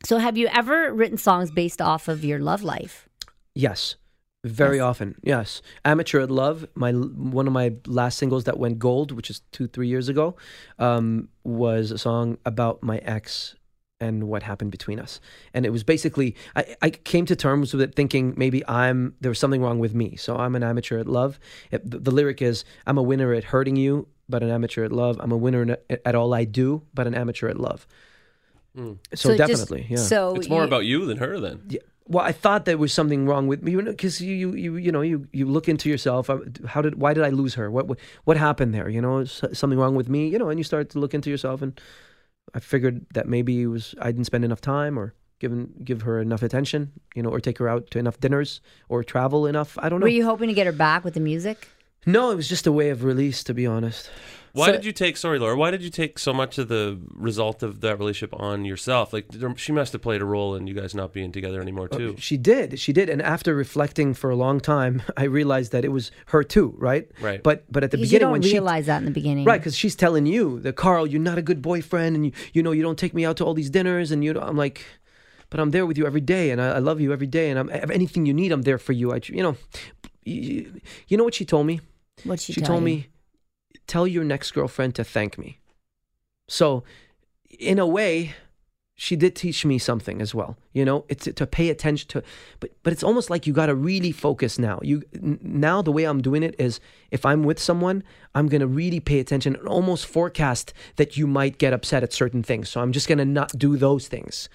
So, 0.03 0.17
have 0.17 0.35
you 0.35 0.47
ever 0.47 0.91
written 0.93 1.17
songs 1.17 1.51
based 1.51 1.79
off 1.79 2.07
of 2.07 2.25
your 2.25 2.39
love 2.39 2.63
life? 2.63 3.07
Yes, 3.53 3.95
very 4.43 4.77
Yes. 4.77 4.83
often. 4.83 5.15
Yes, 5.23 5.61
"Amateur 5.85 6.19
at 6.21 6.31
Love." 6.31 6.65
My 6.75 6.91
one 6.91 7.47
of 7.47 7.53
my 7.53 7.73
last 7.87 8.17
singles 8.17 8.43
that 8.45 8.57
went 8.57 8.79
gold, 8.79 9.11
which 9.11 9.29
is 9.29 9.41
two 9.51 9.67
three 9.67 9.87
years 9.87 10.09
ago, 10.09 10.35
um, 10.79 11.29
was 11.43 11.91
a 11.91 11.97
song 11.97 12.37
about 12.45 12.81
my 12.83 12.97
ex 12.99 13.55
and 13.99 14.23
what 14.23 14.41
happened 14.41 14.71
between 14.71 14.99
us. 14.99 15.19
And 15.53 15.63
it 15.63 15.69
was 15.69 15.83
basically 15.83 16.35
I, 16.55 16.75
I 16.81 16.89
came 16.89 17.25
to 17.27 17.35
terms 17.35 17.71
with 17.71 17.81
it, 17.83 17.93
thinking 17.93 18.33
maybe 18.35 18.67
I'm 18.67 19.13
there 19.21 19.29
was 19.29 19.37
something 19.37 19.61
wrong 19.61 19.77
with 19.77 19.93
me. 19.93 20.15
So 20.15 20.35
I'm 20.37 20.55
an 20.55 20.63
amateur 20.63 20.97
at 20.97 21.07
love. 21.07 21.39
It, 21.69 21.87
the, 21.89 21.99
the 21.99 22.11
lyric 22.11 22.41
is 22.41 22.65
I'm 22.87 22.97
a 22.97 23.03
winner 23.03 23.31
at 23.33 23.43
hurting 23.43 23.75
you, 23.75 24.07
but 24.27 24.41
an 24.41 24.49
amateur 24.49 24.83
at 24.83 24.91
love. 24.91 25.17
I'm 25.19 25.31
a 25.31 25.37
winner 25.37 25.77
at, 25.87 26.01
at 26.03 26.15
all 26.15 26.33
I 26.33 26.45
do, 26.45 26.81
but 26.95 27.05
an 27.05 27.13
amateur 27.13 27.47
at 27.47 27.59
love. 27.59 27.85
So, 28.75 28.97
just- 29.13 29.37
definitely, 29.37 29.85
yeah. 29.89 29.97
So 29.97 30.33
it's 30.35 30.49
more 30.49 30.61
you- 30.61 30.67
about 30.67 30.85
you 30.85 31.05
than 31.05 31.17
her 31.17 31.39
then. 31.39 31.61
Yeah. 31.69 31.81
Well, 32.07 32.25
I 32.25 32.31
thought 32.31 32.65
there 32.65 32.77
was 32.77 32.91
something 32.91 33.25
wrong 33.25 33.47
with 33.47 33.61
me 33.63 33.75
because 33.75 34.19
you, 34.19 34.33
you, 34.35 34.53
you, 34.53 34.75
you 34.75 34.91
know, 34.91 35.01
you, 35.01 35.27
you 35.31 35.45
look 35.45 35.69
into 35.69 35.87
yourself. 35.89 36.29
uh, 36.29 36.39
How 36.67 36.81
did, 36.81 36.95
why 36.95 37.13
did 37.13 37.23
I 37.23 37.29
lose 37.29 37.53
her? 37.53 37.69
What, 37.71 37.87
what, 37.87 37.99
what 38.25 38.37
happened 38.37 38.73
there? 38.73 38.89
You 38.89 39.01
know, 39.01 39.23
something 39.23 39.77
wrong 39.79 39.95
with 39.95 40.09
me? 40.09 40.27
You 40.27 40.37
know, 40.39 40.49
and 40.49 40.59
you 40.59 40.63
start 40.63 40.89
to 40.91 40.99
look 40.99 41.13
into 41.13 41.29
yourself, 41.29 41.61
and 41.61 41.79
I 42.53 42.59
figured 42.59 43.05
that 43.13 43.27
maybe 43.27 43.61
it 43.61 43.67
was 43.67 43.95
I 44.01 44.11
didn't 44.11 44.25
spend 44.25 44.43
enough 44.43 44.61
time 44.61 44.97
or 44.99 45.13
given 45.39 45.73
give 45.83 46.01
her 46.01 46.19
enough 46.19 46.43
attention, 46.43 46.91
you 47.15 47.23
know, 47.23 47.29
or 47.29 47.39
take 47.39 47.57
her 47.59 47.69
out 47.69 47.89
to 47.91 47.99
enough 47.99 48.19
dinners 48.19 48.61
or 48.89 49.03
travel 49.03 49.45
enough. 49.47 49.77
I 49.79 49.87
don't 49.89 49.99
know. 49.99 50.05
Were 50.05 50.09
you 50.09 50.25
hoping 50.25 50.47
to 50.49 50.53
get 50.53 50.65
her 50.65 50.71
back 50.73 51.03
with 51.05 51.13
the 51.13 51.19
music? 51.19 51.69
no, 52.05 52.31
it 52.31 52.35
was 52.35 52.49
just 52.49 52.65
a 52.67 52.71
way 52.71 52.89
of 52.89 53.03
release, 53.03 53.43
to 53.43 53.53
be 53.53 53.65
honest. 53.67 54.09
Why 54.53 54.67
So- 54.67 54.71
did 54.73 54.85
you 54.85 54.91
take? 54.91 55.15
Sorry, 55.17 55.39
Laura. 55.39 55.55
Why 55.55 55.71
did 55.71 55.81
you 55.81 55.89
take 55.89 56.19
so 56.19 56.33
much 56.33 56.57
of 56.57 56.67
the 56.67 56.99
result 57.13 57.63
of 57.63 57.81
that 57.81 57.97
relationship 57.97 58.37
on 58.39 58.65
yourself? 58.65 59.13
Like 59.13 59.29
there, 59.29 59.55
she 59.55 59.71
must 59.71 59.93
have 59.93 60.01
played 60.01 60.21
a 60.21 60.25
role 60.25 60.55
in 60.55 60.67
you 60.67 60.73
guys 60.73 60.93
not 60.93 61.13
being 61.13 61.31
together 61.31 61.61
anymore 61.61 61.87
uh, 61.91 61.97
too. 61.97 62.15
She 62.19 62.35
did, 62.37 62.77
she 62.79 62.91
did, 62.91 63.09
and 63.09 63.21
after 63.21 63.55
reflecting 63.55 64.13
for 64.13 64.29
a 64.29 64.35
long 64.35 64.59
time, 64.59 65.01
I 65.17 65.23
realized 65.23 65.71
that 65.71 65.85
it 65.85 65.89
was 65.91 66.11
her 66.27 66.43
too, 66.43 66.75
right? 66.77 67.09
Right. 67.21 67.41
But 67.41 67.63
but 67.71 67.83
at 67.83 67.91
the 67.91 67.97
Because 67.97 68.11
you 68.11 68.17
beginning 68.19 68.25
don't 68.25 68.31
when 68.33 68.41
she 68.41 68.51
realize 68.53 68.85
that 68.87 68.97
in 68.97 69.05
the 69.05 69.11
beginning, 69.11 69.45
Right, 69.45 69.59
because 69.59 69.75
she's 69.77 69.95
telling 69.95 70.25
you 70.25 70.59
that 70.61 70.75
Karl, 70.75 71.07
you're 71.07 71.21
not 71.21 71.37
a 71.37 71.41
good 71.41 71.61
boyfriend, 71.61 72.15
and 72.15 72.25
you 72.25 72.31
you 72.53 72.61
know 72.63 72.71
you 72.73 72.81
don't 72.83 72.99
take 72.99 73.13
me 73.13 73.25
out 73.25 73.37
to 73.37 73.45
all 73.45 73.53
these 73.53 73.69
dinners, 73.69 74.11
and 74.11 74.23
you 74.23 74.33
know 74.33 74.41
I'm 74.41 74.57
like, 74.57 74.83
but 75.49 75.59
I'm 75.61 75.71
there 75.71 75.85
with 75.85 75.97
you 75.97 76.05
every 76.05 76.21
day, 76.21 76.51
and 76.51 76.61
I, 76.61 76.73
I 76.75 76.79
love 76.79 76.99
you 76.99 77.13
every 77.13 77.27
day, 77.27 77.49
and 77.49 77.57
I'm 77.57 77.69
if 77.69 77.89
anything 77.89 78.25
you 78.25 78.33
need, 78.33 78.51
I'm 78.51 78.63
there 78.63 78.77
for 78.77 78.91
you. 78.91 79.13
I 79.13 79.21
you 79.23 79.43
know, 79.43 79.55
you, 80.25 80.81
you 81.07 81.15
know 81.17 81.23
what 81.23 81.35
she 81.35 81.45
told 81.45 81.67
me? 81.67 81.79
What 82.25 82.39
she, 82.39 82.53
She 82.53 82.61
told 82.61 82.81
you? 82.81 82.85
me, 82.85 83.07
tell 83.91 84.07
your 84.07 84.23
next 84.23 84.51
girlfriend 84.51 84.95
to 84.95 85.03
thank 85.03 85.37
me. 85.37 85.59
So, 86.47 86.83
in 87.59 87.77
a 87.77 87.85
way, 87.85 88.33
she 88.95 89.15
did 89.15 89.35
teach 89.35 89.65
me 89.65 89.77
something 89.79 90.21
as 90.21 90.33
well. 90.33 90.55
You 90.73 90.85
know, 90.85 91.05
it's 91.09 91.27
to 91.39 91.47
pay 91.47 91.69
attention 91.69 92.07
to, 92.09 92.23
but 92.59 92.69
but 92.83 92.93
it's 92.93 93.03
almost 93.03 93.29
like 93.29 93.47
you 93.47 93.53
got 93.53 93.65
to 93.65 93.75
really 93.75 94.11
focus 94.11 94.59
now. 94.59 94.79
You 94.81 95.03
now 95.21 95.81
the 95.81 95.91
way 95.91 96.03
I'm 96.05 96.21
doing 96.21 96.43
it 96.43 96.55
is 96.59 96.79
if 97.09 97.25
I'm 97.25 97.43
with 97.43 97.59
someone, 97.59 98.03
I'm 98.35 98.47
gonna 98.47 98.67
really 98.67 98.99
pay 98.99 99.19
attention 99.19 99.55
and 99.55 99.67
almost 99.67 100.05
forecast 100.05 100.73
that 100.95 101.17
you 101.17 101.25
might 101.27 101.57
get 101.57 101.73
upset 101.73 102.03
at 102.03 102.13
certain 102.13 102.43
things. 102.43 102.69
So 102.69 102.79
I'm 102.81 102.91
just 102.91 103.07
gonna 103.09 103.25
not 103.25 103.51
do 103.57 103.75
those 103.75 104.07
things. 104.07 104.49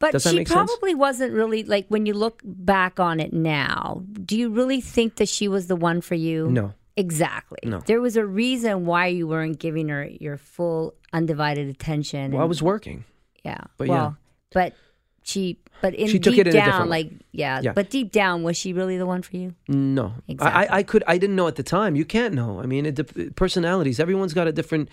But 0.00 0.12
Does 0.12 0.24
that 0.24 0.30
she 0.30 0.36
make 0.36 0.48
sense? 0.48 0.70
probably 0.70 0.94
wasn't 0.94 1.34
really 1.34 1.62
like 1.62 1.86
when 1.88 2.06
you 2.06 2.14
look 2.14 2.40
back 2.44 2.98
on 2.98 3.20
it 3.20 3.32
now. 3.34 4.02
Do 4.24 4.34
you 4.36 4.48
really 4.48 4.80
think 4.80 5.16
that 5.16 5.28
she 5.28 5.46
was 5.46 5.66
the 5.66 5.76
one 5.76 6.00
for 6.00 6.14
you? 6.14 6.48
No. 6.48 6.72
Exactly. 7.00 7.58
No. 7.64 7.80
There 7.86 8.00
was 8.00 8.16
a 8.16 8.24
reason 8.26 8.84
why 8.86 9.06
you 9.06 9.26
weren't 9.26 9.58
giving 9.58 9.88
her 9.88 10.04
your 10.06 10.36
full 10.36 10.94
undivided 11.12 11.66
attention. 11.68 12.32
Well, 12.32 12.42
I 12.42 12.44
was 12.44 12.62
working. 12.62 13.04
yeah. 13.44 13.62
but 13.78 13.88
well, 13.88 14.16
but 14.52 14.74
she 15.22 15.58
but 15.80 15.94
in 15.94 16.08
She 16.08 16.18
took 16.18 16.34
deep 16.34 16.46
it 16.46 16.48
in 16.48 16.54
down 16.54 16.88
like 16.88 17.10
yeah, 17.32 17.60
Yeah. 17.62 17.72
but 17.72 17.88
deep 17.90 18.12
down 18.12 18.42
was 18.42 18.56
she 18.56 18.72
really 18.74 18.98
the 18.98 19.06
one 19.06 19.22
for 19.22 19.36
you? 19.36 19.54
No, 19.66 20.12
Exactly. 20.28 20.68
I, 20.68 20.78
I, 20.78 20.82
could, 20.82 21.02
I 21.06 21.16
didn't 21.16 21.36
know 21.36 21.48
at 21.48 21.56
the 21.56 21.62
time. 21.62 21.96
You 21.96 22.04
can't 22.04 22.34
know. 22.34 22.60
I 22.60 22.66
mean, 22.66 22.84
it, 22.86 23.34
personalities. 23.34 23.98
Everyone's 23.98 24.34
got 24.34 24.46
a 24.46 24.52
different. 24.52 24.88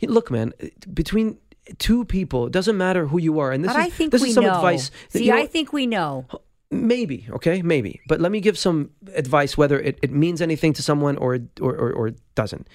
Look, 0.00 0.30
man, 0.30 0.52
between 0.94 1.38
two 1.78 2.04
people, 2.06 2.46
it 2.46 2.52
doesn't 2.52 2.76
matter 2.76 3.06
who 3.06 3.18
you 3.18 3.38
are. 3.40 3.52
And 3.52 3.62
this 3.64 3.72
but 3.72 3.80
is 3.80 3.86
I 3.86 3.90
think 3.90 4.12
this 4.12 4.22
we 4.22 4.28
is 4.28 4.34
some 4.34 4.44
know. 4.44 4.54
advice. 4.54 4.90
See, 5.10 5.24
you 5.26 5.32
know 5.32 5.38
I 5.38 5.46
think 5.46 5.72
we 5.74 5.86
know. 5.86 6.24
Maybe 6.70 7.26
okay, 7.30 7.62
maybe. 7.62 8.00
But 8.06 8.20
let 8.20 8.32
me 8.32 8.40
give 8.40 8.58
some 8.58 8.90
advice, 9.14 9.56
whether 9.56 9.78
it, 9.80 9.98
it 10.02 10.12
means 10.12 10.40
anything 10.40 10.72
to 10.74 10.82
someone 10.82 11.16
or 11.16 11.38
or 11.60 11.74
or, 11.76 11.92
or 11.92 12.10
doesn't. 12.34 12.68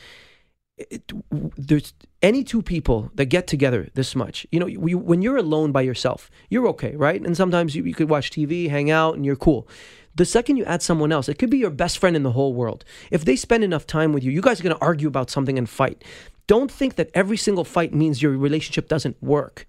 It, 0.78 1.10
there's 1.32 1.94
any 2.22 2.44
two 2.44 2.62
people 2.62 3.10
that 3.16 3.26
get 3.26 3.48
together 3.48 3.88
this 3.94 4.14
much. 4.14 4.46
You 4.52 4.60
know, 4.60 4.68
when 4.68 5.22
you're 5.22 5.38
alone 5.38 5.72
by 5.72 5.82
yourself, 5.82 6.30
you're 6.50 6.68
okay, 6.70 6.98
right? 6.98 7.22
And 7.22 7.38
sometimes 7.38 7.76
you, 7.76 7.84
you 7.84 7.94
could 7.94 8.10
watch 8.10 8.30
TV, 8.30 8.70
hang 8.70 8.92
out, 8.92 9.16
and 9.16 9.26
you're 9.26 9.38
cool. 9.38 9.70
The 10.16 10.26
second 10.26 10.58
you 10.58 10.66
add 10.66 10.82
someone 10.82 11.14
else, 11.14 11.30
it 11.30 11.38
could 11.40 11.50
be 11.50 11.58
your 11.58 11.70
best 11.70 11.98
friend 11.98 12.16
in 12.16 12.24
the 12.24 12.32
whole 12.32 12.54
world. 12.54 12.84
If 13.10 13.24
they 13.24 13.38
spend 13.38 13.64
enough 13.64 13.88
time 13.88 14.12
with 14.12 14.24
you, 14.24 14.32
you 14.32 14.42
guys 14.42 14.60
are 14.60 14.64
going 14.64 14.76
to 14.76 14.82
argue 14.82 15.08
about 15.08 15.30
something 15.30 15.58
and 15.58 15.70
fight. 15.70 16.04
Don't 16.48 16.72
think 16.72 16.96
that 16.96 17.10
every 17.14 17.38
single 17.38 17.64
fight 17.64 17.94
means 17.94 18.22
your 18.22 18.32
relationship 18.38 18.88
doesn't 18.88 19.22
work. 19.22 19.68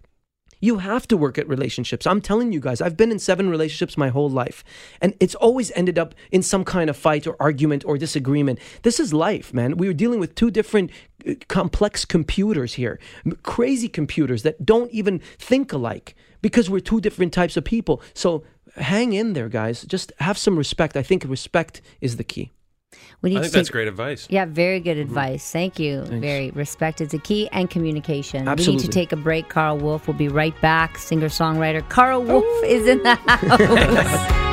You 0.61 0.79
have 0.79 1.07
to 1.09 1.17
work 1.17 1.39
at 1.39 1.49
relationships. 1.49 2.07
I'm 2.07 2.21
telling 2.21 2.53
you 2.53 2.61
guys, 2.61 2.81
I've 2.81 2.97
been 2.97 3.11
in 3.11 3.19
seven 3.19 3.51
relationships 3.51 3.97
my 3.97 4.09
whole 4.09 4.31
life, 4.31 4.65
and 5.01 5.15
it's 5.21 5.35
always 5.35 5.71
ended 5.73 5.99
up 5.99 6.15
in 6.31 6.43
some 6.43 6.65
kind 6.65 6.89
of 6.89 6.97
fight 6.97 7.27
or 7.27 7.37
argument 7.41 7.85
or 7.85 7.99
disagreement. 7.99 8.59
This 8.83 8.99
is 8.99 9.13
life, 9.13 9.53
man. 9.53 9.77
We 9.77 9.87
were 9.87 9.93
dealing 9.95 10.21
with 10.21 10.35
two 10.35 10.51
different 10.51 10.91
uh, 11.29 11.35
complex 11.49 12.05
computers 12.05 12.75
here, 12.75 12.99
crazy 13.43 13.89
computers 13.89 14.43
that 14.45 14.65
don't 14.65 14.91
even 14.91 15.19
think 15.39 15.73
alike 15.73 16.15
because 16.41 16.71
we're 16.71 16.81
two 16.81 17.01
different 17.01 17.33
types 17.33 17.57
of 17.57 17.65
people. 17.65 18.03
So 18.15 18.45
hang 18.77 19.13
in 19.13 19.33
there, 19.33 19.49
guys. 19.49 19.83
Just 19.83 20.13
have 20.21 20.39
some 20.39 20.57
respect. 20.57 20.97
I 20.97 21.03
think 21.03 21.25
respect 21.27 21.83
is 22.01 22.17
the 22.17 22.25
key. 22.25 22.53
We 23.23 23.31
need 23.31 23.37
I 23.37 23.39
to 23.39 23.43
think 23.45 23.55
that's 23.55 23.69
take- 23.69 23.73
great 23.73 23.89
advice. 23.89 24.27
Yeah, 24.31 24.45
very 24.45 24.81
good 24.81 24.97
mm-hmm. 24.97 25.09
advice. 25.09 25.51
Thank 25.51 25.79
you. 25.79 26.03
Very 26.03 26.51
respect 26.51 27.01
is 27.01 27.09
the 27.09 27.19
key 27.19 27.49
and 27.53 27.71
communication. 27.71 28.47
We 28.57 28.67
need 28.67 28.81
to 28.81 28.89
take 28.89 29.13
a 29.13 29.17
break. 29.17 29.49
Karl 29.49 29.79
Wolf 29.79 30.07
will 30.07 30.15
be 30.15 30.29
right 30.29 30.59
back. 30.61 30.99
Singer 30.99 31.29
songwriter 31.29 31.87
Karl 31.89 32.23
Wolf 32.23 32.45
is 32.65 32.87
in 32.87 33.03
the 33.03 33.15
house. 33.27 34.33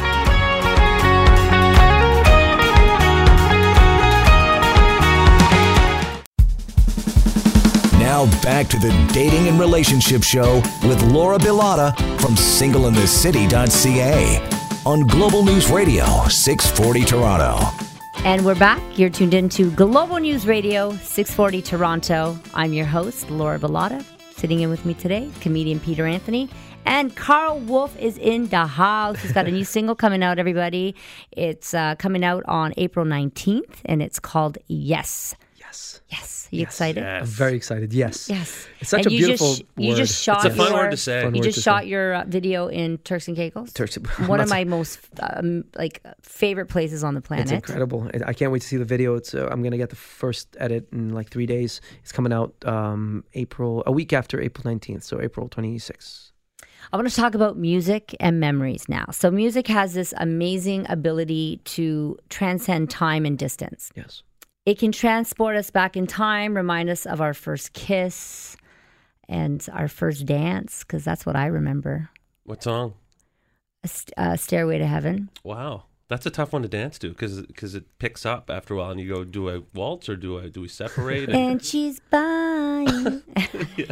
Now 8.13 8.25
back 8.41 8.67
to 8.67 8.77
the 8.77 8.91
Dating 9.11 9.47
and 9.47 9.59
Relationship 9.59 10.21
Show 10.23 10.57
with 10.83 11.01
Laura 11.11 11.39
Bilotta 11.39 11.97
from 12.21 12.35
singleinthecity.ca 12.35 14.39
on 14.85 15.07
Global 15.07 15.43
News 15.43 15.71
Radio 15.71 16.05
640 16.27 17.05
Toronto. 17.05 17.65
And 18.25 18.45
we're 18.45 18.55
back. 18.55 18.81
You're 18.97 19.09
tuned 19.09 19.33
in 19.33 19.49
to 19.49 19.69
Global 19.71 20.17
News 20.17 20.47
Radio 20.47 20.91
640 20.91 21.61
Toronto. 21.61 22.39
I'm 22.53 22.71
your 22.71 22.85
host, 22.85 23.29
Laura 23.29 23.59
Bilotta. 23.59 24.01
Sitting 24.37 24.61
in 24.61 24.69
with 24.69 24.85
me 24.85 24.93
today, 24.93 25.29
comedian 25.41 25.81
Peter 25.81 26.05
Anthony. 26.05 26.49
And 26.85 27.13
Karl 27.17 27.59
Wolf 27.59 27.97
is 27.99 28.17
in 28.17 28.47
the 28.47 28.65
house. 28.65 29.19
He's 29.21 29.33
got 29.33 29.45
a 29.45 29.51
new 29.51 29.65
single 29.65 29.93
coming 29.93 30.23
out, 30.23 30.39
everybody. 30.39 30.95
It's 31.33 31.73
uh, 31.73 31.95
coming 31.95 32.23
out 32.23 32.43
on 32.47 32.73
April 32.77 33.05
19th, 33.05 33.75
and 33.83 34.01
it's 34.01 34.19
called 34.19 34.57
Yes. 34.67 35.35
Yes. 35.73 36.01
Yes. 36.09 36.49
Are 36.51 36.55
you 36.55 36.61
excited? 36.61 37.03
I'm 37.03 37.25
very 37.25 37.55
excited. 37.55 37.93
Yes. 37.93 38.29
Yes. 38.29 38.67
It's 38.79 38.89
such 38.91 38.99
And 39.05 39.07
a 39.07 39.09
beautiful 39.09 39.49
just, 39.55 39.63
You 39.77 39.95
just 39.95 40.21
shot 40.23 40.45
It's 40.45 40.53
a 40.53 40.57
fun 40.57 40.71
your, 40.71 40.81
word 40.83 40.91
to 40.91 40.97
say. 40.97 41.23
Fun 41.23 41.33
You 41.35 41.41
just 41.41 41.61
shot 41.63 41.83
say. 41.83 41.89
your 41.89 42.13
uh, 42.13 42.25
video 42.27 42.67
in 42.67 42.97
Turks 42.99 43.27
and 43.27 43.35
Caicos. 43.35 43.73
Turks- 43.73 43.97
and 43.97 44.07
Caicos. 44.07 44.27
One 44.27 44.39
of 44.39 44.49
my 44.49 44.63
most 44.63 44.99
um, 45.21 45.63
like 45.75 46.01
favorite 46.21 46.67
places 46.67 47.03
on 47.03 47.15
the 47.15 47.21
planet. 47.21 47.45
It's 47.45 47.51
incredible. 47.53 48.09
I- 48.13 48.29
I 48.29 48.33
can't 48.33 48.51
wait 48.51 48.61
to 48.61 48.67
see 48.67 48.77
the 48.77 48.85
video. 48.85 49.15
It's 49.15 49.33
uh, 49.33 49.47
I'm 49.51 49.63
gonna 49.63 49.77
get 49.77 49.89
the 49.89 49.95
first 49.95 50.55
edit 50.59 50.87
in 50.91 51.09
like 51.13 51.29
three 51.29 51.45
days. 51.47 51.81
It's 52.03 52.11
coming 52.11 52.31
out 52.33 52.53
um, 52.65 53.23
April 53.33 53.83
a 53.85 53.91
week 53.91 54.13
after 54.13 54.39
April 54.39 54.63
19th, 54.71 55.03
so 55.03 55.21
April 55.21 55.49
26th. 55.49 56.31
I 56.91 56.97
want 56.97 57.09
to 57.09 57.15
talk 57.15 57.33
about 57.33 57.57
music 57.57 58.13
and 58.19 58.39
memories 58.39 58.89
now. 58.89 59.05
So, 59.11 59.31
music 59.31 59.67
has 59.67 59.93
this 59.93 60.13
amazing 60.17 60.85
ability 60.89 61.61
to 61.65 62.17
transcend 62.29 62.89
time 62.89 63.25
and 63.25 63.37
distance. 63.37 63.89
Yes. 63.95 64.21
It 64.65 64.79
can 64.79 64.91
transport 64.93 65.55
us 65.57 65.69
back 65.71 65.97
in 65.97 66.07
time, 66.07 66.55
remind 66.55 66.89
us 66.89 67.05
of 67.05 67.19
our 67.19 67.33
first 67.33 67.73
kiss 67.73 68.55
and 69.27 69.65
our 69.73 69.87
first 69.89 70.25
dance, 70.25 70.83
because 70.83 71.03
that's 71.03 71.25
what 71.25 71.35
I 71.35 71.47
remember. 71.47 72.09
What 72.45 72.63
song? 72.63 72.93
A 73.83 73.87
st- 73.89 74.13
uh, 74.17 74.37
Stairway 74.37 74.77
to 74.77 74.85
Heaven. 74.87 75.29
Wow, 75.43 75.83
That's 76.07 76.25
a 76.25 76.29
tough 76.29 76.53
one 76.53 76.61
to 76.61 76.69
dance 76.69 76.97
to 76.99 77.09
because 77.09 77.75
it 77.75 77.99
picks 77.99 78.25
up 78.25 78.49
after 78.49 78.73
a 78.73 78.77
while, 78.77 78.91
and 78.91 78.99
you 79.01 79.13
go, 79.13 79.25
do 79.25 79.49
I 79.49 79.61
waltz 79.73 80.07
or 80.07 80.15
do 80.15 80.39
I 80.39 80.47
do 80.47 80.61
we 80.61 80.69
separate? 80.69 81.27
And 81.29 81.35
And 81.51 81.63
she's 81.63 81.99
by 82.09 82.85
you. 83.77 83.87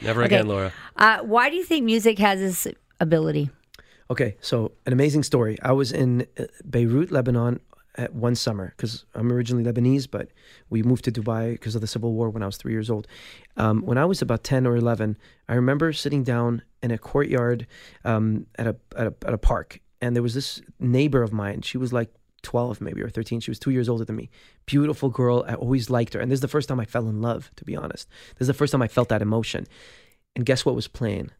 never 0.00 0.22
Okay. 0.24 0.34
again, 0.34 0.48
Laura. 0.48 0.72
Uh, 0.96 1.18
why 1.20 1.48
do 1.50 1.54
you 1.56 1.64
think 1.64 1.84
music 1.84 2.18
has 2.18 2.40
this 2.40 2.66
ability? 2.98 3.50
Okay, 4.10 4.36
so 4.40 4.72
an 4.86 4.92
amazing 4.92 5.22
story. 5.22 5.58
I 5.62 5.72
was 5.72 5.92
in 5.92 6.26
uh, 6.38 6.44
Beirut, 6.68 7.10
Lebanon, 7.12 7.60
at 7.96 8.14
one 8.14 8.34
summer 8.34 8.72
because 8.76 9.04
I'm 9.14 9.32
originally 9.32 9.64
Lebanese, 9.64 10.10
but 10.10 10.28
we 10.70 10.82
moved 10.82 11.04
to 11.04 11.12
Dubai 11.12 11.52
because 11.52 11.74
of 11.74 11.80
the 11.80 11.86
civil 11.86 12.12
war 12.12 12.30
when 12.30 12.42
I 12.42 12.46
was 12.46 12.56
three 12.56 12.72
years 12.72 12.90
old. 12.90 13.06
Um, 13.56 13.82
when 13.82 13.98
I 13.98 14.04
was 14.04 14.22
about 14.22 14.44
ten 14.44 14.66
or 14.66 14.76
eleven, 14.76 15.16
I 15.48 15.54
remember 15.54 15.92
sitting 15.92 16.24
down 16.24 16.62
in 16.82 16.90
a 16.90 16.98
courtyard 16.98 17.66
um, 18.04 18.46
at 18.56 18.66
a 18.66 18.76
at 18.96 19.06
a 19.06 19.14
at 19.26 19.34
a 19.34 19.38
park, 19.38 19.80
and 20.00 20.16
there 20.16 20.22
was 20.22 20.34
this 20.34 20.62
neighbor 20.80 21.22
of 21.22 21.32
mine. 21.32 21.62
She 21.62 21.78
was 21.78 21.92
like. 21.92 22.10
12 22.44 22.80
maybe 22.80 23.00
or 23.00 23.08
13 23.08 23.38
she 23.38 23.52
was 23.52 23.60
two 23.60 23.70
years 23.70 23.88
older 23.88 24.04
than 24.04 24.16
me 24.16 24.28
beautiful 24.66 25.08
girl 25.08 25.44
i 25.46 25.54
always 25.54 25.88
liked 25.90 26.12
her 26.12 26.18
and 26.18 26.28
this 26.28 26.38
is 26.38 26.40
the 26.40 26.48
first 26.48 26.68
time 26.68 26.80
i 26.80 26.84
fell 26.84 27.08
in 27.08 27.22
love 27.22 27.52
to 27.54 27.64
be 27.64 27.76
honest 27.76 28.08
this 28.34 28.40
is 28.40 28.46
the 28.48 28.52
first 28.52 28.72
time 28.72 28.82
i 28.82 28.88
felt 28.88 29.08
that 29.10 29.22
emotion 29.22 29.64
and 30.34 30.44
guess 30.44 30.64
what 30.66 30.74
was 30.74 30.88
playing 30.88 31.30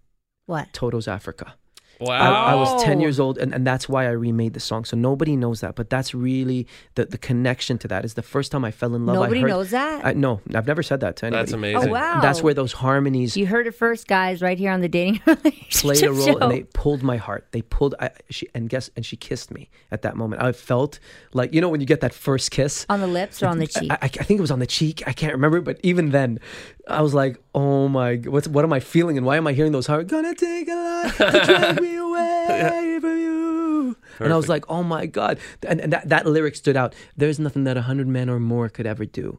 What? 0.47 0.73
toto's 0.73 1.09
africa 1.09 1.55
Wow. 2.03 2.45
I, 2.47 2.53
I 2.53 2.55
was 2.55 2.83
10 2.85 2.99
Oh. 2.99 3.01
years 3.01 3.19
old, 3.21 3.39
and, 3.39 3.55
and 3.55 3.67
that's 3.67 3.89
why 3.89 4.07
I 4.07 4.11
remade 4.11 4.55
the 4.55 4.61
song. 4.61 4.85
So 4.85 4.97
nobody 4.97 5.37
knows 5.37 5.61
that, 5.61 5.75
but 5.77 5.89
that's 5.91 6.15
really 6.15 6.67
the, 6.95 7.07
the 7.07 7.19
connection 7.19 7.79
to 7.79 7.89
that. 7.89 8.05
Is 8.05 8.15
the 8.15 8.23
first 8.23 8.53
time 8.53 8.65
I 8.65 8.71
fell 8.71 8.95
in 8.95 9.07
love. 9.07 9.15
Nobody 9.17 9.39
I 9.41 9.43
heard, 9.43 9.49
knows 9.51 9.71
that? 9.71 10.05
I, 10.05 10.13
no, 10.13 10.41
I've 10.55 10.67
never 10.67 10.83
said 10.83 11.01
that 11.01 11.17
to 11.17 11.27
anybody. 11.27 11.43
That's 11.43 11.53
amazing. 11.53 11.89
Oh, 11.89 11.93
wow. 11.93 12.21
That's 12.21 12.43
where 12.43 12.55
those 12.55 12.73
harmonies 12.73 13.37
You 13.37 13.47
heard 13.47 13.67
it 13.67 13.73
first, 13.75 14.09
guys, 14.09 14.43
right 14.43 14.59
here 14.59 14.71
on 14.73 14.81
the 14.81 14.89
dating 14.89 15.21
relationship 15.27 15.81
played 15.81 16.03
a 16.05 16.13
role, 16.13 16.27
show. 16.27 16.39
and 16.39 16.51
they 16.53 16.63
pulled 16.75 17.03
my 17.03 17.17
heart. 17.17 17.47
They 17.53 17.63
pulled. 17.63 17.95
I, 18.01 18.11
she 18.31 18.49
and 18.55 18.69
guess, 18.69 18.91
and 18.97 19.05
she 19.07 19.17
kissed 19.17 19.51
me 19.51 19.71
at 19.91 20.03
that 20.03 20.17
moment. 20.17 20.43
I 20.43 20.53
felt 20.53 20.99
like 21.33 21.53
you 21.55 21.61
know 21.61 21.69
when 21.69 21.81
you 21.81 21.87
get 21.87 22.01
that 22.01 22.13
first 22.15 22.51
kiss. 22.51 22.85
on 22.89 23.01
the 23.01 23.07
lips 23.07 23.43
or 23.43 23.47
on 23.47 23.59
the 23.59 23.67
cheek? 23.67 23.91
I, 23.91 23.95
I, 23.95 24.05
I 24.05 24.09
think 24.09 24.39
it 24.39 24.41
was 24.43 24.51
on 24.51 24.59
the 24.59 24.67
cheek. 24.67 25.03
I 25.07 25.13
can't 25.13 25.33
remember, 25.33 25.61
but 25.61 25.79
even 25.83 26.11
then, 26.11 26.41
I 26.89 27.01
was 27.03 27.15
like, 27.15 27.41
"Oh 27.55 27.89
my, 27.89 28.17
g- 28.17 28.29
what's 28.29 28.49
what 28.49 28.65
am 28.65 28.73
I 28.73 28.81
feeling, 28.81 29.17
and 29.17 29.25
why 29.27 29.37
am 29.37 29.47
I 29.47 29.53
hearing 29.53 29.73
those 29.73 29.87
heart? 29.87 30.09
Gonna 30.09 30.35
take 30.35 30.69
a 30.69 30.75
lot 30.75 31.15
to 31.15 31.41
drag 31.47 31.81
me 31.81 31.97
away 31.97 32.99
from 33.01 33.19
you." 33.19 33.97
And 34.19 34.33
I 34.33 34.37
was 34.37 34.49
like, 34.49 34.65
"Oh 34.69 34.83
my 34.83 35.07
god!" 35.07 35.39
And, 35.67 35.81
and 35.81 35.93
that 35.93 36.09
that 36.09 36.27
lyric 36.27 36.57
stood 36.57 36.77
out. 36.77 36.95
There's 37.17 37.39
nothing 37.39 37.65
that 37.65 37.77
a 37.77 37.83
hundred 37.83 38.09
men 38.09 38.29
or 38.29 38.41
more 38.41 38.69
could 38.69 38.87
ever 38.87 39.05
do. 39.05 39.39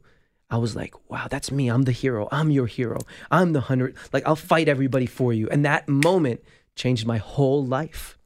I 0.50 0.58
was 0.58 0.76
like, 0.76 0.94
"Wow, 1.10 1.28
that's 1.30 1.52
me. 1.52 1.68
I'm 1.70 1.84
the 1.84 1.92
hero. 1.92 2.28
I'm 2.32 2.50
your 2.52 2.68
hero. 2.68 3.00
I'm 3.30 3.54
the 3.54 3.62
hundred. 3.62 3.96
Like 4.14 4.26
I'll 4.26 4.36
fight 4.38 4.70
everybody 4.70 5.06
for 5.06 5.34
you." 5.34 5.50
And 5.50 5.66
that 5.66 5.90
moment 5.90 6.42
changed 6.76 7.06
my 7.06 7.18
whole 7.18 7.64
life. 7.66 8.18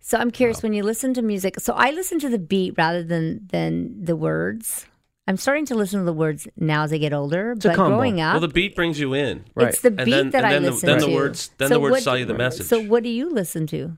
so 0.00 0.16
I'm 0.18 0.30
curious 0.30 0.62
when 0.62 0.72
you 0.72 0.82
listen 0.82 1.12
to 1.14 1.22
music. 1.22 1.60
So 1.60 1.74
I 1.74 1.90
listen 1.90 2.18
to 2.20 2.28
the 2.28 2.38
beat 2.38 2.74
rather 2.78 3.02
than 3.02 3.46
than 3.50 4.04
the 4.04 4.16
words. 4.16 4.86
I'm 5.30 5.36
starting 5.36 5.64
to 5.66 5.76
listen 5.76 6.00
to 6.00 6.04
the 6.04 6.12
words 6.12 6.48
now 6.56 6.82
as 6.82 6.92
I 6.92 6.98
get 6.98 7.12
older. 7.12 7.52
a 7.52 7.54
but 7.56 7.76
combo. 7.76 7.94
growing 7.96 8.20
up, 8.20 8.32
well, 8.34 8.40
the 8.40 8.48
beat 8.48 8.74
brings 8.74 8.98
you 8.98 9.14
in. 9.14 9.44
Right. 9.54 9.68
it's 9.68 9.80
the 9.80 9.88
And 9.88 9.98
beat 9.98 10.10
then- 10.10 10.30
that 10.30 10.38
and 10.38 10.46
I 10.46 10.52
then 10.54 10.62
the- 10.64 10.70
listen 10.72 10.86
then 10.88 10.98
to. 11.00 11.06
the 11.06 11.12
words- 11.14 11.50
then 11.58 11.68
So 11.68 11.74
the 11.74 11.80
words 11.80 11.92
what- 11.92 12.02
sell 12.02 12.18
you 12.18 12.24
the 12.24 12.34
message. 12.34 12.66
So 12.66 12.80
what 12.82 13.04
do 13.04 13.08
you 13.10 13.30
listen 13.30 13.68
to? 13.68 13.96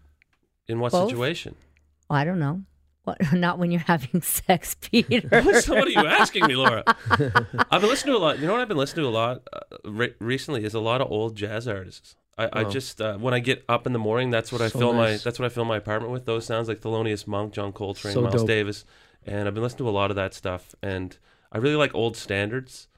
In 0.68 0.78
what 0.78 0.92
Both? 0.92 1.08
situation? 1.08 1.54
Oh, 2.10 2.14
I 2.14 2.24
don't 2.24 2.38
know. 2.38 2.62
What? 3.04 3.16
Not 3.32 3.58
when 3.58 3.70
you're 3.70 3.80
having 3.80 4.20
sex, 4.22 4.76
Peter. 4.78 5.28
so 5.62 5.74
what 5.74 5.86
are 5.86 5.90
you 5.90 6.06
asking 6.06 6.46
me, 6.46 6.54
Laura? 6.54 6.84
I've 7.70 7.80
been 7.80 7.88
listening 7.90 8.12
to 8.14 8.18
a 8.18 8.20
lot. 8.20 8.38
You 8.38 8.46
know 8.46 8.52
what 8.52 8.60
I've 8.60 8.68
been 8.68 8.76
listening 8.76 9.04
to 9.04 9.08
a 9.08 9.10
lot 9.10 9.40
uh, 9.54 9.60
re- 9.84 10.14
recently 10.20 10.64
is 10.64 10.74
a 10.74 10.80
lot 10.80 11.00
of 11.00 11.10
old 11.10 11.34
jazz 11.34 11.66
artists. 11.66 12.14
I, 12.38 12.48
I 12.60 12.64
just 12.64 13.00
uh, 13.00 13.16
when 13.18 13.34
I 13.34 13.40
get 13.40 13.64
up 13.68 13.86
in 13.86 13.92
the 13.92 13.98
morning, 13.98 14.30
that's 14.30 14.52
what 14.52 14.60
I 14.62 14.68
So 14.68 14.78
fill 14.78 14.92
my 14.92 15.16
that's 15.16 15.38
what 15.38 15.46
I 15.46 15.48
fill 15.48 15.64
my 15.64 15.76
apartment 15.78 16.12
with. 16.12 16.24
Those 16.26 16.46
sounds 16.46 16.68
like 16.68 16.80
Thelonious 16.80 17.26
Monk, 17.26 17.52
John 17.54 17.72
Coltrane, 17.72 18.14
So 18.14 18.22
Miles 18.22 18.34
dope. 18.36 18.46
Davis, 18.46 18.84
and 19.26 19.46
I've 19.48 19.54
been 19.54 19.62
listening 19.62 19.86
to 19.86 19.88
a 19.88 19.90
lot 19.90 20.10
of 20.10 20.16
that 20.16 20.34
stuff. 20.34 20.74
And 20.82 21.16
I 21.50 21.58
really 21.58 21.76
like 21.76 21.94
old 21.94 22.16
standards. 22.16 22.88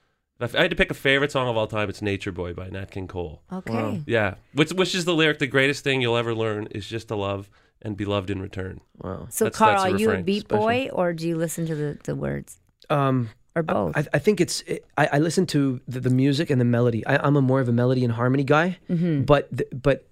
If 0.41 0.55
I 0.55 0.63
had 0.63 0.71
to 0.71 0.77
pick 0.77 0.91
a 0.91 0.95
favorite 0.95 1.31
song 1.33 1.49
of 1.49 1.57
all 1.57 1.67
time, 1.67 1.89
it's 1.89 2.03
"Nature 2.03 2.33
Boy" 2.33 2.53
by 2.55 2.69
Nat 2.69 2.91
King 2.91 3.07
Cole. 3.07 3.43
Okay. 3.53 3.73
Wow. 3.73 3.99
Yeah, 4.07 4.35
which 4.53 4.73
which 4.73 4.95
is 4.95 5.05
the 5.05 5.15
lyric: 5.15 5.39
"The 5.39 5.47
greatest 5.47 5.85
thing 5.85 6.03
you'll 6.03 6.17
ever 6.17 6.35
learn 6.35 6.67
is 6.73 6.87
just 6.89 7.09
to 7.09 7.17
love 7.17 7.49
and 7.83 7.97
be 7.97 8.05
loved 8.05 8.31
in 8.31 8.43
return." 8.43 8.81
Wow. 8.99 9.27
So, 9.31 9.45
That's- 9.45 9.59
Karl, 9.59 9.83
that's 9.83 9.95
are 9.95 9.99
you 9.99 10.11
a 10.11 10.23
beat 10.23 10.41
Special. 10.49 10.65
boy 10.65 10.89
or 10.93 11.13
do 11.13 11.29
you 11.29 11.37
listen 11.37 11.67
to 11.67 11.75
the, 11.75 11.99
the 12.03 12.17
words 12.17 12.59
Um, 12.91 13.31
or 13.55 13.63
both? 13.63 13.97
I, 13.97 14.05
I 14.15 14.19
think 14.19 14.41
it's. 14.41 14.61
It, 14.63 14.85
I, 14.99 15.09
I 15.13 15.19
listen 15.21 15.47
to 15.47 15.81
the, 15.87 16.01
the 16.01 16.11
music 16.11 16.51
and 16.51 16.61
the 16.61 16.65
melody. 16.65 17.07
I, 17.07 17.17
I'm 17.25 17.37
a 17.37 17.43
more 17.43 17.61
of 17.61 17.69
a 17.69 17.73
melody 17.73 18.03
and 18.05 18.13
harmony 18.13 18.45
guy. 18.45 18.79
Mm-hmm. 18.91 19.23
But 19.23 19.57
th- 19.57 19.71
but 19.73 20.09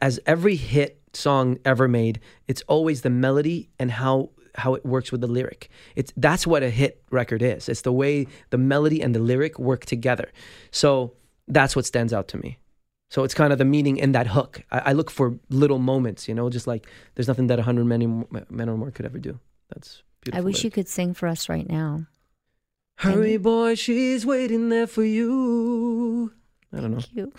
as 0.00 0.20
every 0.24 0.54
hit 0.56 1.00
song 1.12 1.58
ever 1.64 1.88
made, 1.88 2.20
it's 2.46 2.62
always 2.68 3.02
the 3.02 3.10
melody 3.10 3.70
and 3.78 3.90
how 3.90 4.30
how 4.58 4.74
it 4.74 4.84
works 4.84 5.10
with 5.12 5.20
the 5.20 5.26
lyric. 5.26 5.70
It's 5.96 6.12
that's 6.16 6.46
what 6.46 6.62
a 6.62 6.70
hit 6.70 7.02
record 7.10 7.42
is. 7.42 7.68
It's 7.68 7.82
the 7.82 7.92
way 7.92 8.26
the 8.50 8.58
melody 8.58 9.02
and 9.02 9.14
the 9.14 9.20
lyric 9.20 9.58
work 9.58 9.84
together. 9.84 10.30
So 10.70 11.14
that's 11.46 11.74
what 11.74 11.86
stands 11.86 12.12
out 12.12 12.28
to 12.28 12.38
me. 12.38 12.58
So 13.10 13.24
it's 13.24 13.34
kind 13.34 13.52
of 13.52 13.58
the 13.58 13.64
meaning 13.64 13.96
in 13.96 14.12
that 14.12 14.26
hook. 14.26 14.62
I, 14.70 14.78
I 14.78 14.92
look 14.92 15.10
for 15.10 15.38
little 15.48 15.78
moments, 15.78 16.28
you 16.28 16.34
know, 16.34 16.50
just 16.50 16.66
like 16.66 16.86
there's 17.14 17.28
nothing 17.28 17.46
that 17.46 17.58
a 17.58 17.62
hundred 17.62 17.86
men, 17.86 18.26
men 18.50 18.68
or 18.68 18.76
more 18.76 18.90
could 18.90 19.06
ever 19.06 19.18
do. 19.18 19.38
That's 19.70 20.02
beautiful. 20.20 20.42
I 20.42 20.44
wish 20.44 20.56
lyric. 20.56 20.64
you 20.64 20.70
could 20.70 20.88
sing 20.88 21.14
for 21.14 21.26
us 21.26 21.48
right 21.48 21.68
now. 21.68 22.06
Hurry, 22.96 23.36
boy, 23.36 23.76
she's 23.76 24.26
waiting 24.26 24.70
there 24.70 24.88
for 24.88 25.04
you. 25.04 26.32
I 26.72 26.80
don't 26.80 26.92
know. 26.92 26.98
Cute. 26.98 27.32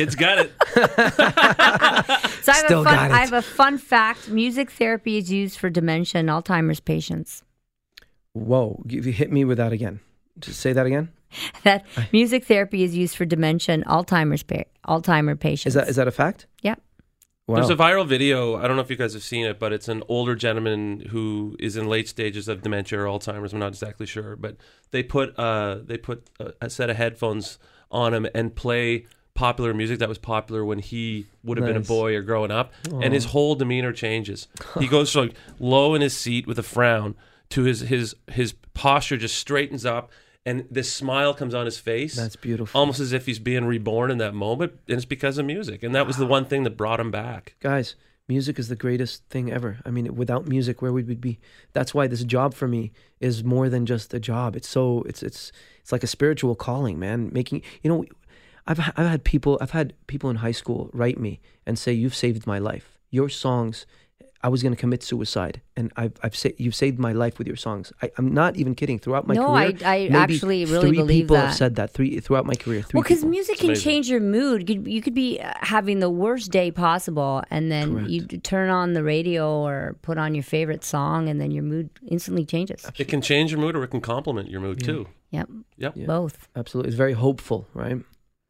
Kids 0.00 0.14
got 0.14 0.38
it. 0.38 0.52
So 2.42 2.52
I 2.52 2.56
have, 2.56 2.64
Still 2.64 2.80
a 2.80 2.84
fun, 2.84 2.94
got 2.94 3.10
it. 3.10 3.14
I 3.14 3.18
have 3.18 3.32
a 3.34 3.42
fun 3.42 3.76
fact. 3.76 4.30
Music 4.30 4.70
therapy 4.70 5.18
is 5.18 5.30
used 5.30 5.58
for 5.58 5.68
dementia 5.68 6.20
and 6.20 6.30
Alzheimer's 6.30 6.80
patients. 6.80 7.42
Whoa, 8.32 8.82
you 8.86 9.02
you 9.02 9.12
hit 9.12 9.30
me 9.30 9.44
with 9.44 9.58
that 9.58 9.72
again. 9.72 10.00
Just 10.38 10.60
say 10.60 10.72
that 10.72 10.86
again. 10.86 11.10
That 11.64 11.84
music 12.12 12.46
therapy 12.46 12.82
is 12.82 12.96
used 12.96 13.14
for 13.14 13.26
dementia 13.26 13.74
and 13.74 13.84
Alzheimer's 13.84 14.42
pa- 14.42 14.64
Alzheimer 14.88 15.38
patients. 15.38 15.66
Is 15.66 15.74
that 15.74 15.88
is 15.88 15.96
that 15.96 16.08
a 16.08 16.10
fact? 16.12 16.46
Yeah. 16.62 16.76
Wow. 17.46 17.56
There's 17.56 17.70
a 17.70 17.76
viral 17.76 18.06
video. 18.06 18.56
I 18.56 18.66
don't 18.66 18.76
know 18.76 18.82
if 18.82 18.90
you 18.90 18.96
guys 18.96 19.12
have 19.12 19.22
seen 19.22 19.44
it, 19.44 19.58
but 19.58 19.72
it's 19.72 19.88
an 19.88 20.02
older 20.08 20.34
gentleman 20.34 21.00
who 21.10 21.56
is 21.58 21.76
in 21.76 21.88
late 21.88 22.08
stages 22.08 22.48
of 22.48 22.62
dementia 22.62 23.00
or 23.00 23.04
Alzheimer's. 23.04 23.52
I'm 23.52 23.58
not 23.58 23.72
exactly 23.72 24.06
sure, 24.06 24.34
but 24.34 24.56
they 24.92 25.02
put 25.02 25.38
uh, 25.38 25.80
they 25.84 25.98
put 25.98 26.30
a, 26.40 26.54
a 26.62 26.70
set 26.70 26.88
of 26.88 26.96
headphones 26.96 27.58
on 27.90 28.14
him 28.14 28.26
and 28.34 28.54
play 28.56 29.06
popular 29.40 29.72
music 29.74 29.98
that 30.00 30.08
was 30.08 30.18
popular 30.18 30.64
when 30.64 30.78
he 30.78 31.26
would 31.42 31.56
have 31.58 31.66
been 31.66 31.76
a 31.76 31.80
Nice. 31.80 31.88
boy 31.88 32.14
or 32.14 32.22
growing 32.22 32.50
up, 32.50 32.72
and 33.02 33.14
his 33.14 33.26
whole 33.26 33.54
demeanor 33.54 33.92
changes. 33.92 34.48
He 34.78 34.86
goes 34.86 35.10
from 35.12 35.22
like 35.28 35.34
low 35.58 35.94
in 35.94 36.02
his 36.02 36.16
seat 36.16 36.46
with 36.46 36.58
a 36.58 36.62
frown 36.62 37.14
to 37.50 37.62
his 37.62 37.80
his 37.80 38.14
his 38.30 38.54
posture 38.74 39.16
just 39.16 39.36
straightens 39.36 39.84
up. 39.86 40.10
And 40.46 40.64
this 40.70 40.90
smile 40.90 41.34
comes 41.34 41.52
on 41.54 41.66
his 41.66 41.78
face. 41.78 42.14
That's 42.16 42.34
beautiful. 42.36 42.78
Almost 42.80 42.98
as 42.98 43.12
if 43.12 43.26
he's 43.26 43.38
being 43.38 43.66
reborn 43.66 44.10
in 44.10 44.16
that 44.18 44.32
moment. 44.34 44.72
And 44.88 44.96
it's 44.96 45.04
because 45.04 45.36
of 45.36 45.44
music. 45.44 45.82
And 45.82 45.94
that 45.94 46.06
was 46.06 46.16
the 46.16 46.24
one 46.26 46.46
thing 46.46 46.62
that 46.64 46.78
brought 46.78 46.98
him 46.98 47.10
back. 47.10 47.56
Guys, 47.60 47.94
music 48.26 48.58
is 48.58 48.68
the 48.68 48.74
greatest 48.76 49.22
thing 49.28 49.52
ever. 49.52 49.80
I 49.84 49.90
mean, 49.90 50.14
without 50.16 50.48
music, 50.48 50.80
where 50.80 50.92
would 50.94 51.06
we 51.06 51.14
be? 51.14 51.38
That's 51.74 51.92
why 51.92 52.06
this 52.06 52.24
job 52.24 52.54
for 52.54 52.66
me 52.66 52.90
is 53.20 53.44
more 53.44 53.68
than 53.68 53.84
just 53.84 54.14
a 54.14 54.20
job. 54.32 54.56
It's 54.56 54.68
so 54.68 55.02
it's 55.10 55.22
it's 55.22 55.52
it's 55.82 55.92
like 55.92 56.02
a 56.02 56.06
spiritual 56.16 56.54
calling, 56.54 56.98
man. 56.98 57.28
Making 57.34 57.60
you 57.82 57.90
know, 57.90 58.04
I've 58.66 58.78
I've 58.96 59.06
had 59.14 59.24
people 59.24 59.58
I've 59.60 59.70
had 59.72 59.94
people 60.06 60.30
in 60.30 60.36
high 60.36 60.52
school 60.52 60.90
write 60.92 61.18
me 61.18 61.40
and 61.66 61.78
say, 61.78 61.92
"You've 61.92 62.14
saved 62.14 62.46
my 62.46 62.58
life. 62.58 62.98
Your 63.10 63.28
songs." 63.28 63.86
I 64.42 64.48
was 64.48 64.62
going 64.62 64.74
to 64.74 64.80
commit 64.80 65.02
suicide, 65.02 65.60
and 65.76 65.92
I've, 65.98 66.14
I've 66.22 66.34
sa- 66.34 66.48
you've 66.56 66.74
saved 66.74 66.98
my 66.98 67.12
life 67.12 67.36
with 67.36 67.46
your 67.46 67.56
songs. 67.58 67.92
I, 68.00 68.10
I'm 68.16 68.32
not 68.32 68.56
even 68.56 68.74
kidding. 68.74 68.98
Throughout 68.98 69.26
my 69.26 69.34
No, 69.34 69.48
career, 69.48 69.76
I- 69.84 69.96
I 69.96 69.98
maybe 70.08 70.14
actually 70.16 70.64
really 70.64 70.88
three 70.88 70.96
believe 70.96 71.22
people 71.24 71.36
that. 71.36 71.46
have 71.48 71.54
said 71.54 71.74
that. 71.74 71.90
Three 71.90 72.20
throughout 72.20 72.46
my 72.46 72.54
career. 72.54 72.80
Three 72.80 72.96
well, 72.96 73.02
because 73.02 73.22
music 73.22 73.58
can 73.58 73.74
change 73.74 74.08
your 74.08 74.20
mood. 74.20 74.66
You 74.66 74.76
could, 74.76 74.88
you 74.88 75.02
could 75.02 75.12
be 75.12 75.40
uh, 75.40 75.52
having 75.60 75.98
the 75.98 76.08
worst 76.08 76.50
day 76.50 76.70
possible, 76.70 77.42
and 77.50 77.70
then 77.70 77.92
Correct. 77.92 78.08
you 78.08 78.20
turn 78.38 78.70
on 78.70 78.94
the 78.94 79.02
radio 79.04 79.44
or 79.60 79.96
put 80.00 80.16
on 80.16 80.34
your 80.34 80.44
favorite 80.44 80.84
song, 80.84 81.28
and 81.28 81.38
then 81.38 81.50
your 81.50 81.62
mood 81.64 81.90
instantly 82.08 82.46
changes. 82.46 82.86
It 82.96 83.08
can 83.08 83.20
change 83.20 83.50
your 83.50 83.60
mood 83.60 83.76
or 83.76 83.84
it 83.84 83.88
can 83.88 84.00
complement 84.00 84.48
your 84.48 84.62
mood 84.62 84.82
too. 84.82 85.06
Yep, 85.32 85.50
Yep. 85.76 85.94
both. 86.06 86.48
Absolutely, 86.56 86.88
it's 86.88 86.96
very 86.96 87.12
hopeful, 87.12 87.68
right? 87.74 87.98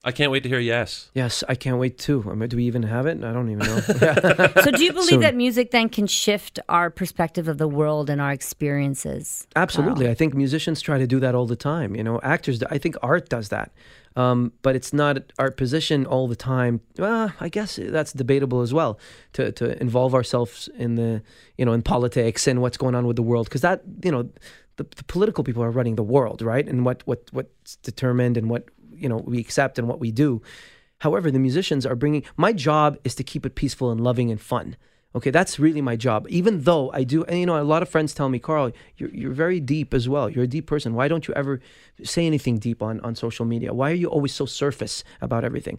I 0.02 0.12
can't 0.12 0.32
wait 0.32 0.42
to 0.44 0.48
hear 0.48 0.58
yes. 0.58 1.10
Yes, 1.12 1.44
I 1.46 1.54
can't 1.54 1.78
wait 1.78 1.98
too. 1.98 2.24
I 2.30 2.34
mean, 2.34 2.48
do 2.48 2.56
we 2.56 2.64
even 2.64 2.84
have 2.84 3.04
it? 3.04 3.22
I 3.22 3.32
don't 3.34 3.50
even 3.50 3.66
know. 3.66 3.80
So, 4.62 4.70
do 4.70 4.82
you 4.82 4.92
believe 4.92 5.08
Soon. 5.10 5.20
that 5.20 5.34
music 5.34 5.72
then 5.72 5.88
can 5.90 6.06
shift 6.06 6.58
our 6.68 6.88
perspective 6.88 7.48
of 7.48 7.58
the 7.58 7.68
world 7.68 8.08
and 8.08 8.20
our 8.20 8.32
experiences? 8.32 9.46
Absolutely, 9.56 10.08
I 10.08 10.14
think 10.14 10.34
musicians 10.34 10.80
try 10.80 10.96
to 10.98 11.06
do 11.06 11.20
that 11.20 11.34
all 11.34 11.46
the 11.46 11.56
time. 11.56 11.94
You 11.94 12.02
know, 12.02 12.18
actors. 12.22 12.62
I 12.70 12.78
think 12.78 12.96
art 13.02 13.28
does 13.28 13.50
that, 13.50 13.72
um, 14.16 14.52
but 14.62 14.74
it's 14.74 14.92
not 14.94 15.18
our 15.38 15.50
position 15.50 16.06
all 16.06 16.28
the 16.28 16.36
time. 16.36 16.80
Well, 16.96 17.32
I 17.38 17.50
guess 17.50 17.78
that's 17.80 18.12
debatable 18.12 18.62
as 18.62 18.72
well. 18.72 18.98
To 19.34 19.52
to 19.52 19.80
involve 19.80 20.14
ourselves 20.14 20.68
in 20.76 20.94
the 20.94 21.22
you 21.58 21.66
know 21.66 21.72
in 21.72 21.82
politics 21.82 22.46
and 22.46 22.62
what's 22.62 22.78
going 22.78 22.94
on 22.94 23.06
with 23.06 23.16
the 23.16 23.22
world 23.22 23.46
because 23.48 23.60
that 23.60 23.82
you 24.02 24.10
know 24.10 24.30
the, 24.76 24.84
the 24.96 25.04
political 25.04 25.44
people 25.44 25.62
are 25.62 25.70
running 25.70 25.96
the 25.96 26.02
world, 26.02 26.40
right? 26.40 26.66
And 26.66 26.86
what 26.86 27.02
what 27.06 27.28
what's 27.32 27.76
determined 27.76 28.38
and 28.38 28.48
what 28.48 28.64
you 29.00 29.08
know 29.08 29.18
we 29.18 29.38
accept 29.38 29.78
and 29.78 29.88
what 29.88 30.00
we 30.00 30.10
do. 30.10 30.42
However, 30.98 31.30
the 31.30 31.38
musicians 31.38 31.86
are 31.86 31.96
bringing. 31.96 32.24
My 32.36 32.52
job 32.52 32.98
is 33.04 33.14
to 33.16 33.24
keep 33.24 33.46
it 33.46 33.54
peaceful 33.54 33.90
and 33.90 34.00
loving 34.00 34.30
and 34.30 34.40
fun. 34.40 34.76
Okay, 35.12 35.30
that's 35.30 35.58
really 35.58 35.80
my 35.80 35.96
job. 35.96 36.26
Even 36.28 36.60
though 36.62 36.92
I 36.92 37.02
do, 37.02 37.24
and 37.24 37.40
you 37.40 37.46
know, 37.46 37.60
a 37.60 37.64
lot 37.64 37.82
of 37.82 37.88
friends 37.88 38.14
tell 38.14 38.28
me, 38.28 38.38
Karl, 38.38 38.70
you're 38.96 39.10
you're 39.10 39.32
very 39.32 39.58
deep 39.58 39.92
as 39.92 40.08
well. 40.08 40.30
You're 40.30 40.44
a 40.44 40.54
deep 40.56 40.66
person. 40.66 40.94
Why 40.94 41.08
don't 41.08 41.26
you 41.26 41.34
ever 41.34 41.60
say 42.04 42.26
anything 42.26 42.58
deep 42.58 42.80
on 42.82 43.00
on 43.00 43.16
social 43.16 43.44
media? 43.44 43.74
Why 43.74 43.90
are 43.90 43.94
you 43.94 44.08
always 44.08 44.32
so 44.32 44.46
surface 44.46 45.02
about 45.20 45.44
everything? 45.44 45.78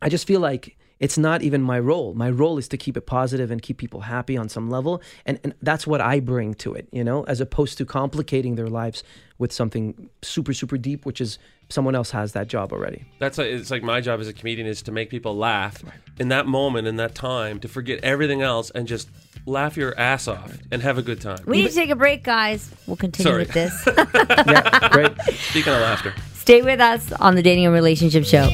I 0.00 0.08
just 0.08 0.26
feel 0.26 0.38
like 0.38 0.76
it's 1.00 1.18
not 1.18 1.42
even 1.42 1.62
my 1.62 1.80
role. 1.80 2.14
My 2.14 2.30
role 2.30 2.58
is 2.58 2.68
to 2.68 2.76
keep 2.76 2.96
it 2.96 3.06
positive 3.06 3.50
and 3.50 3.60
keep 3.60 3.78
people 3.78 4.02
happy 4.02 4.36
on 4.36 4.48
some 4.48 4.70
level, 4.70 5.02
and 5.26 5.40
and 5.42 5.54
that's 5.60 5.86
what 5.86 6.00
I 6.00 6.20
bring 6.20 6.54
to 6.54 6.74
it. 6.74 6.88
You 6.92 7.02
know, 7.02 7.24
as 7.24 7.40
opposed 7.40 7.76
to 7.78 7.84
complicating 7.84 8.54
their 8.54 8.68
lives 8.68 9.02
with 9.38 9.52
something 9.52 10.10
super 10.22 10.52
super 10.52 10.78
deep, 10.78 11.06
which 11.06 11.20
is 11.20 11.38
someone 11.70 11.94
else 11.94 12.10
has 12.10 12.32
that 12.32 12.48
job 12.48 12.72
already. 12.72 13.04
That's 13.18 13.38
like, 13.38 13.48
it's 13.48 13.70
like 13.70 13.82
my 13.82 14.00
job 14.00 14.20
as 14.20 14.28
a 14.28 14.32
comedian 14.32 14.66
is 14.66 14.82
to 14.82 14.92
make 14.92 15.10
people 15.10 15.36
laugh 15.36 15.82
in 16.18 16.28
that 16.28 16.46
moment, 16.46 16.86
in 16.86 16.96
that 16.96 17.14
time, 17.14 17.60
to 17.60 17.68
forget 17.68 18.00
everything 18.02 18.42
else 18.42 18.70
and 18.70 18.86
just 18.88 19.08
laugh 19.46 19.76
your 19.76 19.98
ass 19.98 20.28
off 20.28 20.56
and 20.70 20.82
have 20.82 20.98
a 20.98 21.02
good 21.02 21.20
time. 21.20 21.38
We 21.46 21.62
need 21.62 21.68
to 21.68 21.74
take 21.74 21.90
a 21.90 21.96
break, 21.96 22.24
guys. 22.24 22.70
We'll 22.86 22.96
continue 22.96 23.30
Sorry. 23.32 23.42
with 23.44 23.52
this. 23.52 23.88
Yeah, 24.48 24.88
great. 24.90 25.12
Speaking 25.50 25.72
of 25.72 25.80
laughter. 25.80 26.14
Stay 26.34 26.62
with 26.62 26.80
us 26.80 27.12
on 27.12 27.34
the 27.34 27.42
Dating 27.42 27.66
and 27.66 27.74
Relationship 27.74 28.24
Show. 28.24 28.48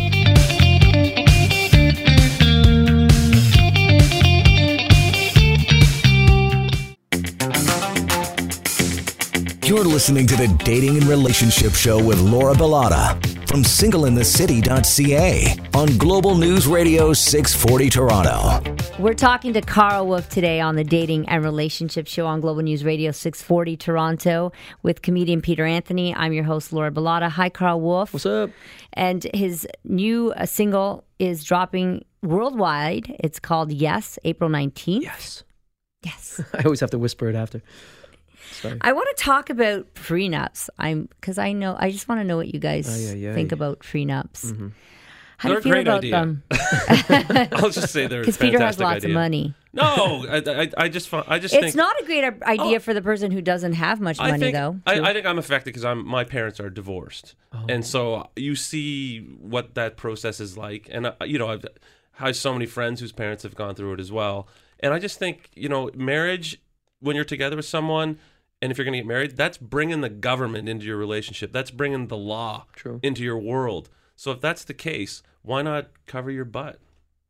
You're 9.65 9.85
listening 9.85 10.27
to 10.27 10.37
the 10.37 10.47
Dating 10.63 10.99
and 10.99 11.05
Relationship 11.05 11.73
Show 11.73 11.97
with 12.03 12.21
Laura 12.21 12.53
Bilotta 12.53 13.17
from 13.49 13.63
singleinthecity.ca 13.63 15.57
on 15.73 15.97
Global 15.97 16.35
News 16.35 16.67
Radio 16.67 17.15
640 17.15 17.89
Toronto. 17.89 18.63
We're 18.99 19.15
talking 19.15 19.55
to 19.55 19.63
Karl 19.63 20.07
Wolf 20.07 20.29
today 20.29 20.61
on 20.61 20.77
the 20.77 20.85
Dating 20.85 21.27
and 21.31 21.43
Relationship 21.43 22.07
Show 22.07 22.27
on 22.27 22.43
Global 22.43 22.61
News 22.63 22.85
Radio 22.85 23.11
640 23.11 23.79
Toronto 23.79 24.53
with 24.83 25.01
comedian 25.01 25.41
Peter 25.41 25.65
Anthony. 25.65 26.15
I'm 26.15 26.35
your 26.35 26.45
host, 26.45 26.71
Laura 26.75 26.91
Bilotta. 26.91 27.31
Hi, 27.31 27.49
Karl 27.49 27.81
Wolf. 27.81 28.13
What's 28.13 28.27
up? 28.27 28.51
And 28.93 29.27
his 29.33 29.67
new 29.83 30.33
uh, 30.33 30.45
single 30.45 31.05
is 31.19 31.43
dropping 31.43 32.05
worldwide. 32.23 33.17
It's 33.19 33.41
called 33.41 33.73
Yes, 33.73 34.19
April 34.25 34.51
19th. 34.51 35.05
Yes. 35.05 35.43
Yes. 36.05 36.39
I 36.53 36.65
always 36.65 36.81
have 36.81 36.91
to 36.91 36.99
whisper 36.99 37.31
it 37.31 37.35
after. 37.35 37.63
Sorry. 38.53 38.79
I 38.81 38.93
want 38.93 39.09
to 39.17 39.23
talk 39.25 39.51
about 39.51 39.95
prenups. 39.95 40.69
I'm 40.79 41.09
because 41.21 41.39
I 41.39 41.53
know 41.53 41.77
I 41.79 41.91
just 41.91 42.09
want 42.09 42.21
to 42.21 42.25
know 42.25 42.37
what 42.37 42.53
you 42.53 42.61
guys 42.61 42.89
Ay, 42.89 43.13
ay, 43.27 43.31
ay. 43.31 43.35
think 43.35 43.53
about 43.53 43.81
prenups. 43.81 44.73
How 45.37 45.49
They're 45.49 45.61
do 45.61 45.69
you 45.69 45.75
feel 45.75 45.83
about 45.83 45.99
idea. 45.99 46.11
them? 46.13 46.43
I'll 47.53 47.71
just 47.71 47.93
say 47.93 48.07
they're 48.07 48.21
Because 48.21 48.37
Peter 48.37 48.59
has 48.61 48.79
lots 48.79 48.99
idea. 49.05 49.11
of 49.11 49.15
money. 49.15 49.55
No, 49.73 50.25
I, 50.29 50.37
I, 50.47 50.71
I 50.85 50.89
just, 50.89 51.13
I 51.13 51.41
just 51.41 51.53
It's 51.53 51.63
think 51.65 51.75
not 51.75 52.01
a 52.01 52.05
great 52.05 52.23
idea 52.45 52.77
Oh. 52.77 52.79
for 52.79 52.95
the 52.95 53.03
person 53.03 53.33
who 53.33 53.43
doesn't 53.43 53.73
have 53.73 54.01
much 54.01 54.19
money, 54.19 54.33
I 54.33 54.39
think, 54.39 54.55
though. 54.55 54.79
I, 54.87 55.01
I 55.01 55.13
think 55.13 55.27
I'm 55.27 55.39
affected 55.39 55.67
because 55.71 55.85
I'm 55.85 56.07
my 56.07 56.23
parents 56.23 56.61
are 56.61 56.71
divorced, 56.71 57.35
Oh. 57.53 57.65
and 57.69 57.85
so 57.85 58.29
you 58.37 58.55
see 58.55 59.19
what 59.41 59.75
that 59.75 59.97
process 59.97 60.39
is 60.39 60.57
like, 60.57 60.89
and 60.93 61.07
uh, 61.09 61.13
you 61.25 61.39
know 61.39 61.49
I've 61.49 61.65
have 62.13 62.37
so 62.37 62.53
many 62.53 62.67
friends 62.67 63.01
whose 63.01 63.11
parents 63.11 63.43
have 63.43 63.57
gone 63.57 63.75
through 63.75 63.95
it 63.95 64.01
as 64.01 64.13
well, 64.13 64.47
and 64.79 64.95
I 64.95 65.01
just 65.01 65.19
think 65.19 65.51
you 65.57 65.69
know 65.69 65.91
marriage 65.95 66.61
when 67.01 67.17
you're 67.17 67.25
together 67.25 67.57
with 67.57 67.67
someone, 67.67 68.19
and 68.65 68.71
if 68.71 68.79
you're 68.79 68.87
going 68.87 68.95
to 68.95 69.01
get 69.01 69.07
married, 69.07 69.37
that's 69.37 69.59
bringing 69.59 70.01
the 70.01 70.09
government 70.09 70.71
into 70.71 70.87
your 70.87 70.97
relationship, 70.97 71.53
that's 71.53 71.71
bringing 71.71 72.07
the 72.07 72.17
law 72.17 72.65
True. 72.73 72.99
into 73.03 73.23
your 73.23 73.39
world. 73.39 73.91
So 74.17 74.31
if 74.31 74.41
that's 74.41 74.65
the 74.65 74.73
case, 74.73 75.23
why 75.43 75.61
not 75.61 75.89
cover 76.07 76.31
your 76.31 76.47
butt? 76.47 76.79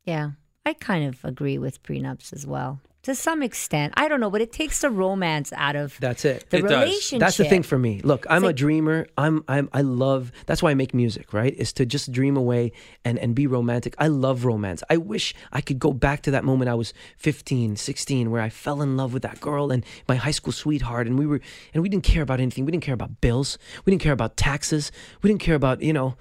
Yeah, 0.05 0.31
I 0.65 0.71
kind 0.71 1.05
of 1.05 1.25
agree 1.25 1.57
with 1.57 1.83
prenups 1.83 2.31
as 2.31 2.47
well. 2.47 2.79
To 3.05 3.13
some 3.13 3.43
extent. 3.43 3.93
I 3.97 4.07
don't 4.07 4.19
know, 4.19 4.31
but 4.31 4.41
it 4.41 4.51
takes 4.51 4.81
the 4.81 4.89
romance 4.89 5.53
out 5.53 5.75
of 5.75 5.95
That's 5.99 6.25
it. 6.25 6.49
the 6.49 6.57
It 6.57 6.61
does. 6.63 6.71
relationship. 6.71 7.19
That's 7.19 7.37
the 7.37 7.45
thing 7.45 7.61
for 7.61 7.77
me. 7.77 8.01
Look, 8.03 8.25
I'm 8.29 8.43
a 8.43 8.51
dreamer. 8.51 9.05
I'm, 9.15 9.43
I'm 9.47 9.69
I 9.73 9.81
love. 9.81 10.31
That's 10.47 10.63
why 10.63 10.71
I 10.71 10.73
make 10.73 10.91
music, 10.95 11.31
right? 11.31 11.53
Is 11.55 11.71
to 11.73 11.85
just 11.85 12.11
dream 12.11 12.35
away 12.35 12.71
and 13.03 13.19
and 13.19 13.35
be 13.35 13.45
romantic. 13.45 13.93
I 13.99 14.07
love 14.07 14.43
romance. 14.43 14.81
I 14.89 14.97
wish 14.97 15.35
I 15.53 15.61
could 15.61 15.77
go 15.77 15.93
back 15.93 16.23
to 16.23 16.31
that 16.31 16.43
moment 16.43 16.67
I 16.67 16.73
was 16.73 16.93
15, 17.17 17.75
16 17.75 18.31
where 18.31 18.41
I 18.41 18.49
fell 18.49 18.81
in 18.81 18.97
love 18.97 19.13
with 19.13 19.21
that 19.21 19.39
girl 19.39 19.71
and 19.71 19.85
my 20.07 20.15
high 20.15 20.31
school 20.31 20.51
sweetheart 20.51 21.05
and 21.05 21.19
we 21.19 21.27
were 21.27 21.41
and 21.75 21.83
we 21.83 21.89
didn't 21.89 22.05
care 22.05 22.23
about 22.23 22.39
anything. 22.39 22.65
We 22.65 22.71
didn't 22.71 22.83
care 22.83 22.95
about 22.95 23.21
bills. 23.21 23.59
We 23.85 23.91
didn't 23.91 24.01
care 24.01 24.13
about 24.13 24.35
taxes. 24.35 24.91
We 25.21 25.29
didn't 25.29 25.41
care 25.41 25.55
about, 25.55 25.83
you 25.83 25.93
know, 25.93 26.15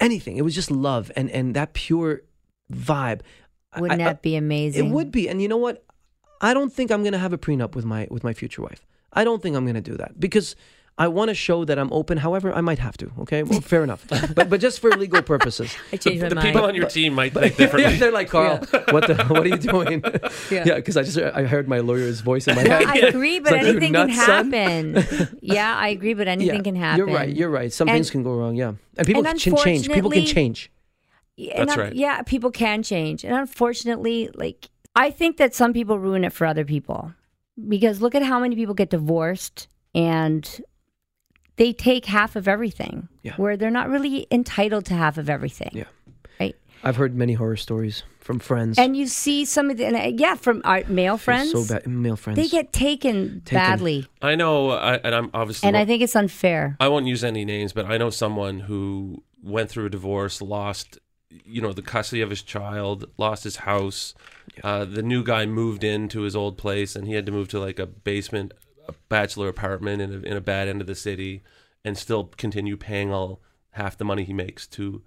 anything. 0.00 0.38
It 0.38 0.42
was 0.42 0.54
just 0.54 0.70
love 0.70 1.12
and 1.16 1.30
and 1.30 1.52
that 1.54 1.74
pure 1.74 2.22
vibe. 2.72 3.20
Wouldn't 3.78 4.00
I- 4.00 4.04
that 4.04 4.22
be 4.22 4.36
amazing? 4.36 4.86
It 4.86 4.90
would 4.90 5.12
be. 5.12 5.28
And 5.28 5.42
you 5.42 5.48
know 5.48 5.58
what? 5.58 5.84
I 6.40 6.54
don't 6.54 6.72
think 6.72 6.90
I'm 6.90 7.02
going 7.02 7.12
to 7.12 7.18
have 7.18 7.32
a 7.32 7.38
prenup 7.38 7.74
with 7.74 7.84
my 7.84 8.06
with 8.10 8.24
my 8.24 8.32
future 8.32 8.62
wife. 8.62 8.86
I 9.12 9.24
don't 9.24 9.42
think 9.42 9.56
I'm 9.56 9.64
going 9.64 9.74
to 9.74 9.80
do 9.80 9.96
that 9.96 10.18
because 10.18 10.54
I 10.98 11.08
want 11.08 11.28
to 11.28 11.34
show 11.34 11.64
that 11.64 11.78
I'm 11.78 11.90
open. 11.92 12.18
However, 12.18 12.52
I 12.52 12.60
might 12.60 12.78
have 12.78 12.96
to. 12.98 13.10
Okay, 13.20 13.42
well, 13.42 13.60
fair 13.60 13.82
enough. 13.82 14.06
But 14.34 14.48
but 14.50 14.60
just 14.60 14.80
for 14.80 14.90
legal 14.92 15.22
purposes. 15.22 15.74
I 15.92 15.96
changed 15.96 16.22
my 16.22 16.28
The 16.28 16.34
mind. 16.36 16.46
people 16.48 16.64
on 16.64 16.74
your 16.74 16.88
team 16.88 17.14
might 17.14 17.32
think 17.32 17.56
differently. 17.56 17.92
yeah, 17.94 17.98
they're 17.98 18.12
like 18.12 18.28
Karl. 18.28 18.58
What 18.90 19.06
the? 19.06 19.24
What 19.28 19.42
are 19.44 19.48
you 19.48 19.56
doing? 19.58 20.02
Yeah. 20.50 20.64
Yeah, 20.66 20.74
because 20.76 20.96
I 20.96 21.02
just 21.02 21.18
I 21.18 21.42
heard 21.44 21.68
my 21.68 21.78
lawyer's 21.78 22.20
voice 22.20 22.46
in 22.48 22.54
my 22.56 22.62
No, 22.64 22.70
head. 22.78 22.86
I 22.86 22.96
agree, 23.08 23.38
but 23.40 23.52
like, 23.52 23.62
you 23.62 23.68
anything 23.68 23.92
can 23.92 24.08
nuts, 24.08 24.24
son. 24.26 24.52
happen. 24.52 25.38
yeah, 25.42 25.76
I 25.76 25.88
agree, 25.88 26.14
but 26.14 26.26
anything 26.28 26.56
Yeah, 26.56 26.62
can 26.62 26.76
happen. 26.76 26.98
You're 26.98 27.14
right. 27.14 27.34
You're 27.34 27.50
right. 27.50 27.72
Some 27.72 27.88
And- 27.88 27.96
things 27.96 28.10
can 28.10 28.22
go 28.22 28.34
wrong. 28.34 28.54
Yeah, 28.56 28.72
and 28.96 29.06
people 29.06 29.26
and 29.26 29.38
can 29.40 29.56
change. 29.56 29.88
People 29.90 30.10
can 30.10 30.24
change. 30.26 30.70
Yeah, 31.36 31.60
and 31.60 31.68
That's 31.68 31.78
right. 31.78 31.94
Yeah, 31.94 32.22
people 32.22 32.50
can 32.50 32.82
change. 32.82 33.24
And 33.24 33.34
unfortunately, 33.34 34.28
like 34.34 34.69
I 34.94 35.10
think 35.10 35.36
that 35.36 35.54
some 35.54 35.72
people 35.72 35.98
ruin 35.98 36.24
it 36.24 36.32
for 36.32 36.46
other 36.46 36.64
people. 36.64 37.12
Because 37.68 38.00
look 38.00 38.14
at 38.14 38.22
how 38.22 38.40
many 38.40 38.56
people 38.56 38.74
get 38.74 38.90
divorced 38.90 39.68
and 39.94 40.62
they 41.56 41.72
take 41.72 42.06
half 42.06 42.36
of 42.36 42.48
everything. 42.48 43.08
Yeah. 43.22 43.34
Where 43.36 43.56
they're 43.56 43.70
not 43.70 43.88
really 43.90 44.26
entitled 44.30 44.86
to 44.86 44.94
half 44.94 45.18
of 45.18 45.28
everything. 45.28 45.70
Yeah. 45.72 45.84
Right. 46.38 46.56
I've 46.82 46.96
heard 46.96 47.14
many 47.14 47.34
horror 47.34 47.56
stories 47.56 48.02
from 48.20 48.38
friends. 48.38 48.78
And 48.78 48.96
you 48.96 49.06
see 49.06 49.44
some 49.44 49.70
of 49.70 49.76
the 49.76 49.84
and, 49.86 49.96
uh, 49.96 50.12
yeah, 50.16 50.36
from 50.36 50.62
our 50.64 50.84
male 50.88 51.18
friends. 51.18 51.52
so 51.52 51.66
bad. 51.66 51.86
Male 51.86 52.16
friends. 52.16 52.36
They 52.38 52.48
get 52.48 52.72
taken, 52.72 53.42
Taken. 53.44 53.56
badly. 53.58 54.06
I 54.22 54.36
know, 54.36 54.70
I, 54.70 54.94
and 54.96 55.14
I'm 55.14 55.30
obviously 55.34 55.66
And 55.66 55.76
I 55.76 55.84
think 55.84 56.02
it's 56.02 56.16
unfair. 56.16 56.76
I 56.80 56.88
won't 56.88 57.06
use 57.06 57.24
any 57.24 57.44
names, 57.44 57.72
but 57.72 57.86
I 57.86 57.98
know 57.98 58.08
someone 58.10 58.60
who 58.60 59.22
went 59.42 59.68
through 59.68 59.86
a 59.86 59.90
divorce, 59.90 60.40
lost, 60.40 60.98
you 61.30 61.60
know, 61.60 61.72
the 61.72 61.82
custody 61.82 62.20
of 62.22 62.30
his 62.30 62.42
child, 62.42 63.08
lost 63.16 63.44
his 63.44 63.56
house. 63.56 64.14
Uh, 64.64 64.84
the 64.84 65.02
new 65.02 65.22
guy 65.22 65.46
moved 65.46 65.84
into 65.84 66.22
his 66.22 66.34
old 66.34 66.58
place, 66.58 66.96
and 66.96 67.06
he 67.06 67.14
had 67.14 67.26
to 67.26 67.32
move 67.32 67.48
to 67.48 67.60
like 67.60 67.78
a 67.78 67.86
basement, 67.86 68.52
a 68.88 68.94
bachelor 69.08 69.48
apartment 69.48 70.02
in 70.02 70.12
a, 70.12 70.18
in 70.18 70.36
a 70.36 70.40
bad 70.40 70.68
end 70.68 70.80
of 70.80 70.86
the 70.86 70.94
city, 70.94 71.42
and 71.84 71.96
still 71.96 72.24
continue 72.36 72.76
paying 72.76 73.12
all 73.12 73.40
half 73.72 73.96
the 73.96 74.04
money 74.04 74.24
he 74.24 74.32
makes 74.32 74.66
to 74.66 75.02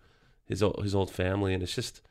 his 0.46 0.64
old, 0.64 0.82
his 0.82 0.96
old 0.96 1.12
family. 1.12 1.54
And 1.54 1.62
it's 1.62 1.76
just 1.76 2.02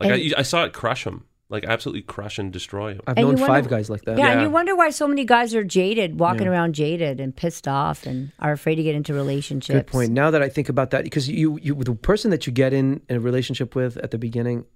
like 0.00 0.10
I, 0.10 0.32
I 0.38 0.42
saw 0.42 0.64
it 0.64 0.72
crush 0.72 1.04
him, 1.06 1.24
like 1.50 1.64
absolutely 1.64 2.02
crush 2.02 2.38
and 2.38 2.52
destroy 2.52 2.92
him. 2.92 3.00
I've 3.06 3.16
And 3.16 3.24
known 3.26 3.34
wonder- 3.36 3.46
five 3.46 3.68
guys 3.68 3.88
like 3.88 4.02
that. 4.02 4.18
Yeah, 4.18 4.32
and 4.32 4.42
you 4.42 4.50
wonder 4.50 4.76
why 4.76 4.90
so 4.90 5.08
many 5.08 5.24
guys 5.24 5.54
are 5.54 5.64
jaded, 5.64 6.18
walking 6.20 6.42
Yeah. 6.42 6.50
around 6.50 6.74
jaded 6.74 7.20
and 7.20 7.34
pissed 7.34 7.66
off 7.66 8.04
and 8.06 8.32
are 8.38 8.52
afraid 8.52 8.74
to 8.74 8.82
get 8.82 8.94
into 8.94 9.14
relationships. 9.14 9.74
Good 9.74 9.86
point. 9.86 10.10
Now 10.12 10.30
that 10.30 10.42
I 10.42 10.48
think 10.50 10.68
about 10.68 10.90
that, 10.90 11.04
because 11.04 11.28
you, 11.28 11.58
you, 11.62 11.74
the 11.74 11.94
person 11.94 12.30
that 12.32 12.46
you 12.46 12.52
get 12.52 12.72
in 12.74 13.00
a 13.08 13.18
relationship 13.18 13.74
with 13.74 13.96
at 13.98 14.10
the 14.10 14.18
beginning 14.18 14.66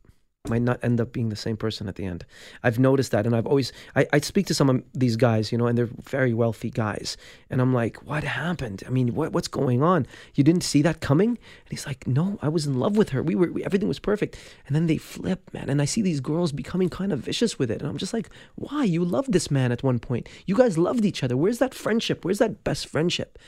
might 0.49 0.63
not 0.63 0.81
end 0.83 1.01
up 1.01 1.13
being 1.13 1.29
the 1.29 1.37
same 1.37 1.57
person 1.57 1.87
at 1.87 1.95
the 1.95 2.05
end. 2.05 2.25
I've 2.65 2.77
noticed 2.77 3.13
that, 3.13 3.27
and 3.27 3.37
I've 3.37 3.47
always 3.47 3.73
I, 3.95 4.09
I 4.13 4.19
speak 4.19 4.47
to 4.47 4.55
some 4.55 4.69
of 4.69 4.83
these 4.93 5.15
guys, 5.15 5.53
you 5.53 5.59
know, 5.59 5.69
and 5.69 5.79
they're 5.79 5.89
very 6.03 6.35
wealthy 6.35 6.69
guys, 6.69 7.17
and 7.49 7.61
I'm 7.61 7.73
like, 7.73 8.03
what 8.03 8.25
happened? 8.25 8.83
I 8.85 8.91
mean, 8.91 9.15
what 9.15 9.33
what's 9.33 9.47
going 9.47 9.85
on? 9.85 10.05
You 10.35 10.43
didn't 10.43 10.65
see 10.65 10.83
that 10.83 11.01
coming? 11.01 11.29
And 11.29 11.71
he's 11.71 11.87
like, 11.87 12.09
no, 12.09 12.41
I 12.43 12.49
was 12.49 12.67
in 12.67 12.81
love 12.81 12.97
with 12.97 13.11
her. 13.11 13.23
We 13.23 13.37
were 13.37 13.53
we, 13.53 13.65
everything 13.65 13.87
was 13.87 14.01
perfect, 14.01 14.37
and 14.67 14.75
then 14.75 14.89
they 14.89 14.97
flip, 14.97 15.49
man, 15.53 15.71
and 15.71 15.81
I 15.81 15.85
see 15.85 16.03
these 16.03 16.19
girls 16.19 16.51
becoming 16.51 16.89
kind 16.89 17.13
of 17.13 17.21
vicious 17.21 17.57
with 17.57 17.71
it, 17.71 17.81
and 17.81 17.89
I'm 17.89 17.97
just 17.97 18.13
like, 18.13 18.29
why? 18.57 18.83
You 18.83 19.05
loved 19.05 19.33
this 19.33 19.49
man 19.49 19.71
at 19.71 19.85
one 19.85 20.01
point. 20.01 20.29
You 20.45 20.57
guys 20.57 20.77
loved 20.77 21.05
each 21.05 21.23
other. 21.23 21.37
Where's 21.37 21.59
that 21.59 21.73
friendship? 21.73 22.25
Where's 22.25 22.39
that 22.39 22.65
best 22.65 22.89
friendship? 22.89 23.39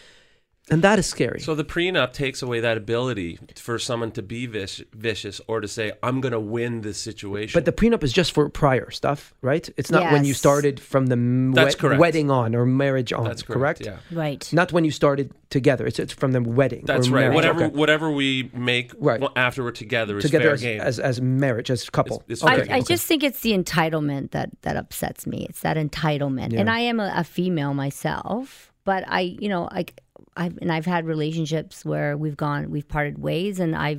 And 0.71 0.81
that 0.83 0.99
is 0.99 1.05
scary. 1.07 1.41
So 1.41 1.55
the 1.55 1.63
prenup 1.65 2.15
takes 2.15 2.41
away 2.41 2.61
that 2.61 2.79
ability 2.79 3.39
for 3.57 3.79
someone 3.79 4.11
to 4.13 4.23
be 4.23 4.47
vic- 4.47 4.89
vicious 4.95 5.39
or 5.47 5.61
to 5.61 5.69
say, 5.69 5.93
"I'm 6.03 6.23
going 6.23 6.33
to 6.33 6.41
win 6.41 6.81
this 6.81 6.97
situation." 6.97 7.55
But 7.59 7.67
the 7.67 7.73
prenup 7.73 8.03
is 8.03 8.15
just 8.15 8.33
for 8.33 8.49
prior 8.49 8.91
stuff, 8.91 9.35
right? 9.43 9.69
It's 9.77 9.91
not 9.91 10.11
when 10.11 10.25
you 10.25 10.33
started 10.33 10.81
from 10.81 11.07
the 11.07 11.17
m- 11.17 11.53
That's 11.53 11.75
wed- 11.75 11.81
correct. 11.81 12.01
wedding 12.01 12.31
on 12.31 12.55
or 12.55 12.65
marriage 12.65 13.13
on. 13.13 13.25
That's 13.25 13.43
correct. 13.43 13.83
correct. 13.83 14.03
Yeah. 14.11 14.19
Right. 14.19 14.49
Not 14.55 14.73
when 14.73 14.87
you 14.87 14.91
started 14.91 15.33
together. 15.51 15.87
It's 15.87 15.99
it's 15.99 16.15
from 16.15 16.33
the 16.33 16.41
wedding. 16.41 16.85
That's 16.87 17.09
or 17.09 17.13
right. 17.13 17.21
marriage. 17.21 17.35
Whatever 17.35 17.65
Okay. 17.65 17.77
whatever 17.77 18.11
we 18.11 18.51
make 18.55 18.93
Right. 18.99 19.23
after 19.37 19.63
we're 19.63 19.71
together 19.71 20.17
is 20.17 20.25
together 20.25 20.45
fair 20.47 20.55
as, 20.55 20.63
game. 20.63 20.81
as 20.81 20.99
as 20.99 21.21
marriage 21.21 21.71
as 21.71 21.91
couple. 21.91 22.25
It's- 22.27 22.43
it's 22.43 22.71
I. 22.71 22.77
I 22.77 22.81
just 22.81 23.07
think 23.07 23.23
it's 23.23 23.41
the 23.41 23.53
entitlement 23.53 24.31
that 24.31 24.49
that 24.63 24.77
upsets 24.77 25.27
me. 25.27 25.45
It's 25.51 25.61
that 25.61 25.77
entitlement, 25.77 26.53
Yeah. 26.55 26.61
and 26.61 26.71
I 26.71 26.79
am 26.81 27.01
a, 27.01 27.13
a 27.15 27.23
female 27.25 27.75
myself, 27.75 28.73
but 28.87 29.05
I, 29.07 29.21
you 29.21 29.49
know, 29.51 29.69
like 29.71 30.01
I've 30.37 30.57
and 30.59 30.71
I've 30.73 30.87
had 30.87 31.07
relationships 31.07 31.85
where 31.85 32.17
we've 32.17 32.37
gone, 32.37 32.71
we've 32.71 32.87
parted 32.89 33.19
ways, 33.19 33.61
and 33.61 33.75
I, 33.77 33.99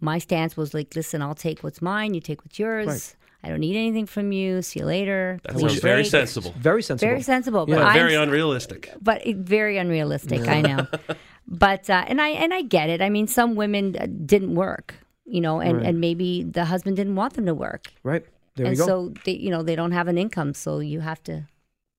my 0.00 0.18
stance 0.18 0.56
was 0.56 0.74
like, 0.74 0.94
listen, 0.94 1.22
I'll 1.22 1.34
take 1.34 1.62
what's 1.64 1.80
mine, 1.82 2.14
you 2.14 2.20
take 2.20 2.44
what's 2.44 2.58
yours. 2.58 2.86
Right. 2.86 3.16
I 3.42 3.48
don't 3.48 3.60
need 3.60 3.76
anything 3.76 4.06
from 4.06 4.32
you. 4.32 4.62
See 4.62 4.80
you 4.80 4.86
later. 4.86 5.38
That 5.42 5.52
Please 5.52 5.68
sounds 5.72 5.80
very 5.80 6.02
break." 6.02 6.10
sensible. 6.10 6.54
Very 6.58 6.82
sensible. 6.82 7.10
Very 7.10 7.20
sensible, 7.22 7.66
but 7.66 7.74
But 7.76 7.82
I'm 7.84 7.92
very 7.94 8.14
unrealistic. 8.14 8.90
but 9.02 9.26
it, 9.26 9.36
very 9.36 9.76
unrealistic. 9.76 10.48
I 10.48 10.62
know, 10.62 10.86
but 11.46 11.90
uh, 11.90 12.04
and 12.08 12.20
I 12.22 12.28
and 12.28 12.54
I 12.54 12.62
get 12.62 12.88
it. 12.88 13.02
I 13.02 13.10
mean, 13.10 13.26
some 13.26 13.54
women 13.54 13.96
uh, 14.00 14.06
didn't 14.24 14.54
work, 14.54 14.94
you 15.26 15.40
know, 15.42 15.60
and 15.60 15.76
Right. 15.78 15.86
and 15.86 16.00
maybe 16.00 16.42
the 16.42 16.64
husband 16.64 16.96
didn't 16.96 17.16
want 17.16 17.34
them 17.34 17.46
to 17.46 17.54
work, 17.54 17.92
Right. 18.02 18.24
There 18.56 18.66
and 18.66 18.76
you 18.76 18.80
go. 18.80 18.86
so 18.86 19.14
they, 19.24 19.32
you 19.32 19.50
know, 19.50 19.62
they 19.62 19.76
don't 19.76 19.92
have 19.92 20.08
an 20.08 20.16
income, 20.16 20.54
so 20.54 20.78
you 20.78 21.00
have 21.00 21.22
to. 21.24 21.46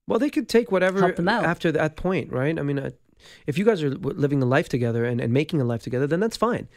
Well, 0.07 0.19
they 0.19 0.29
could 0.29 0.47
take 0.49 0.71
whatever 0.71 0.99
Help 0.99 1.15
them 1.17 1.27
out. 1.27 1.43
after 1.45 1.71
that 1.73 1.95
point, 1.95 2.31
right? 2.31 2.57
I 2.57 2.61
mean, 2.63 2.79
uh, 2.79 2.91
if 3.47 3.57
you 3.57 3.65
guys 3.65 3.83
are 3.83 3.89
living 3.91 4.41
a 4.41 4.45
life 4.45 4.69
together 4.69 5.05
and, 5.05 5.19
and 5.21 5.33
making 5.33 5.61
a 5.61 5.65
life 5.65 5.83
together, 5.83 6.07
then 6.07 6.19
that's 6.19 6.37
fine. 6.37 6.67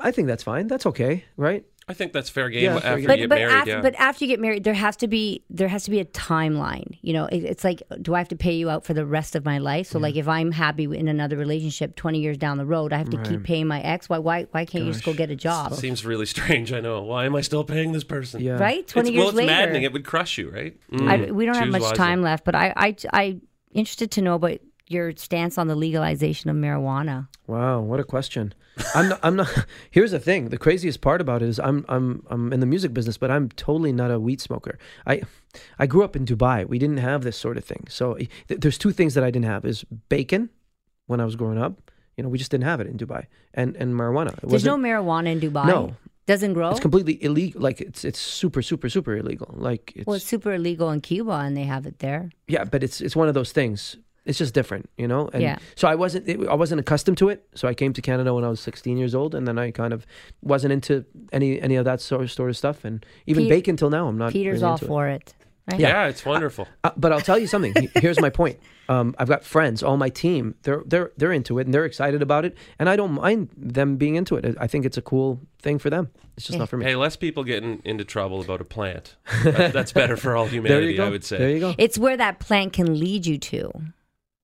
I 0.00 0.10
think 0.10 0.26
that's 0.28 0.42
fine. 0.42 0.66
That's 0.66 0.84
okay, 0.86 1.24
right? 1.36 1.64
I 1.88 1.94
think 1.94 2.12
that's 2.12 2.28
fair 2.28 2.50
game 2.50 2.64
Yeah, 2.64 2.74
after 2.76 2.88
fair 2.88 2.98
you 2.98 3.06
But 3.06 3.16
get 3.16 3.28
but 3.28 3.38
married. 3.38 3.52
after 3.54 3.70
yeah. 3.70 3.80
but 3.80 3.94
after 3.94 4.24
you 4.24 4.28
get 4.28 4.40
married, 4.40 4.64
there 4.64 4.74
has 4.74 4.96
to 4.96 5.06
be 5.06 5.44
there 5.48 5.68
has 5.68 5.84
to 5.84 5.90
be 5.92 6.00
a 6.00 6.04
timeline. 6.04 6.98
You 7.00 7.12
know, 7.12 7.26
it, 7.26 7.44
it's 7.44 7.62
like, 7.62 7.80
do 8.02 8.12
I 8.16 8.18
have 8.18 8.26
to 8.30 8.36
pay 8.36 8.54
you 8.56 8.68
out 8.68 8.84
for 8.84 8.92
the 8.92 9.06
rest 9.06 9.36
of 9.36 9.44
my 9.44 9.58
life? 9.58 9.86
So, 9.86 10.00
like, 10.00 10.16
if 10.16 10.26
I'm 10.26 10.50
happy 10.50 10.84
in 10.84 11.06
another 11.06 11.36
relationship, 11.36 11.94
twenty 11.94 12.18
years 12.18 12.36
down 12.36 12.58
the 12.58 12.66
road, 12.66 12.92
I 12.92 12.98
have 12.98 13.10
to 13.10 13.22
keep 13.22 13.44
paying 13.44 13.68
my 13.68 13.80
ex. 13.80 14.08
Why 14.08 14.18
why 14.18 14.48
why 14.50 14.64
can't 14.64 14.84
you 14.84 14.92
just 14.92 15.04
go 15.04 15.14
get 15.14 15.30
a 15.30 15.36
job? 15.36 15.74
Seems 15.74 16.04
really 16.04 16.26
strange. 16.26 16.72
I 16.72 16.80
know. 16.80 17.02
Why 17.04 17.24
am 17.24 17.36
I 17.36 17.40
still 17.42 17.62
paying 17.62 17.92
this 17.92 18.04
person? 18.04 18.40
Yeah. 18.42 18.58
Right, 18.58 18.80
It's, 18.80 18.92
twenty 18.92 19.12
years 19.12 19.20
well, 19.20 19.28
it's 19.28 19.36
later. 19.36 19.52
maddening. 19.52 19.84
It 19.84 19.92
would 19.92 20.04
crush 20.04 20.36
you, 20.38 20.50
right? 20.50 20.76
I, 20.92 20.96
Mm. 20.96 21.30
we 21.30 21.46
don't 21.46 21.54
have 21.54 21.68
much 21.68 21.82
wisely. 21.82 21.96
time 21.96 22.20
left, 22.20 22.44
but 22.44 22.56
I 22.56 22.72
I 22.76 22.96
I 23.12 23.40
interested 23.72 24.10
to 24.12 24.22
know 24.22 24.34
about 24.34 24.58
your 24.88 25.14
stance 25.16 25.58
on 25.58 25.66
the 25.66 25.74
legalization 25.74 26.50
of 26.50 26.56
marijuana. 26.56 27.28
Wow, 27.46 27.80
what 27.80 28.00
a 28.00 28.04
question. 28.04 28.54
I'm 28.94 29.08
not, 29.08 29.20
I'm 29.22 29.36
not 29.36 29.48
Here's 29.90 30.10
the 30.10 30.18
thing. 30.20 30.50
The 30.50 30.58
craziest 30.58 31.00
part 31.00 31.20
about 31.20 31.42
it 31.42 31.48
is 31.48 31.58
I'm 31.58 31.84
I'm 31.88 32.22
I'm 32.28 32.52
in 32.52 32.60
the 32.60 32.66
music 32.66 32.92
business, 32.92 33.16
but 33.16 33.30
I'm 33.30 33.48
totally 33.50 33.92
not 33.92 34.10
a 34.10 34.20
weed 34.20 34.40
smoker. 34.40 34.78
I 35.06 35.22
I 35.78 35.86
grew 35.86 36.04
up 36.04 36.14
in 36.16 36.24
Dubai. 36.24 36.66
We 36.68 36.78
didn't 36.78 36.98
have 36.98 37.22
this 37.22 37.36
sort 37.36 37.56
of 37.56 37.64
thing. 37.64 37.86
So 37.88 38.14
eh, 38.14 38.26
th- 38.48 38.60
there's 38.60 38.78
two 38.78 38.92
things 38.92 39.14
that 39.14 39.24
I 39.24 39.30
didn't 39.30 39.46
have 39.46 39.64
is 39.64 39.84
bacon 40.08 40.50
when 41.06 41.20
I 41.20 41.24
was 41.24 41.36
growing 41.36 41.58
up. 41.58 41.90
You 42.16 42.22
know, 42.22 42.28
we 42.30 42.38
just 42.38 42.50
didn't 42.50 42.64
have 42.64 42.80
it 42.80 42.86
in 42.86 42.96
Dubai. 42.98 43.26
And 43.54 43.76
and 43.76 43.94
marijuana. 43.94 44.32
It 44.42 44.48
There's 44.48 44.64
no 44.64 44.76
marijuana 44.76 45.28
in 45.32 45.40
Dubai. 45.40 45.66
No. 45.66 45.96
doesn't 46.26 46.54
grow. 46.54 46.70
It's 46.70 46.80
completely 46.80 47.22
illegal. 47.24 47.60
Like 47.62 47.80
it's 47.80 48.04
it's 48.04 48.18
super 48.18 48.60
super 48.60 48.88
super 48.88 49.16
illegal. 49.16 49.54
Like 49.56 49.92
it's, 49.96 50.06
well, 50.06 50.16
it's 50.16 50.26
super 50.26 50.52
illegal 50.52 50.90
in 50.90 51.00
Cuba, 51.00 51.32
and 51.46 51.56
they 51.56 51.64
have 51.64 51.86
it 51.86 52.00
there. 52.00 52.30
yeah, 52.48 52.64
but 52.64 52.82
it's 52.82 53.00
it's 53.00 53.16
one 53.16 53.28
of 53.28 53.34
those 53.34 53.52
things. 53.52 53.96
It's 54.26 54.38
just 54.38 54.52
different, 54.54 54.90
you 54.98 55.08
know. 55.08 55.30
And 55.32 55.42
Yeah. 55.42 55.58
So 55.76 55.88
I 55.88 55.94
wasn't 55.94 56.28
it, 56.28 56.46
I 56.48 56.54
wasn't 56.54 56.80
accustomed 56.80 57.18
to 57.18 57.28
it. 57.28 57.46
So 57.54 57.68
I 57.68 57.74
came 57.74 57.92
to 57.94 58.02
Canada 58.02 58.34
when 58.34 58.44
I 58.44 58.48
was 58.48 58.60
16 58.60 58.96
years 58.98 59.14
old, 59.14 59.34
and 59.34 59.46
then 59.46 59.58
I 59.58 59.70
kind 59.70 59.92
of 59.92 60.04
wasn't 60.42 60.72
into 60.72 61.04
any 61.32 61.60
any 61.60 61.76
of 61.76 61.84
that 61.84 62.00
sort 62.00 62.22
of, 62.22 62.30
sort 62.32 62.50
of 62.50 62.56
stuff. 62.56 62.84
And 62.84 63.04
even 63.26 63.44
Pete- 63.44 63.50
bacon 63.50 63.76
till 63.76 63.90
now, 63.90 64.08
I'm 64.08 64.18
not. 64.18 64.32
Peter's 64.32 64.60
really 64.60 64.64
all 64.64 64.72
into 64.74 64.84
it. 64.84 64.88
for 64.88 65.08
it. 65.08 65.34
Right? 65.70 65.80
Yeah, 65.80 66.06
it's 66.06 66.24
wonderful. 66.24 66.68
Uh, 66.84 66.90
but 66.96 67.10
I'll 67.12 67.20
tell 67.20 67.40
you 67.40 67.48
something. 67.48 67.74
Here's 67.96 68.20
my 68.20 68.30
point. 68.30 68.58
Um, 68.88 69.16
I've 69.18 69.26
got 69.26 69.42
friends, 69.42 69.82
all 69.82 69.96
my 69.96 70.10
team. 70.10 70.54
They're 70.62 70.80
they're 70.86 71.10
they're 71.16 71.32
into 71.32 71.58
it 71.58 71.66
and 71.66 71.74
they're 71.74 71.84
excited 71.84 72.22
about 72.22 72.44
it, 72.44 72.56
and 72.78 72.88
I 72.88 72.94
don't 72.94 73.10
mind 73.14 73.48
them 73.56 73.96
being 73.96 74.14
into 74.14 74.36
it. 74.36 74.44
I 74.60 74.62
I 74.62 74.66
think 74.68 74.86
it's 74.86 74.96
a 74.96 75.02
cool 75.02 75.40
thing 75.60 75.80
for 75.80 75.90
them. 75.90 76.08
It's 76.36 76.46
just 76.46 76.56
not 76.56 76.68
for 76.68 76.76
me. 76.76 76.84
Hey, 76.84 76.94
less 76.94 77.16
people 77.16 77.42
getting 77.42 77.82
into 77.84 78.04
trouble 78.04 78.40
about 78.40 78.60
a 78.60 78.64
plant. 78.64 79.16
That, 79.42 79.72
that's 79.72 79.90
better 79.90 80.16
for 80.16 80.36
all 80.36 80.46
humanity. 80.46 81.00
I 81.00 81.08
would 81.08 81.24
say. 81.24 81.36
There 81.36 81.50
you 81.50 81.58
go. 81.58 81.74
It's 81.78 81.98
where 81.98 82.16
that 82.16 82.38
plant 82.38 82.74
can 82.74 82.96
lead 83.00 83.26
you 83.26 83.38
to. 83.38 83.72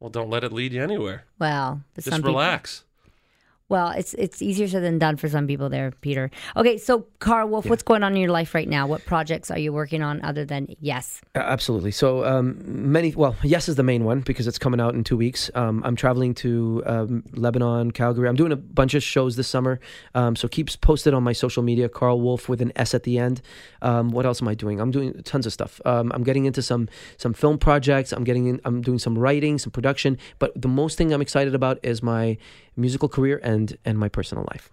Well, 0.03 0.11
don't 0.11 0.31
let 0.31 0.43
it 0.43 0.53
lead 0.53 0.73
you 0.73 0.83
anywhere. 0.83 1.27
Well, 1.39 1.83
Just 1.95 2.09
some 2.11 2.19
people- 2.23 2.33
relax. 2.33 2.83
Well, 3.73 3.89
it's 3.89 4.13
it's 4.13 4.43
easier 4.43 4.69
said 4.69 4.83
than 4.83 4.99
done 4.99 5.17
for 5.17 5.31
some 5.31 5.47
people 5.47 5.71
there, 5.71 5.93
Peter. 6.03 6.31
Okay, 6.59 6.77
so 6.77 7.07
Karl 7.21 7.49
Wolf, 7.49 7.65
what's 7.65 7.83
going 7.83 8.03
on 8.03 8.13
in 8.13 8.21
your 8.21 8.31
life 8.31 8.55
right 8.55 8.69
now? 8.69 8.87
What 8.87 9.07
projects 9.07 9.51
are 9.51 9.57
you 9.57 9.73
working 9.73 10.03
on 10.03 10.23
other 10.23 10.45
than 10.45 10.77
yes? 10.79 11.23
Uh, 11.35 11.39
Absolutely. 11.39 11.91
So 11.91 12.23
um, 12.23 12.61
many. 12.67 13.15
Well, 13.15 13.35
yes 13.43 13.71
is 13.71 13.77
the 13.77 13.83
main 13.83 14.05
one 14.05 14.21
because 14.21 14.47
it's 14.47 14.59
coming 14.59 14.79
out 14.79 14.93
in 14.93 15.05
two 15.05 15.17
weeks. 15.17 15.51
Um, 15.55 15.81
I'm 15.87 15.97
traveling 15.97 16.35
to 16.35 16.83
um, 16.85 17.25
Lebanon, 17.33 17.93
Calgary. 17.93 18.29
I'm 18.29 18.37
doing 18.37 18.53
a 18.53 18.57
bunch 18.57 18.93
of 18.93 19.03
shows 19.03 19.37
this 19.37 19.49
summer. 19.49 19.81
Um, 20.15 20.37
so 20.37 20.49
keep 20.49 20.69
posted 20.83 21.15
on 21.15 21.23
my 21.23 21.33
social 21.33 21.63
media. 21.63 21.89
Karl 21.89 22.21
Wolf 22.21 22.51
with 22.51 22.61
an 22.61 22.73
S 22.77 22.93
at 22.93 23.05
the 23.05 23.17
end. 23.17 23.41
Um, 23.81 24.11
what 24.11 24.27
else 24.27 24.43
am 24.43 24.49
I 24.49 24.55
doing? 24.55 24.83
I'm 24.83 24.91
doing 24.91 25.15
tons 25.23 25.47
of 25.47 25.53
stuff. 25.55 25.81
Um, 25.87 26.13
I'm 26.15 26.25
getting 26.25 26.45
into 26.45 26.61
some 26.61 26.91
some 27.17 27.33
film 27.33 27.57
projects. 27.57 28.13
I'm 28.13 28.25
getting 28.25 28.49
in. 28.49 28.61
I'm 28.67 28.83
doing 28.83 28.99
some 28.99 29.19
writing, 29.19 29.59
some 29.59 29.71
production. 29.71 30.19
But 30.39 30.61
the 30.61 30.69
most 30.69 30.99
thing 30.99 31.11
I'm 31.11 31.23
excited 31.23 31.55
about 31.55 31.79
is 31.83 32.03
my 32.03 32.37
musical 32.77 33.09
career 33.09 33.41
and 33.43 33.77
and 33.85 33.99
my 33.99 34.09
personal 34.09 34.45
life. 34.53 34.71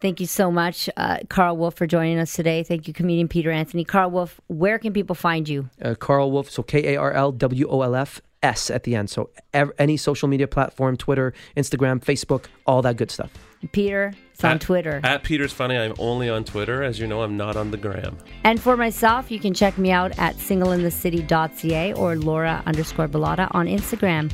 Thank 0.00 0.20
you 0.20 0.26
so 0.26 0.50
much, 0.50 0.90
uh, 0.96 1.18
Karl 1.28 1.56
Wolf, 1.56 1.76
for 1.76 1.86
joining 1.86 2.18
us 2.18 2.34
today. 2.34 2.62
Thank 2.64 2.88
you, 2.88 2.92
comedian 2.94 3.28
Peter 3.28 3.50
Anthony. 3.50 3.84
Karl 3.84 4.10
Wolf, 4.10 4.40
where 4.48 4.78
can 4.78 4.92
people 4.92 5.14
find 5.14 5.48
you? 5.48 5.70
uh, 5.82 5.94
Karl 5.94 6.30
Wolf. 6.32 6.50
So 6.50 6.62
K 6.62 6.94
A 6.94 6.96
R 7.00 7.12
L 7.12 7.30
W 7.32 7.68
O 7.68 7.82
L 7.82 7.94
F 7.94 8.20
S 8.42 8.70
at 8.70 8.82
the 8.82 8.96
end. 8.96 9.08
So 9.08 9.30
ev- 9.54 9.70
any 9.78 9.96
social 9.96 10.28
media 10.28 10.48
platform, 10.48 10.96
Twitter, 10.96 11.32
Instagram, 11.56 12.00
Facebook, 12.04 12.46
all 12.66 12.82
that 12.82 12.96
good 12.96 13.10
stuff. 13.12 13.30
Peter, 13.70 14.12
it's 14.32 14.42
on 14.42 14.56
At- 14.56 14.60
Twitter. 14.60 15.00
At 15.04 15.22
Peter's 15.22 15.52
Funny, 15.52 15.76
I'm 15.78 15.94
only 16.00 16.28
on 16.28 16.42
Twitter. 16.42 16.82
As 16.82 16.98
you 16.98 17.06
know, 17.06 17.22
I'm 17.22 17.36
not 17.36 17.56
on 17.56 17.70
the 17.70 17.76
gram. 17.76 18.18
And 18.42 18.60
for 18.60 18.76
myself, 18.76 19.30
you 19.30 19.38
can 19.38 19.54
check 19.54 19.78
me 19.78 19.92
out 19.92 20.18
at 20.18 20.34
singleinthecity.ca 20.38 21.92
or 21.94 22.16
Laura 22.16 22.62
underscore 22.66 23.06
Bilotta 23.06 23.46
on 23.52 23.66
Instagram. 23.66 24.32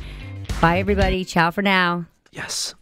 Bye, 0.59 0.79
everybody. 0.79 1.23
Ciao 1.23 1.51
for 1.51 1.61
now. 1.61 2.05
Yes. 2.31 2.75